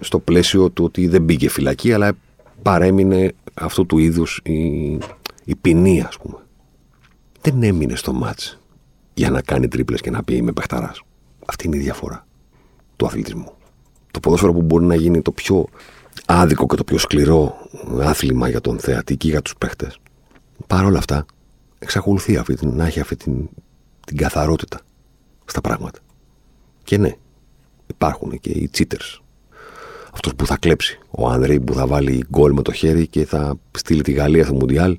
στο 0.01 0.19
πλαίσιο 0.19 0.69
του 0.69 0.83
ότι 0.83 1.07
δεν 1.07 1.21
μπήκε 1.21 1.49
φυλακή, 1.49 1.93
αλλά 1.93 2.13
παρέμεινε 2.61 3.33
αυτού 3.53 3.85
του 3.85 3.97
είδους 3.97 4.39
η, 4.43 4.57
η 5.43 5.55
ποινή, 5.61 6.01
ας 6.01 6.17
πούμε. 6.17 6.37
Δεν 7.41 7.63
έμεινε 7.63 7.95
στο 7.95 8.13
μάτς 8.13 8.59
για 9.13 9.29
να 9.29 9.41
κάνει 9.41 9.67
τρίπλες 9.67 10.01
και 10.01 10.09
να 10.09 10.23
πει 10.23 10.35
είμαι 10.35 10.51
παιχταράς. 10.51 11.01
Αυτή 11.45 11.67
είναι 11.67 11.77
η 11.77 11.79
διαφορά 11.79 12.27
του 12.95 13.05
αθλητισμού. 13.05 13.51
Το 14.11 14.19
ποδόσφαιρο 14.19 14.53
που 14.53 14.61
μπορεί 14.61 14.85
να 14.85 14.95
γίνει 14.95 15.21
το 15.21 15.31
πιο 15.31 15.65
άδικο 16.25 16.65
και 16.65 16.75
το 16.75 16.83
πιο 16.83 16.97
σκληρό 16.97 17.55
άθλημα 18.01 18.49
για 18.49 18.61
τον 18.61 18.79
θεατή 18.79 19.17
και 19.17 19.27
για 19.27 19.41
τους 19.41 19.55
παίχτες. 19.57 19.99
Παρ' 20.67 20.85
όλα 20.85 20.97
αυτά, 20.97 21.25
εξακολουθεί 21.79 22.37
αυτή, 22.37 22.65
να 22.65 22.85
έχει 22.85 22.99
αυτή 22.99 23.15
την, 23.15 23.49
την 24.05 24.17
καθαρότητα 24.17 24.79
στα 25.45 25.61
πράγματα. 25.61 25.99
Και 26.83 26.97
ναι, 26.97 27.15
υπάρχουν 27.87 28.39
και 28.39 28.49
οι 28.49 28.69
cheaters. 28.77 29.19
Αυτός 30.21 30.35
που 30.35 30.45
θα 30.45 30.57
κλέψει. 30.57 30.99
Ο 31.09 31.27
Άνδρεϊ 31.29 31.59
που 31.59 31.73
θα 31.73 31.87
βάλει 31.87 32.25
γκολ 32.29 32.53
με 32.53 32.61
το 32.61 32.71
χέρι 32.71 33.07
και 33.07 33.25
θα 33.25 33.55
στείλει 33.71 34.01
τη 34.01 34.11
Γαλλία 34.11 34.43
στο 34.43 34.53
Μουντιάλ 34.53 34.97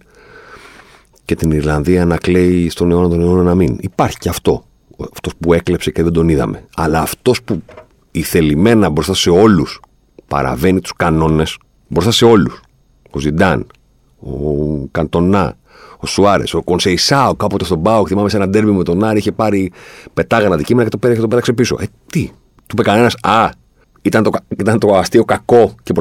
και 1.25 1.35
την 1.35 1.51
Ιρλανδία 1.51 2.05
να 2.05 2.17
κλαίει 2.17 2.69
στον 2.69 2.91
αιώνα 2.91 3.09
των 3.09 3.21
αιώνων 3.21 3.45
να 3.45 3.55
μην. 3.55 3.77
Υπάρχει 3.81 4.19
και 4.19 4.29
αυτό. 4.29 4.65
Αυτός 5.13 5.33
που 5.41 5.53
έκλεψε 5.53 5.91
και 5.91 6.03
δεν 6.03 6.13
τον 6.13 6.29
είδαμε. 6.29 6.65
Αλλά 6.77 7.01
αυτός 7.01 7.43
που 7.43 7.63
ηθελημένα 8.11 8.91
μπροστά 8.91 9.15
σε 9.15 9.31
όλους 9.31 9.81
παραβαίνει 10.27 10.81
τους 10.81 10.93
κανόνες 10.97 11.59
μπροστά 11.89 12.11
σε 12.11 12.25
όλους. 12.25 12.61
Ο 13.11 13.19
Ζιντάν, 13.19 13.67
ο 14.21 14.31
Καντονά, 14.91 15.57
ο 15.99 16.07
Σουάρες, 16.07 16.55
ο 16.55 16.63
Κονσεϊσάο 16.63 17.35
κάποτε 17.35 17.65
στον 17.65 17.83
Πάο, 17.83 18.07
θυμάμαι 18.07 18.29
σε 18.29 18.37
ένα 18.37 18.49
ντέρμπι 18.49 18.71
με 18.71 18.83
τον 18.85 19.05
Άρη, 19.05 19.19
είχε 19.19 19.33
πάρει 19.33 19.73
πετάγανα 20.15 20.55
αντικείμενα 20.55 20.85
και 20.85 20.91
το 20.91 20.99
πέταξε, 20.99 21.23
το 21.23 21.29
πέταξε 21.29 21.53
πίσω. 21.53 21.77
Ε, 21.81 21.85
τι, 22.07 22.31
του 22.57 22.73
είπε 22.73 22.83
κανένας, 22.83 23.15
Α, 23.23 23.51
ήταν 24.03 24.23
το, 24.23 24.31
ήταν 24.49 24.79
το 24.79 24.95
αστείο 24.95 25.25
κακό 25.25 25.75
και 25.83 25.93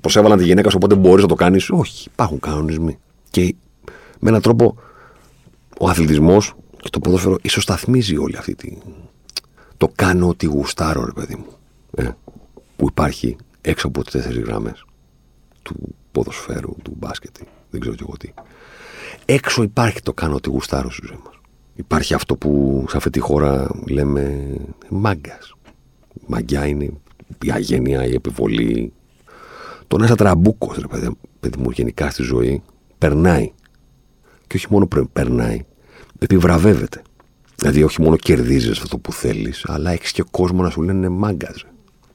προσέβαλαν 0.00 0.38
τη 0.38 0.44
γυναίκα 0.44 0.70
σου, 0.70 0.76
οπότε 0.82 0.94
μπορείς 0.94 1.22
να 1.22 1.28
το 1.28 1.34
κάνεις. 1.34 1.70
Όχι, 1.70 2.08
υπάρχουν 2.12 2.40
κανονισμοί. 2.40 2.98
Και 3.30 3.54
με 4.18 4.28
έναν 4.28 4.40
τρόπο 4.40 4.76
ο 5.78 5.88
αθλητισμός 5.88 6.54
και 6.76 6.88
το 6.90 6.98
ποδόσφαιρο 6.98 7.38
ισοσταθμίζει 7.42 8.16
όλη 8.16 8.36
αυτή 8.36 8.54
τη. 8.54 8.76
Το 9.76 9.92
κάνω 9.94 10.28
ότι 10.28 10.46
γουστάρω, 10.46 11.04
ρε 11.04 11.12
παιδί 11.12 11.34
μου. 11.34 11.46
Ε, 11.94 12.08
που 12.76 12.86
υπάρχει 12.88 13.36
έξω 13.60 13.86
από 13.86 14.04
τι 14.04 14.10
τέσσερις 14.10 14.38
γραμμές 14.38 14.84
του 15.62 15.94
ποδοσφαίρου, 16.12 16.76
του 16.82 16.94
μπάσκετ, 16.96 17.36
δεν 17.70 17.80
ξέρω 17.80 17.94
κι 17.96 18.02
εγώ 18.02 18.16
τι. 18.16 18.32
Έξω 19.24 19.62
υπάρχει 19.62 20.02
το 20.02 20.12
κάνω 20.12 20.34
ότι 20.34 20.48
γουστάρω 20.48 20.90
στη 20.90 21.06
ζωή 21.06 21.18
μας. 21.24 21.34
Υπάρχει 21.74 22.14
αυτό 22.14 22.36
που 22.36 22.84
σε 22.88 22.96
αυτή 22.96 23.10
τη 23.10 23.20
χώρα 23.20 23.70
λέμε 23.88 24.54
μάγκας. 24.88 25.54
Μαγκιά 26.26 26.66
είναι 26.66 26.92
η 27.42 27.50
αγένεια, 27.52 28.06
η 28.06 28.14
επιβολή. 28.14 28.92
Το 29.86 29.98
να 29.98 30.04
είσαι 30.04 30.14
τραμπούκος, 30.14 30.76
ρε 30.76 30.86
παιδί, 30.86 31.16
παιδί 31.40 31.58
μου, 31.58 31.70
γενικά 31.70 32.10
στη 32.10 32.22
ζωή, 32.22 32.62
περνάει. 32.98 33.52
Και 34.46 34.56
όχι 34.56 34.66
μόνο 34.70 34.88
περνάει, 35.12 35.64
επιβραβεύεται. 36.18 37.02
Δηλαδή, 37.56 37.82
όχι 37.82 38.02
μόνο 38.02 38.16
κερδίζεις 38.16 38.80
αυτό 38.80 38.98
που 38.98 39.12
θέλεις, 39.12 39.64
αλλά 39.68 39.90
έχεις 39.90 40.12
και 40.12 40.24
κόσμο 40.30 40.62
να 40.62 40.70
σου 40.70 40.82
λένε 40.82 41.08
μάγκας. 41.08 41.64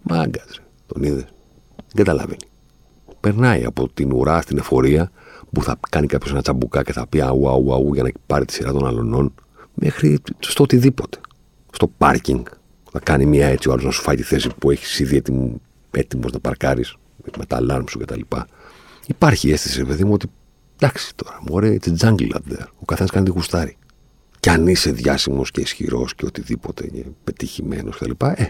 Μάγκας. 0.02 0.62
Τον 0.86 1.04
είδες. 1.04 1.26
Δεν 1.94 2.06
καταλαβαίνει 2.06 2.48
περνάει 3.20 3.66
από 3.66 3.90
την 3.94 4.12
ουρά 4.12 4.42
στην 4.42 4.58
εφορία 4.58 5.12
που 5.52 5.64
θα 5.64 5.80
κάνει 5.90 6.08
κάποιος 6.08 6.32
ένα 6.32 6.42
τσαμπουκά 6.42 6.84
και 6.84 6.94
θα 6.94 7.08
πει 7.08 7.22
αου, 7.22 7.50
αου, 7.50 7.74
αου 7.74 7.94
για 7.94 8.04
να 8.04 8.10
πάρει 8.26 8.46
τη 8.46 8.54
σειρά 8.54 8.72
των 8.72 8.88
αλλωνών, 8.88 9.34
μέχρι 9.74 10.20
στο 10.40 10.64
οτιδήποτε. 10.64 11.20
Στο 11.72 11.88
πάρκινγκ. 11.88 12.46
Θα 12.98 13.04
κάνει 13.04 13.26
μια 13.26 13.48
έτσι 13.48 13.70
ο 13.70 13.72
άλλος 13.72 13.84
να 13.84 13.92
σου 13.92 14.02
φάει 14.02 14.16
τη 14.16 14.24
θέση 14.24 14.50
που 14.60 14.72
έχεις 14.72 15.00
ήδη 15.00 15.22
έτοιμος 15.92 16.32
να 16.32 16.40
παρκάρεις 16.40 16.96
με 17.38 17.46
τα 17.46 17.56
αλάρμ 17.56 17.84
σου 17.90 18.00
κτλ. 18.00 18.20
Υπάρχει 19.08 19.52
αίσθηση, 19.52 19.86
παιδί 19.86 20.04
μου, 20.04 20.14
ότι 20.14 20.28
εντάξει 20.76 21.16
τώρα, 21.16 21.40
μου 21.42 21.48
ωραία, 21.52 21.78
it's 21.82 22.06
jungle 22.06 22.32
out 22.34 22.54
there. 22.54 22.66
Ο 22.80 22.86
καθένας 22.86 23.12
κάνει 23.12 23.26
τη 23.26 23.32
γουστάρι. 23.32 23.78
Κι 24.40 24.50
αν 24.50 24.68
είσαι 24.68 24.92
διάσημος 24.92 25.52
και 25.52 25.62
ισχυρός 25.62 26.16
και 26.16 26.26
οτιδήποτε 26.26 26.88
και 26.88 27.04
πετυχημένος 27.24 27.98
κτλ. 27.98 28.12
Ε, 28.36 28.46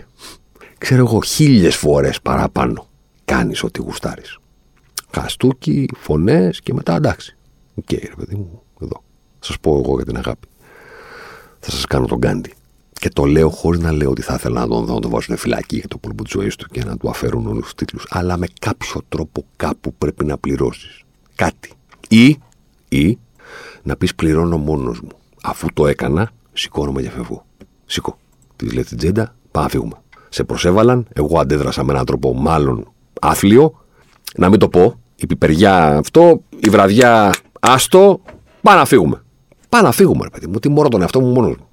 ξέρω 0.78 1.06
εγώ, 1.06 1.22
χίλιες 1.22 1.76
φορές 1.76 2.22
παραπάνω 2.22 2.88
κάνεις 3.26 3.64
ό,τι 3.64 3.82
γουστάρεις. 3.82 4.38
Χαστούκι, 5.12 5.90
φωνές 5.98 6.62
και 6.62 6.74
μετά 6.74 6.96
εντάξει. 6.96 7.38
Ok, 7.76 7.86
okay, 7.92 8.06
ρε 8.08 8.16
παιδί 8.18 8.36
μου, 8.36 8.62
εδώ. 8.82 9.04
Θα 9.40 9.46
σας 9.46 9.60
πω 9.60 9.82
εγώ 9.84 9.96
για 9.96 10.06
την 10.06 10.18
αγάπη. 10.18 10.48
Θα 11.60 11.72
σας 11.72 11.86
κάνω 11.86 12.06
τον 12.06 12.18
Γκάντι. 12.18 12.52
Και 13.00 13.10
το 13.10 13.26
λέω 13.26 13.50
χωρίς 13.50 13.80
να 13.80 13.92
λέω 13.92 14.10
ότι 14.10 14.22
θα 14.22 14.34
ήθελα 14.34 14.60
να 14.60 14.68
τον 14.68 14.86
δω, 14.86 14.94
να 14.94 15.00
τον 15.00 15.12
βάζουν 15.12 15.38
φυλακή 15.38 15.76
για 15.76 15.88
το 15.88 15.98
πόλεμο 15.98 16.22
της 16.24 16.32
ζωής 16.32 16.56
του 16.56 16.66
και 16.72 16.84
να 16.84 16.98
του 16.98 17.10
αφαιρούν 17.10 17.48
όλους 17.48 17.64
τους 17.64 17.76
τίτλους. 17.76 18.06
Αλλά 18.10 18.38
με 18.38 18.48
κάποιο 18.60 19.02
τρόπο 19.10 19.46
κάπου 19.56 19.94
πρέπει 19.94 20.26
να 20.26 20.38
πληρώσεις 20.38 21.02
κάτι. 21.36 21.72
Ή, 22.10 22.38
ή 22.90 23.18
να 23.84 23.96
πεις 23.96 24.16
πληρώνω 24.16 24.58
μόνος 24.58 25.02
μου. 25.02 25.10
Αφού 25.44 25.68
το 25.74 25.88
έκανα, 25.88 26.32
σηκώνομαι 26.54 27.02
και 27.02 27.10
φεύγω. 27.10 27.46
Σηκώ. 27.86 28.18
Της 28.56 28.74
λέει 28.74 28.84
την 28.84 28.98
Τζέιντα, 28.98 29.36
πάμε 29.52 29.66
να 29.66 29.72
φύγουμε. 29.72 29.96
Σε 30.30 30.44
προσέβαλαν, 30.44 31.08
εγώ 31.14 31.40
αντέδρασα 31.40 31.84
με 31.84 31.94
έναν 31.94 32.06
τρόπο 32.06 32.34
μάλλον 32.34 32.92
άθλιο. 33.22 33.82
Να 34.36 34.50
μην 34.50 34.60
το 34.60 34.70
πω, 34.70 35.00
η 35.16 35.28
πιπεριά 35.28 35.98
αυτό, 35.98 36.42
η 36.60 36.70
βραδιά 36.70 37.34
άστο, 37.60 38.22
πάμε 38.62 38.78
να 38.78 38.86
φύγουμε. 38.86 39.24
Πάμε 39.70 39.84
να 39.84 39.92
φύγουμε, 39.92 40.24
ρε 40.24 40.30
παιδί 40.30 40.48
μου. 40.48 40.60
Τι 40.60 40.70
μωρώ 40.70 40.90
τον 40.90 41.02
εαυτό 41.02 41.22
μου 41.22 41.32
μόνος 41.32 41.56
μου. 41.58 41.68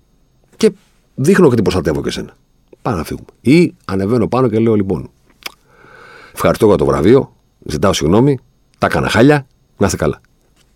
Και 0.57 0.73
δείχνω 1.15 1.49
και 1.49 1.55
την 1.55 1.65
προστατεύω 1.65 2.03
και 2.03 2.11
σένα. 2.11 2.37
Πάμε 2.83 2.97
να 2.97 3.05
φύγουμε. 3.05 3.27
Ή 3.41 3.75
ανεβαίνω 3.85 4.29
πάνω 4.29 4.49
και 4.49 4.59
λέω 4.59 4.75
λοιπόν. 4.75 5.11
Ευχαριστώ 6.35 6.67
για 6.67 6.77
το 6.77 6.85
βραβείο. 6.85 7.37
Ζητάω 7.67 7.93
συγγνώμη. 7.93 8.39
Τα 8.79 8.87
έκανα 8.87 9.09
χάλια. 9.09 9.47
Να 9.77 9.87
είστε 9.87 9.99
καλά. 9.99 10.21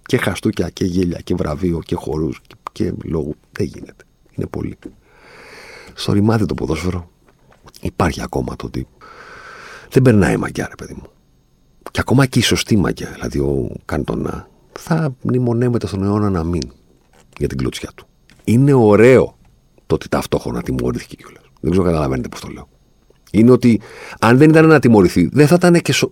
Και 0.06 0.16
χαστούκια 0.16 0.68
και 0.68 0.84
γέλια 0.84 1.18
και 1.18 1.34
βραβείο 1.34 1.80
και 1.84 1.94
χορούς 1.94 2.40
και, 2.46 2.54
και 2.72 2.92
λόγου. 3.04 3.34
Δεν 3.52 3.66
γίνεται. 3.66 4.04
Είναι 4.30 4.46
πολύ. 4.46 4.78
Στο 5.94 6.12
ρημάδι 6.12 6.46
το 6.46 6.54
ποδόσφαιρο 6.54 7.10
υπάρχει 7.80 8.22
ακόμα 8.22 8.56
το 8.56 8.66
ότι 8.66 8.86
δεν 9.90 10.02
περνάει 10.02 10.36
μαγιά, 10.36 10.66
ρε 10.68 10.74
παιδί 10.74 10.94
μου. 10.94 11.06
Και 11.90 12.00
ακόμα 12.00 12.26
και 12.26 12.38
η 12.38 12.42
σωστή 12.42 12.76
μαγιά, 12.76 13.10
δηλαδή 13.14 13.38
ο 13.38 13.70
Καντονά, 13.84 14.48
θα 14.72 15.14
μνημονεύεται 15.22 15.86
στον 15.86 16.02
αιώνα 16.02 16.30
να 16.30 16.44
μην 16.44 16.62
για 17.38 17.48
την 17.48 17.58
κλωτσιά 17.58 17.90
του. 17.94 18.06
Είναι 18.44 18.72
ωραίο 18.72 19.37
το 19.88 19.94
ότι 19.94 20.08
ταυτόχρονα 20.08 20.62
τιμωρήθηκε 20.62 21.16
κιόλας. 21.16 21.42
Δεν 21.60 21.70
ξέρω 21.70 21.86
καταλαβαίνετε 21.86 22.28
πώς 22.28 22.40
το 22.40 22.48
λέω. 22.48 22.68
Είναι 23.30 23.50
ότι 23.50 23.80
αν 24.20 24.38
δεν 24.38 24.48
ήταν 24.48 24.66
να 24.66 24.78
τιμωρηθεί, 24.78 25.28
δεν 25.32 25.46
θα 25.46 25.54
ήταν 25.54 25.80
και, 25.80 25.92
σο... 25.92 26.10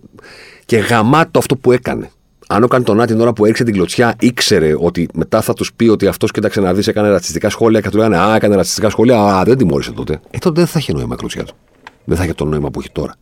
και 0.65 0.77
γαμάτο 0.77 1.39
αυτό 1.39 1.55
που 1.55 1.71
έκανε. 1.71 2.11
Αν 2.47 2.63
ο 2.63 2.67
Καντονά 2.67 3.05
την 3.05 3.21
ώρα 3.21 3.33
που 3.33 3.43
έριξε 3.43 3.63
την 3.63 3.73
κλωτσιά 3.73 4.15
ήξερε 4.19 4.75
ότι 4.77 5.07
μετά 5.13 5.41
θα 5.41 5.53
τους 5.53 5.73
πει 5.73 5.87
ότι 5.87 6.07
αυτός 6.07 6.31
κοίταξε 6.31 6.61
να 6.61 6.73
δεις, 6.73 6.87
έκανε 6.87 7.09
ρατσιστικά 7.09 7.49
σχόλια 7.49 7.81
και 7.81 7.89
του 7.89 7.97
λέγανε 7.97 8.17
Α, 8.17 8.35
έκανε 8.35 8.55
ρατσιστικά 8.55 8.89
σχόλια, 8.89 9.19
Α, 9.19 9.43
δεν 9.43 9.57
τιμώρησε 9.57 9.91
τότε. 9.91 10.19
Ε, 10.31 10.37
τότε 10.37 10.59
δεν 10.59 10.69
θα 10.69 10.79
είχε 10.79 10.93
νόημα 10.93 11.13
η 11.13 11.17
κλωτσιά 11.17 11.43
του. 11.43 11.55
Δεν 12.03 12.17
θα 12.17 12.23
είχε 12.23 12.33
το 12.33 12.45
νόημα 12.45 12.69
που 12.71 12.79
έχει 12.79 12.91
τώρα. 12.91 13.15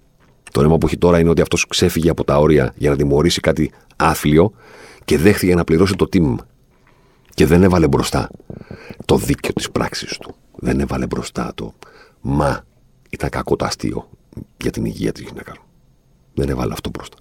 Το 0.52 0.62
νόημα 0.62 0.78
που 0.78 0.86
έχει 0.86 0.98
τώρα 0.98 1.20
είναι 1.20 1.30
ότι 1.30 1.42
αυτός 1.42 1.68
ξέφυγε 1.68 2.10
από 2.10 2.24
τα 2.24 2.38
όρια 2.38 2.74
για 2.76 2.90
να 2.90 2.96
τιμωρήσει 2.96 3.40
κάτι 3.40 3.72
άθλιο 3.96 4.52
και 5.06 5.18
δέχθηκε 5.18 5.56
να 5.56 5.64
πληρώσει 5.64 5.96
το 5.96 6.08
τίμημα. 6.10 6.48
Και 7.34 7.46
δεν 7.46 7.64
έβαλε 7.64 7.88
μπροστά 7.88 8.30
το 9.06 9.18
δίκαιο 9.18 9.54
της 9.54 9.72
πράξης 9.72 10.18
του. 10.18 10.36
Δεν 10.56 10.80
έβαλε 10.80 11.06
μπροστά 11.06 11.52
το 11.56 11.74
Μα 12.22 12.64
ήταν 13.10 13.30
κακό 13.30 13.56
το 13.56 13.66
αστείο 13.66 14.10
για 14.62 14.72
την 14.72 14.86
υγεία 14.86 15.12
της 15.12 15.24
γυναίκα 15.24 15.56
Δεν 16.34 16.50
έβαλε 16.50 16.74
αυτό 16.74 16.90
μπροστά. 16.90 17.18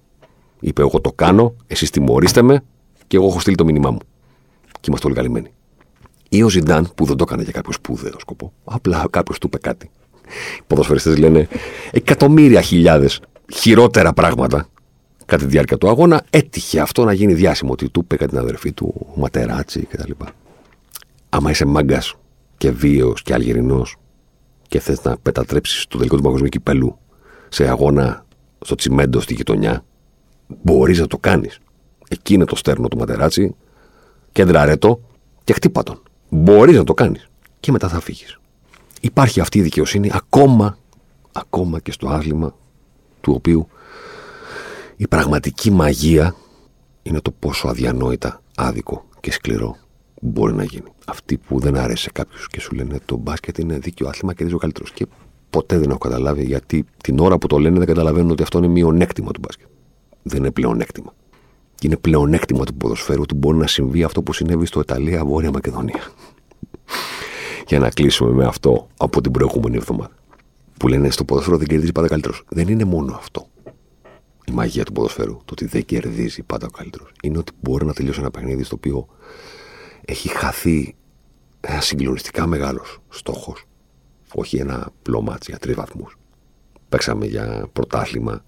Είπε: 0.60 0.82
Εγώ 0.82 1.00
το 1.00 1.12
κάνω, 1.12 1.54
εσείς 1.66 1.90
τιμωρήστε 1.90 2.42
με 2.42 2.64
και 3.06 3.16
εγώ 3.16 3.26
έχω 3.26 3.40
στείλει 3.40 3.56
το 3.56 3.64
μήνυμά 3.64 3.90
μου. 3.90 3.98
Και 4.72 4.86
είμαστε 4.88 5.06
όλοι 5.06 5.16
καλυμμένοι. 5.16 5.52
Ή 6.28 6.42
ο 6.42 6.48
Ζιντάν 6.48 6.92
που 6.94 7.04
δεν 7.04 7.16
το 7.16 7.24
έκανε 7.28 7.42
για 7.42 7.52
κάποιο 7.52 7.72
σπουδαίο 7.72 8.18
σκοπό. 8.18 8.52
Απλά 8.64 9.06
κάποιος 9.10 9.38
του 9.38 9.46
είπε 9.46 9.58
κάτι. 9.58 9.90
Οι 10.58 10.62
ποδοσφαιριστές 10.66 11.18
λένε 11.18 11.48
εκατομμύρια 11.90 12.60
χιλιάδες 12.60 13.20
χειρότερα 13.54 14.12
πράγματα 14.12 14.68
κατά 15.24 15.44
τη 15.44 15.50
διάρκεια 15.50 15.78
του 15.78 15.88
αγώνα. 15.88 16.24
Έτυχε 16.30 16.80
αυτό 16.80 17.04
να 17.04 17.12
γίνει 17.12 17.34
διάσημο 17.34 17.72
ότι 17.72 17.88
του 17.88 18.06
είπε 18.10 18.26
την 18.26 18.38
αδερφή 18.38 18.72
του, 18.72 19.06
Ματεράτσι 19.16 19.80
κτλ. 19.80 20.10
Άμα 21.28 21.50
είσαι 21.50 21.64
μάγκας 21.64 22.14
και 22.64 22.70
βίαιος 22.70 23.22
και 23.22 23.34
αλγερινός 23.34 23.96
και 24.68 24.80
θες 24.80 25.02
να 25.02 25.16
πετατρέψεις 25.18 25.86
το 25.86 25.96
τελικό 25.98 26.16
του 26.16 26.22
παγκοσμίου 26.22 26.48
κυπέλου 26.48 26.98
σε 27.48 27.68
αγώνα 27.68 28.24
στο 28.60 28.74
τσιμέντο 28.74 29.20
στη 29.20 29.34
γειτονιά, 29.34 29.84
μπορείς 30.62 30.98
να 30.98 31.06
το 31.06 31.18
κάνεις. 31.18 31.58
Εκεί 32.08 32.34
είναι 32.34 32.44
το 32.44 32.56
στέρνο 32.56 32.88
του 32.88 32.96
Ματεράτσι, 32.96 33.54
κέντρα 34.32 34.64
ρέτο 34.64 35.00
και 35.44 35.52
χτύπα 35.52 35.82
τον. 35.82 36.02
Μπορείς 36.28 36.76
να 36.76 36.84
το 36.84 36.94
κάνεις. 36.94 37.28
Και 37.60 37.72
μετά 37.72 37.88
θα 37.88 38.00
φύγεις. 38.00 38.38
Υπάρχει 39.00 39.40
αυτή 39.40 39.58
η 39.58 39.62
δικαιοσύνη 39.62 40.10
ακόμα, 40.12 40.78
ακόμα 41.32 41.80
και 41.80 41.92
στο 41.92 42.08
άθλημα 42.08 42.54
του 43.20 43.32
οποίου 43.36 43.68
η 44.96 45.08
πραγματική 45.08 45.70
μαγεία 45.70 46.34
είναι 47.02 47.20
το 47.20 47.30
πόσο 47.30 47.68
αδιανόητα, 47.68 48.42
άδικο 48.54 49.04
και 49.20 49.32
σκληρό 49.32 49.76
μπορεί 50.26 50.54
να 50.54 50.64
γίνει. 50.64 50.86
Αυτή 51.06 51.38
που 51.38 51.58
δεν 51.58 51.76
αρέσει 51.76 52.02
σε 52.02 52.10
κάποιου 52.12 52.38
και 52.48 52.60
σου 52.60 52.74
λένε 52.74 52.98
το 53.04 53.16
μπάσκετ 53.16 53.58
είναι 53.58 53.78
δίκαιο 53.78 54.08
άθλημα 54.08 54.34
και 54.34 54.44
δεν 54.44 54.54
ο 54.54 54.56
καλύτερος. 54.56 54.92
Και 54.92 55.06
ποτέ 55.50 55.78
δεν 55.78 55.90
έχω 55.90 55.98
καταλάβει 55.98 56.44
γιατί 56.44 56.84
την 57.02 57.18
ώρα 57.18 57.38
που 57.38 57.46
το 57.46 57.58
λένε 57.58 57.78
δεν 57.78 57.86
καταλαβαίνουν 57.86 58.30
ότι 58.30 58.42
αυτό 58.42 58.58
είναι 58.58 58.68
μειονέκτημα 58.68 59.30
του 59.30 59.40
μπάσκετ. 59.40 59.66
Δεν 60.22 60.38
είναι 60.38 60.50
πλεονέκτημα. 60.50 61.14
Και 61.74 61.86
είναι 61.86 61.96
πλεονέκτημα 61.96 62.64
του 62.64 62.74
ποδοσφαίρου 62.74 63.20
ότι 63.22 63.34
μπορεί 63.34 63.56
να 63.56 63.66
συμβεί 63.66 64.02
αυτό 64.02 64.22
που 64.22 64.32
συνέβη 64.32 64.66
στο 64.66 64.80
Ιταλία, 64.80 65.24
Βόρεια 65.24 65.50
Μακεδονία. 65.50 66.02
Για 67.68 67.78
να 67.78 67.90
κλείσουμε 67.90 68.30
με 68.30 68.44
αυτό 68.44 68.88
από 68.96 69.20
την 69.20 69.32
προηγούμενη 69.32 69.76
εβδομάδα. 69.76 70.14
Που 70.78 70.88
λένε 70.88 71.10
στο 71.10 71.24
ποδοσφαίρο 71.24 71.56
δεν 71.56 71.66
κερδίζει 71.66 71.92
πάντα 71.92 72.08
καλύτερος. 72.08 72.44
Δεν 72.48 72.68
είναι 72.68 72.84
μόνο 72.84 73.14
αυτό 73.14 73.46
η 74.46 74.52
μαγεία 74.52 74.84
του 74.84 74.92
ποδοσφαίρου. 74.92 75.36
Το 75.36 75.50
ότι 75.50 75.66
δεν 75.66 75.84
κερδίζει 75.84 76.42
πάντα 76.42 76.66
ο 76.66 76.70
καλύτερος. 76.76 77.12
Είναι 77.22 77.38
ότι 77.38 77.52
μπορεί 77.60 77.84
να 77.86 77.92
τελειώσει 77.92 78.20
ένα 78.20 78.30
παιχνίδι 78.30 78.62
στο 78.62 78.76
οποίο 78.76 79.06
έχει 80.04 80.28
χαθεί 80.28 80.94
ένα 81.60 81.80
συγκλονιστικά 81.80 82.46
μεγάλος 82.46 82.98
στόχος. 83.08 83.64
Όχι 84.34 84.56
ένα 84.56 84.86
απλό 84.86 85.36
για 85.46 85.58
τρεις 85.58 85.74
βαθμούς. 85.74 86.18
Παίξαμε 86.88 87.26
για 87.26 87.68
πρωτάθλημα. 87.72 88.44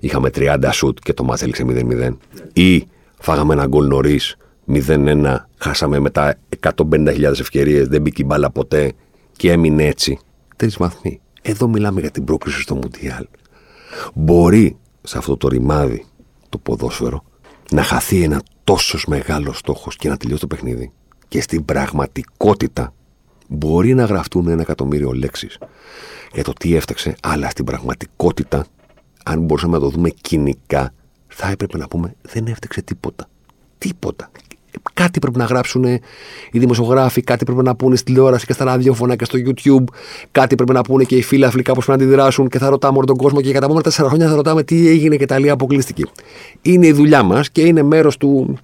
Είχαμε 0.00 0.30
30 0.34 0.68
σουτ 0.72 0.98
και 1.02 1.12
το 1.12 1.24
μάτς 1.24 1.42
έληξε 1.42 1.64
0-0. 1.66 2.16
Ή 2.52 2.86
φάγαμε 3.18 3.52
ένα 3.52 3.66
γκολ 3.66 3.86
νωρίς 3.86 4.36
0-1. 4.68 5.36
Χάσαμε 5.58 5.98
μετά 5.98 6.38
150.000 6.60 7.22
ευκαιρίες. 7.22 7.88
Δεν 7.88 8.00
μπήκε 8.00 8.22
η 8.22 8.24
μπάλα 8.28 8.50
ποτέ 8.50 8.92
και 9.36 9.52
έμεινε 9.52 9.84
έτσι. 9.86 10.18
Τρεις 10.56 10.76
βαθμοί. 10.76 11.20
Εδώ 11.42 11.68
μιλάμε 11.68 12.00
για 12.00 12.10
την 12.10 12.24
πρόκριση 12.24 12.60
στο 12.60 12.74
Μουντιάλ. 12.74 13.26
Μπορεί 14.14 14.76
σε 15.02 15.18
αυτό 15.18 15.36
το 15.36 15.48
ρημάδι 15.48 16.04
το 16.48 16.58
ποδόσφαιρο 16.58 17.24
να 17.70 17.82
χαθεί 17.82 18.22
ένα 18.22 18.42
τόσος 18.64 19.06
μεγάλος 19.06 19.58
στόχος 19.58 19.96
και 19.96 20.08
να 20.08 20.16
τελειώσει 20.16 20.40
το 20.40 20.46
παιχνίδι. 20.46 20.92
Και 21.28 21.40
στην 21.40 21.64
πραγματικότητα 21.64 22.94
μπορεί 23.48 23.94
να 23.94 24.04
γραφτούν 24.04 24.48
ένα 24.48 24.60
εκατομμύριο 24.62 25.12
λέξεις 25.12 25.58
για 26.32 26.44
το 26.44 26.52
τι 26.52 26.74
έφταξε, 26.74 27.16
αλλά 27.22 27.50
στην 27.50 27.64
πραγματικότητα, 27.64 28.66
αν 29.24 29.40
μπορούσαμε 29.40 29.72
να 29.72 29.82
το 29.82 29.88
δούμε 29.88 30.10
κοινικά, 30.10 30.94
θα 31.26 31.48
έπρεπε 31.48 31.78
να 31.78 31.88
πούμε 31.88 32.14
δεν 32.22 32.46
έφταξε 32.46 32.82
τίποτα. 32.82 33.28
Τίποτα. 33.78 34.30
Κάτι 34.94 35.18
πρέπει 35.18 35.38
να 35.38 35.44
γράψουν 35.44 35.84
οι 36.50 36.58
δημοσιογράφοι, 36.58 37.22
κάτι 37.22 37.44
πρέπει 37.44 37.62
να 37.62 37.76
πούνε 37.76 37.96
στη 37.96 38.04
τηλεόραση 38.04 38.46
και 38.46 38.52
στα 38.52 38.64
ραδιόφωνα 38.64 39.16
και 39.16 39.24
στο 39.24 39.38
YouTube, 39.46 39.84
κάτι 40.30 40.54
πρέπει 40.54 40.72
να 40.72 40.80
πούνε 40.80 41.04
και 41.04 41.16
οι 41.16 41.22
φίλοι 41.22 41.46
κάπω 41.46 41.80
πρέπει 41.80 41.86
να 41.86 41.94
αντιδράσουν 41.94 42.48
και 42.48 42.58
θα 42.58 42.68
ρωτάμε 42.68 42.96
όλο 42.96 43.06
τον 43.06 43.16
κόσμο 43.16 43.40
και 43.40 43.52
κατά 43.52 43.66
τα 43.66 43.80
τέσσερα 43.80 44.08
χρόνια 44.08 44.28
θα 44.28 44.34
ρωτάμε 44.34 44.62
τι 44.62 44.88
έγινε 44.88 45.14
και 45.14 45.22
η 45.22 45.26
Ιταλία 45.30 45.52
αποκλείστηκε. 45.52 46.04
Είναι 46.62 46.86
η 46.86 46.92
δουλειά 46.92 47.22
μας 47.22 47.50
και 47.50 47.62
είναι 47.62 47.82
μέρος 47.82 48.16
του, 48.16 48.58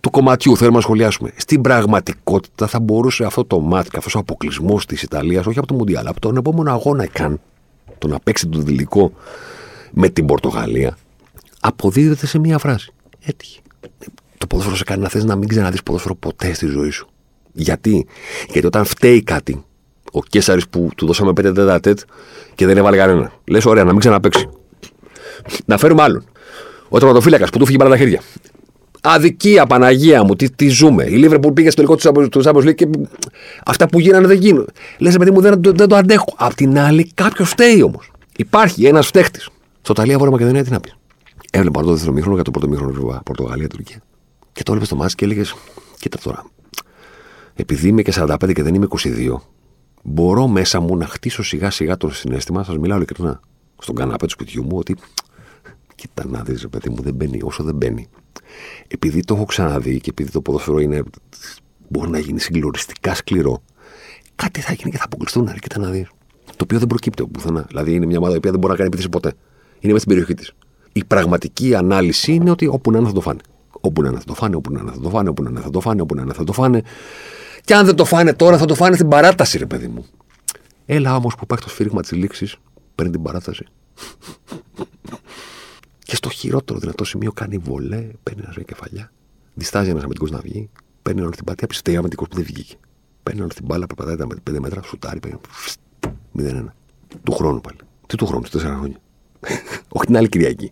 του 0.00 0.10
κομματιού. 0.10 0.56
Θέλουμε 0.56 0.76
να 0.76 0.82
σχολιάσουμε. 0.82 1.32
Στην 1.36 1.60
πραγματικότητα 1.60 2.66
θα 2.66 2.80
μπορούσε 2.80 3.24
αυτό 3.24 3.44
το 3.44 3.60
μάτι, 3.60 3.88
αυτός 3.96 4.14
ο 4.14 4.18
αποκλεισμός 4.18 4.86
της 4.86 5.02
Ιταλίας, 5.02 5.46
όχι 5.46 5.58
από 5.58 5.66
το 5.66 5.74
Μουντιάλ, 5.74 6.06
από 6.06 6.20
τον 6.20 6.36
επόμενο 6.36 6.70
αγώνα 6.70 7.06
καν, 7.06 7.40
το 7.98 8.08
να 8.08 8.18
παίξει 8.18 8.46
το 8.46 8.58
δηλικό 8.58 9.12
με 9.90 10.08
την 10.08 10.26
Πορτογαλία, 10.26 10.96
αποδίδεται 11.60 12.26
σε 12.26 12.38
μία 12.38 12.58
φράση. 12.58 12.92
Έτυχε 13.24 13.60
το 14.38 14.46
ποδόσφαιρο 14.46 14.76
σε 14.76 14.84
κάνει 14.84 15.02
να 15.02 15.08
θες 15.08 15.24
να 15.24 15.36
μην 15.36 15.48
ξαναδείς 15.48 15.82
ποδόσφαιρο 15.82 16.14
ποτέ 16.14 16.54
στη 16.54 16.66
ζωή 16.66 16.90
σου. 16.90 17.08
Γιατί, 17.52 18.06
Γιατί 18.48 18.66
όταν 18.66 18.84
φταίει 18.84 19.22
κάτι, 19.22 19.64
ο 20.12 20.22
Κέσσαρη 20.22 20.62
που 20.70 20.88
του 20.96 21.06
δώσαμε 21.06 21.32
πέντε 21.32 21.52
τέτα 21.52 21.94
και 22.54 22.66
δεν 22.66 22.76
έβαλε 22.76 22.96
κανένα. 22.96 23.32
Λες, 23.44 23.64
ωραία, 23.64 23.84
να 23.84 23.90
μην 23.90 24.00
ξαναπέξει. 24.00 24.48
Να 25.64 25.78
φέρουμε 25.78 26.02
άλλον. 26.02 26.24
Ο 26.88 26.98
τερματοφύλακας 26.98 27.50
που 27.50 27.58
του 27.58 27.64
φύγει 27.64 27.78
πάρα 27.78 27.90
τα 27.90 27.96
χέρια. 27.96 28.20
Αδικία, 29.00 29.66
Παναγία 29.66 30.24
μου, 30.24 30.36
τι, 30.36 30.50
τι 30.50 30.68
ζούμε. 30.68 31.04
Η 31.04 31.16
Λίβερ 31.16 31.38
που 31.38 31.52
πήγε 31.52 31.70
στο 31.70 31.82
τελικό 31.82 32.28
του 32.28 32.42
Champions 32.44 32.68
League 32.68 32.74
και 32.74 32.88
αυτά 33.64 33.88
που 33.88 34.00
γίνανε 34.00 34.26
δεν 34.26 34.38
γίνουν. 34.38 34.68
Λες, 34.98 35.16
παιδί 35.16 35.30
μου, 35.30 35.40
δεν, 35.40 35.60
δεν, 35.62 35.88
το 35.88 35.96
αντέχω. 35.96 36.34
Απ' 36.36 36.54
την 36.54 36.78
άλλη, 36.78 37.10
κάποιος 37.14 37.48
φταίει 37.48 37.82
όμως. 37.82 38.10
Υπάρχει 38.36 38.86
ένας 38.86 39.06
φταίχτης. 39.06 39.48
Στο 39.82 39.92
Ταλία 39.92 40.18
Βόρεια 40.18 40.32
Μακεδονία 40.32 40.64
τι 40.64 40.70
να 40.70 40.80
πεις. 40.80 40.96
Έβλεπα 41.50 41.82
το 41.82 41.90
δεύτερο 41.90 42.12
μήχρονο 42.12 42.34
για 42.34 42.44
το 42.44 42.50
πρώτο 42.50 42.68
μήχρονο 42.68 43.20
Πορτογαλία-Τουρκία. 43.24 44.02
Και 44.54 44.62
το 44.62 44.72
έβλεπε 44.72 44.84
στο 44.84 44.96
μάτι 44.96 45.14
και 45.14 45.24
έλεγες: 45.24 45.54
Κοίτα 45.98 46.18
τώρα, 46.18 46.44
επειδή 47.54 47.88
είμαι 47.88 48.02
και 48.02 48.12
45 48.14 48.52
και 48.54 48.62
δεν 48.62 48.74
είμαι 48.74 48.86
22, 48.90 49.34
μπορώ 50.02 50.48
μέσα 50.48 50.80
μου 50.80 50.96
να 50.96 51.06
χτίσω 51.06 51.42
σιγά 51.42 51.70
σιγά 51.70 51.96
το 51.96 52.10
συνέστημα, 52.10 52.64
σας 52.64 52.78
μιλάω 52.78 52.96
ειλικρινά, 52.96 53.40
στον 53.78 53.94
καναπέ 53.94 54.24
του 54.24 54.30
σπιτιού 54.30 54.64
μου, 54.64 54.76
ότι 54.78 54.96
κοίτα 55.94 56.26
να 56.26 56.42
δεις, 56.42 56.68
παιδί 56.68 56.90
μου, 56.90 57.02
δεν 57.02 57.14
μπαίνει 57.14 57.40
όσο 57.42 57.62
δεν 57.62 57.74
μπαίνει. 57.74 58.08
Επειδή 58.88 59.20
το 59.20 59.34
έχω 59.34 59.44
ξαναδεί 59.44 60.00
και 60.00 60.10
επειδή 60.10 60.30
το 60.30 60.40
ποδοσφαιρό 60.40 60.78
είναι, 60.78 61.02
μπορεί 61.88 62.10
να 62.10 62.18
γίνει 62.18 62.40
συγκλωριστικά 62.40 63.14
σκληρό, 63.14 63.62
κάτι 64.34 64.60
θα 64.60 64.72
γίνει 64.72 64.90
και 64.90 64.98
θα 64.98 65.04
αποκλειστούν. 65.04 65.54
Κοίτα 65.58 65.78
να 65.78 65.90
δεις. 65.90 66.08
Το 66.44 66.62
οποίο 66.62 66.78
δεν 66.78 66.86
προκύπτει 66.86 67.22
από 67.22 67.30
πουθενά. 67.30 67.64
Δηλαδή 67.68 67.94
είναι 67.94 68.06
μια 68.06 68.18
ομάδα 68.18 68.40
που 68.40 68.50
δεν 68.50 68.58
μπορεί 68.58 68.72
να 68.72 68.74
κάνει 68.74 68.86
επίθεση 68.86 69.08
ποτέ. 69.08 69.32
Είναι 69.80 69.92
μέσα 69.92 69.98
στην 69.98 70.08
περιοχή 70.08 70.34
της. 70.34 70.52
Η 70.92 71.04
πραγματική 71.04 71.74
ανάλυση 71.74 72.32
είναι 72.32 72.50
ότι 72.50 72.66
όπου 72.66 72.90
να 72.90 72.98
είναι 72.98 73.06
θα 73.06 73.12
το 73.12 73.20
φάνε. 73.20 73.40
Όπου 73.84 74.02
να 74.02 74.08
είναι 74.08 74.18
θα 74.18 74.24
το 74.24 74.34
φάνε, 74.34 74.56
όπου 74.56 74.72
να 74.72 74.80
είναι 74.80 74.90
θα 74.90 75.00
το 75.00 75.10
φάνε, 75.10 75.28
όπου 75.28 75.42
να 75.42 75.50
είναι 75.50 75.60
θα 75.60 75.70
το 75.70 75.80
φάνε, 75.80 76.00
όπου 76.00 76.14
να 76.14 76.22
είναι 76.22 76.32
θα 76.32 76.44
το 76.44 76.52
φάνε. 76.52 76.82
Και 77.64 77.74
αν 77.74 77.86
δεν 77.86 77.96
το 77.96 78.04
φάνε 78.04 78.32
τώρα, 78.34 78.58
θα 78.58 78.64
το 78.64 78.74
φάνε 78.74 78.94
στην 78.94 79.08
παράταση, 79.08 79.58
ρε 79.58 79.66
παιδί 79.66 79.86
μου. 79.86 80.06
Έλα 80.86 81.16
όμως 81.16 81.34
που 81.34 81.40
υπάρχει 81.42 81.64
το 81.64 81.70
σφύριγμα 81.70 82.00
της 82.00 82.12
λήξης, 82.12 82.56
παίρνει 82.94 83.12
την 83.12 83.22
παράταση. 83.22 83.66
και 85.98 86.16
στο 86.16 86.28
χειρότερο 86.28 86.78
δυνατό 86.78 87.04
σημείο 87.04 87.32
κάνει 87.32 87.58
βολέ, 87.58 88.08
παίρνει 88.22 88.40
ένα 88.42 88.52
ζωή 88.52 88.64
κεφαλιά. 88.64 89.12
Διστάζει 89.54 89.90
ένας 89.90 90.02
αμυντικός 90.02 90.30
να 90.30 90.38
βγει, 90.38 90.70
παίρνει 91.02 91.20
όλη 91.20 91.34
την 91.34 91.44
πατία, 91.44 91.66
πιστεύει 91.66 91.96
αμυντικός 91.96 92.28
που 92.28 92.36
δεν 92.36 92.44
βγήκε. 92.44 92.74
Παίρνει 93.22 93.40
όλη 93.40 93.50
την 93.50 93.64
μπάλα, 93.64 93.86
περπατάει 93.86 94.16
τα 94.16 94.26
5 94.50 94.58
μέτρα, 94.58 94.82
σουτάρει, 94.82 95.20
παίρνει. 95.20 95.38
0-1. 96.38 96.64
Του 97.22 97.32
χρόνου 97.32 97.60
πάλι. 97.60 97.78
Τι 98.06 98.16
του 98.16 98.26
χρόνου, 98.26 98.44
4 98.44 98.58
χρόνια. 98.58 98.96
Όχι 99.96 100.06
την 100.06 100.16
άλλη 100.16 100.28
Κυριακή. 100.28 100.70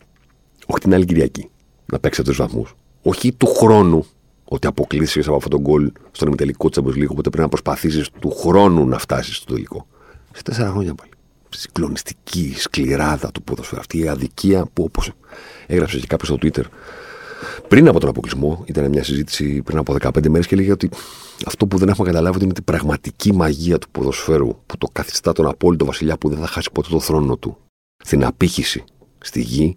Όχι 0.67 0.81
την 0.81 0.95
άλλη 0.95 1.05
Κυριακή. 1.05 1.51
Να 1.87 1.99
παίξει 1.99 2.23
του 2.23 2.35
βαθμούς. 2.35 2.75
Όχι 3.03 3.33
του 3.33 3.47
χρόνου 3.47 4.07
ότι 4.45 4.67
αποκλείσεις 4.67 5.27
από 5.27 5.37
αυτόν 5.37 5.51
τον 5.51 5.61
γκολ 5.61 5.93
στον 6.11 6.29
ημιτελικό 6.29 6.69
της 6.69 6.83
Champions 6.83 7.07
οπότε 7.09 7.31
πρέπει 7.31 7.41
να 7.41 7.49
προσπαθήσεις 7.49 8.11
του 8.21 8.31
χρόνου 8.31 8.87
να 8.87 8.99
φτάσεις 8.99 9.37
στο 9.37 9.55
τελικό. 9.55 9.87
Σε 10.33 10.43
τέσσερα 10.43 10.71
χρόνια 10.71 10.95
πάλι. 10.95 11.11
Συγκλονιστική 11.49 12.55
σκληράδα 12.57 13.31
του 13.31 13.43
ποδοσφαίρου. 13.43 13.81
Αυτή 13.81 13.99
η 13.99 14.09
αδικία 14.09 14.67
που 14.73 14.83
όπως 14.83 15.11
έγραψε 15.67 15.99
και 15.99 16.07
κάποιος 16.07 16.29
στο 16.29 16.39
Twitter 16.43 16.65
πριν 17.69 17.89
από 17.89 18.01
τον 18.01 18.09
αποκλεισμό, 18.09 18.65
ήταν 18.67 18.89
μια 18.89 19.05
συζήτηση 19.05 19.63
πριν 19.63 19.79
από 19.79 19.97
15 20.01 20.29
μέρες 20.29 20.47
και 20.47 20.55
έλεγε 20.55 20.73
ότι 20.73 20.91
αυτό 21.47 21.67
που 21.67 21.79
δεν 21.79 21.89
έχουμε 21.89 22.07
καταλάβει 22.07 22.45
είναι 22.45 22.53
την 22.53 22.65
πραγματική 22.65 23.33
μαγεία 23.33 23.79
του 23.79 23.89
ποδοσφαίρου 23.91 24.57
που 24.67 24.79
το 24.79 24.89
καθιστά 24.93 25.33
τον 25.33 25.47
απόλυτο 25.47 25.85
βασιλιά 25.85 26.17
που 26.17 26.29
δεν 26.29 26.39
θα 26.39 26.47
χάσει 26.47 26.71
ποτέ 26.73 26.89
το 26.91 27.01
θρόνο 27.01 27.37
του 27.37 27.57
στην 27.97 28.25
απήχηση 28.25 28.85
στη 29.19 29.41
γη 29.41 29.77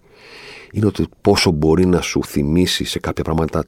είναι 0.71 0.85
ότι 0.85 1.05
πόσο 1.21 1.51
μπορεί 1.51 1.85
να 1.85 2.01
σου 2.01 2.23
θυμίσει 2.23 2.83
σε 2.83 2.99
κάποια 2.99 3.23
πράγματα 3.23 3.63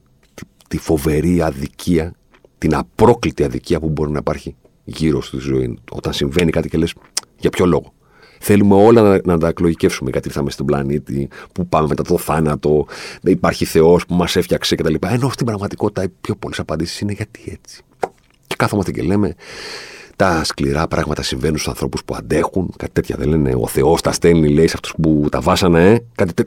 τη 0.68 0.78
φοβερή 0.78 1.42
αδικία, 1.42 2.14
την 2.58 2.76
απρόκλητη 2.76 3.44
αδικία 3.44 3.80
που 3.80 3.90
μπορεί 3.90 4.12
να 4.12 4.18
υπάρχει 4.18 4.56
γύρω 4.84 5.22
στη 5.22 5.38
ζωή. 5.38 5.78
Όταν 5.92 6.14
συμβαίνει 6.14 6.52
κάτι 6.52 6.70
και 6.70 6.78
λες, 6.78 6.94
για 7.38 7.50
ποιο 7.50 7.66
λόγο; 7.66 7.94
Θέλουμε 8.40 8.76
όλα 8.76 9.02
να, 9.02 9.22
να 9.24 9.38
τα 9.38 9.48
εκλογικεύσουμε. 9.48 10.10
Γιατί 10.10 10.28
ήρθαμε 10.28 10.50
στον 10.50 10.66
πλανήτη, 10.66 11.30
που 11.54 11.68
πάμε 11.68 11.88
μετά 11.88 12.04
το 12.04 12.18
θάνατο, 12.18 12.86
δεν 13.22 13.34
υπάρχει 13.34 13.66
Θεός 13.66 14.06
που 14.06 14.14
μας 14.14 14.36
έφτιαξε 14.36 14.76
κτλ. 14.76 14.94
Ενώ 15.08 15.30
στην 15.30 15.46
πραγματικότητα 15.46 16.04
οι 16.04 16.10
πιο 16.22 16.36
πολλές 16.36 16.60
απαντήσεις 16.60 17.00
είναι 17.00 17.14
γιατί 17.14 17.42
έτσι; 17.46 17.82
Και 18.48 18.56
κάθομαστε 18.58 18.92
και 18.92 19.02
λέμε, 19.02 19.36
τα 20.18 20.44
σκληρά 20.44 20.88
πράγματα 20.88 21.22
συμβαίνουν 21.22 21.56
στους 21.58 21.68
ανθρώπους 21.68 22.04
που 22.06 22.16
αντέχουν. 22.16 22.74
Κάτι 22.78 22.92
τέτοια 22.92 23.16
δεν 23.20 23.30
λένε. 23.30 23.54
Ο 23.56 23.68
Θεός 23.68 24.02
τα 24.02 24.12
στέλνει, 24.12 24.50
λέει, 24.50 24.68
σε 24.68 24.74
αυτούς 24.76 24.94
που 25.02 25.28
τα 25.32 25.42
βάσανε. 25.42 25.92
Ε. 25.92 25.98
Κάτι, 26.16 26.34
τε... 26.34 26.44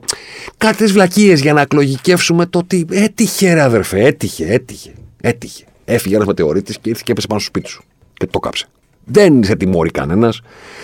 κάτι 0.56 0.84
βλακίες 0.84 1.40
για 1.40 1.52
να 1.52 1.60
εκλογικεύσουμε 1.60 2.46
το 2.46 2.58
ότι 2.58 2.86
έτυχε, 2.90 3.52
ρε 3.52 3.62
αδερφέ, 3.62 4.04
έτυχε, 4.04 4.52
έτυχε. 4.52 4.92
Έτυχε. 5.20 5.64
Έφυγε 5.84 6.14
ένας 6.14 6.26
μετεωρίτης 6.26 6.78
και 6.78 6.88
ήρθε 6.88 7.02
και 7.04 7.12
έπεσε 7.12 7.26
πάνω 7.26 7.40
στο 7.40 7.48
σπίτι 7.48 7.68
σου. 7.68 7.82
Και 8.12 8.26
το 8.26 8.38
κάψε. 8.38 8.66
Δεν 9.04 9.44
σε 9.44 9.56
τιμώρει 9.56 9.90
κανένας. 9.90 10.40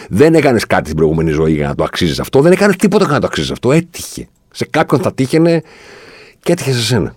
Δεν 0.09 0.35
έκανες 0.35 0.67
κάτι 0.67 0.85
στην 0.85 0.97
προηγούμενη 0.97 1.31
ζωή 1.31 1.53
για 1.53 1.67
να 1.67 1.75
το 1.75 1.85
αξίζεις 1.85 2.21
αυτό. 2.21 2.41
Δεν 2.41 2.53
έκανες 2.53 2.77
τίποτα 2.77 3.05
για 3.05 3.15
να 3.15 3.21
το 3.21 3.27
αξίζεις 3.27 3.51
αυτό. 3.51 3.73
Έτυχε. 3.73 4.29
Σε 4.51 4.65
κάποιον 4.71 5.01
θα 5.01 5.15
τύχαινε 5.15 5.63
και 6.41 6.53
έτυχε 6.53 6.73
σε 6.73 6.83
σένα. 6.83 7.15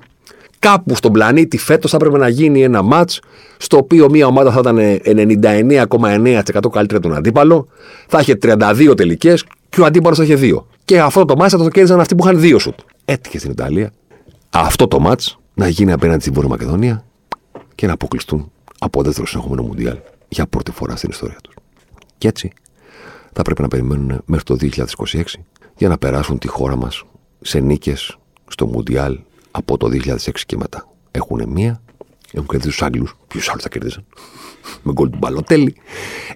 Κάπου 0.60 0.96
στον 0.96 1.12
πλανήτη 1.12 1.58
φέτος 1.58 1.92
θα 1.92 1.98
έπρεπε 1.98 2.18
να 2.18 2.28
γίνει 2.28 2.64
ένα 2.64 2.82
ματ 2.82 3.12
στο 3.58 3.78
οποίο 3.78 4.10
μια 4.10 4.28
ομάδα 4.28 4.52
θα 4.52 4.60
ήταν 4.60 4.78
99,9% 4.78 6.44
καλύτερη 6.72 6.98
από 6.98 7.02
τον 7.02 7.16
αντίπαλο, 7.16 7.68
θα 8.08 8.20
είχε 8.20 8.38
32 8.42 8.94
τελικές 8.98 9.46
και 9.70 9.82
ο 9.82 9.86
αντίπαλος 9.86 10.18
θα 10.18 10.24
είχε 10.24 10.38
2. 10.42 10.64
Και 10.86 11.00
αυτό 11.00 11.26
το 11.26 11.36
μάτς 11.36 11.52
θα 11.52 11.58
το 11.58 11.70
κέρδισαν 11.70 12.00
αυτοί 12.00 12.16
που 12.16 12.28
είχαν 12.28 12.40
2 12.42 12.60
σουτ. 12.60 12.80
Έτυχε 13.06 13.38
στην 13.40 13.52
Ιταλία 13.52 13.92
αυτό 14.50 14.88
το 14.88 15.00
ματ 15.00 15.22
να 15.54 15.68
γίνει 15.68 15.92
απέναντι 15.92 16.22
στην 16.22 16.34
Βόρεια 16.34 16.50
Μακεδονία 16.50 17.06
και 17.76 17.88
να 17.88 17.94
αποκλειστούν 17.94 18.52
από 18.80 19.04
δεύτερο 19.04 19.28
συνεχόμενο 19.28 19.62
Μουντιάλ 19.64 19.98
για 20.28 20.48
πρώτη 20.48 20.72
φορά 20.72 20.96
στην 20.96 21.10
ιστορία 21.10 21.38
τους. 21.44 21.54
Και 22.18 22.28
έτσι 22.28 22.52
θα 23.34 23.42
πρέπει 23.42 23.62
να 23.62 23.68
περιμένουν 23.68 24.22
μέχρι 24.26 24.44
το 24.44 24.58
2026 25.12 25.24
για 25.78 25.88
να 25.88 25.98
περάσουν 25.98 26.38
τη 26.38 26.48
χώρα 26.48 26.76
μας 26.76 27.04
σε 27.42 27.60
νίκες 27.60 28.18
στο 28.48 28.66
Μουντιάλ 28.66 29.20
από 29.52 29.78
το 29.78 29.88
2006 29.88 30.30
και 30.46 30.58
μετά. 30.58 30.88
Έχουν 31.12 31.44
μία, 31.48 31.82
έχουν 32.34 32.48
κερδίσει 32.48 32.70
τους 32.70 32.82
Άγγλους. 32.82 33.16
Ποιους 33.28 33.50
άλλους 33.50 33.64
θα 33.64 33.70
κερδίσαν; 33.70 34.06
Με 34.84 34.92
γκολ 34.92 35.10
του 35.10 35.18
Μπαλοτέλη. 35.18 35.76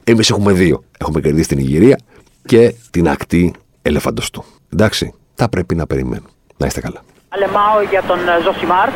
Εμείς 0.03 0.29
έχουμε 0.29 0.51
δύο. 0.53 0.83
Έχουμε 0.97 1.21
κερδίσει 1.21 1.47
την 1.47 1.57
Ιγυρία 1.57 1.97
και 2.45 2.75
την 2.91 3.09
ακτή 3.09 3.53
ελεφαντοστού. 3.81 4.43
Εντάξει, 4.73 5.13
θα 5.35 5.49
πρέπει 5.49 5.75
να 5.75 5.85
περιμένουν. 5.87 6.27
Να 6.57 6.65
είστε 6.65 6.81
καλά. 6.81 7.01
Αλεμάω 7.29 7.77
για 7.91 8.01
τον 8.09 8.19
ε, 8.29 8.33
Ζωσιμάρ. 8.45 8.89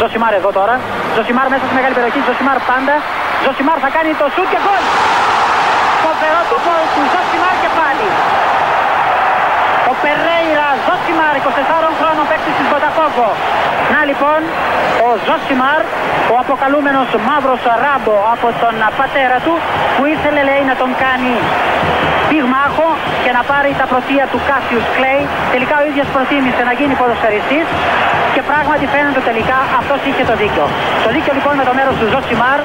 Ζωσιμάρ 0.00 0.32
εδώ 0.40 0.50
τώρα. 0.58 0.74
Ζωσιμάρ 1.16 1.46
μέσα 1.52 1.64
στη 1.66 1.74
μεγάλη 1.78 1.94
περιοχή. 1.98 2.20
Ζωσιμάρ 2.28 2.58
πάντα. 2.70 2.94
Ζωσιμάρ 3.44 3.78
θα 3.84 3.90
κάνει 3.96 4.10
το 4.20 4.26
σουτ 4.34 4.48
και 4.52 4.60
γκολ. 4.64 4.82
Φοβερό 6.04 6.40
το 6.50 6.56
γκολ 6.64 6.84
του 6.94 7.02
Ζωσιμάρ 7.12 7.54
και 7.62 7.70
πάλι. 7.80 8.06
Ο 11.06 11.08
Περέιρα 11.08 11.18
Ζωσιμάρ, 11.18 11.36
24 11.90 11.90
χρόνων 12.00 12.24
παίκτη 12.30 12.50
της 12.58 12.66
Βοτακόβο. 12.72 13.28
Να 13.92 14.00
λοιπόν, 14.10 14.40
ο 15.06 15.08
Ζωσιμάρ, 15.26 15.80
ο 16.32 16.34
αποκαλούμενος 16.42 17.08
μαύρος 17.28 17.62
ράμπο 17.84 18.16
από 18.34 18.48
τον 18.62 18.74
πατέρα 18.98 19.38
του, 19.44 19.54
που 19.94 20.02
ήθελε 20.14 20.40
λέει 20.50 20.62
να 20.70 20.74
τον 20.82 20.90
κάνει 21.04 21.34
πυγμάχο 22.28 22.88
και 23.24 23.30
να 23.36 23.42
πάρει 23.50 23.70
τα 23.80 23.86
πρωτεία 23.92 24.24
του 24.32 24.38
Κάσιους 24.48 24.86
Κλέη. 24.96 25.22
Τελικά 25.54 25.74
ο 25.82 25.84
ίδιος 25.90 26.06
προτίμησε 26.14 26.62
να 26.68 26.72
γίνει 26.78 26.94
ποδοσφαιριστής 27.00 27.66
και 28.34 28.42
πράγματι 28.50 28.84
φαίνεται 28.92 29.20
τελικά 29.28 29.58
αυτός 29.80 29.98
είχε 30.08 30.22
το 30.30 30.34
δίκιο. 30.42 30.64
Το 31.04 31.08
δίκιο 31.14 31.32
λοιπόν 31.38 31.54
με 31.60 31.64
το 31.68 31.72
μέρος 31.78 31.94
του 32.00 32.06
Ζωσιμάρ. 32.12 32.60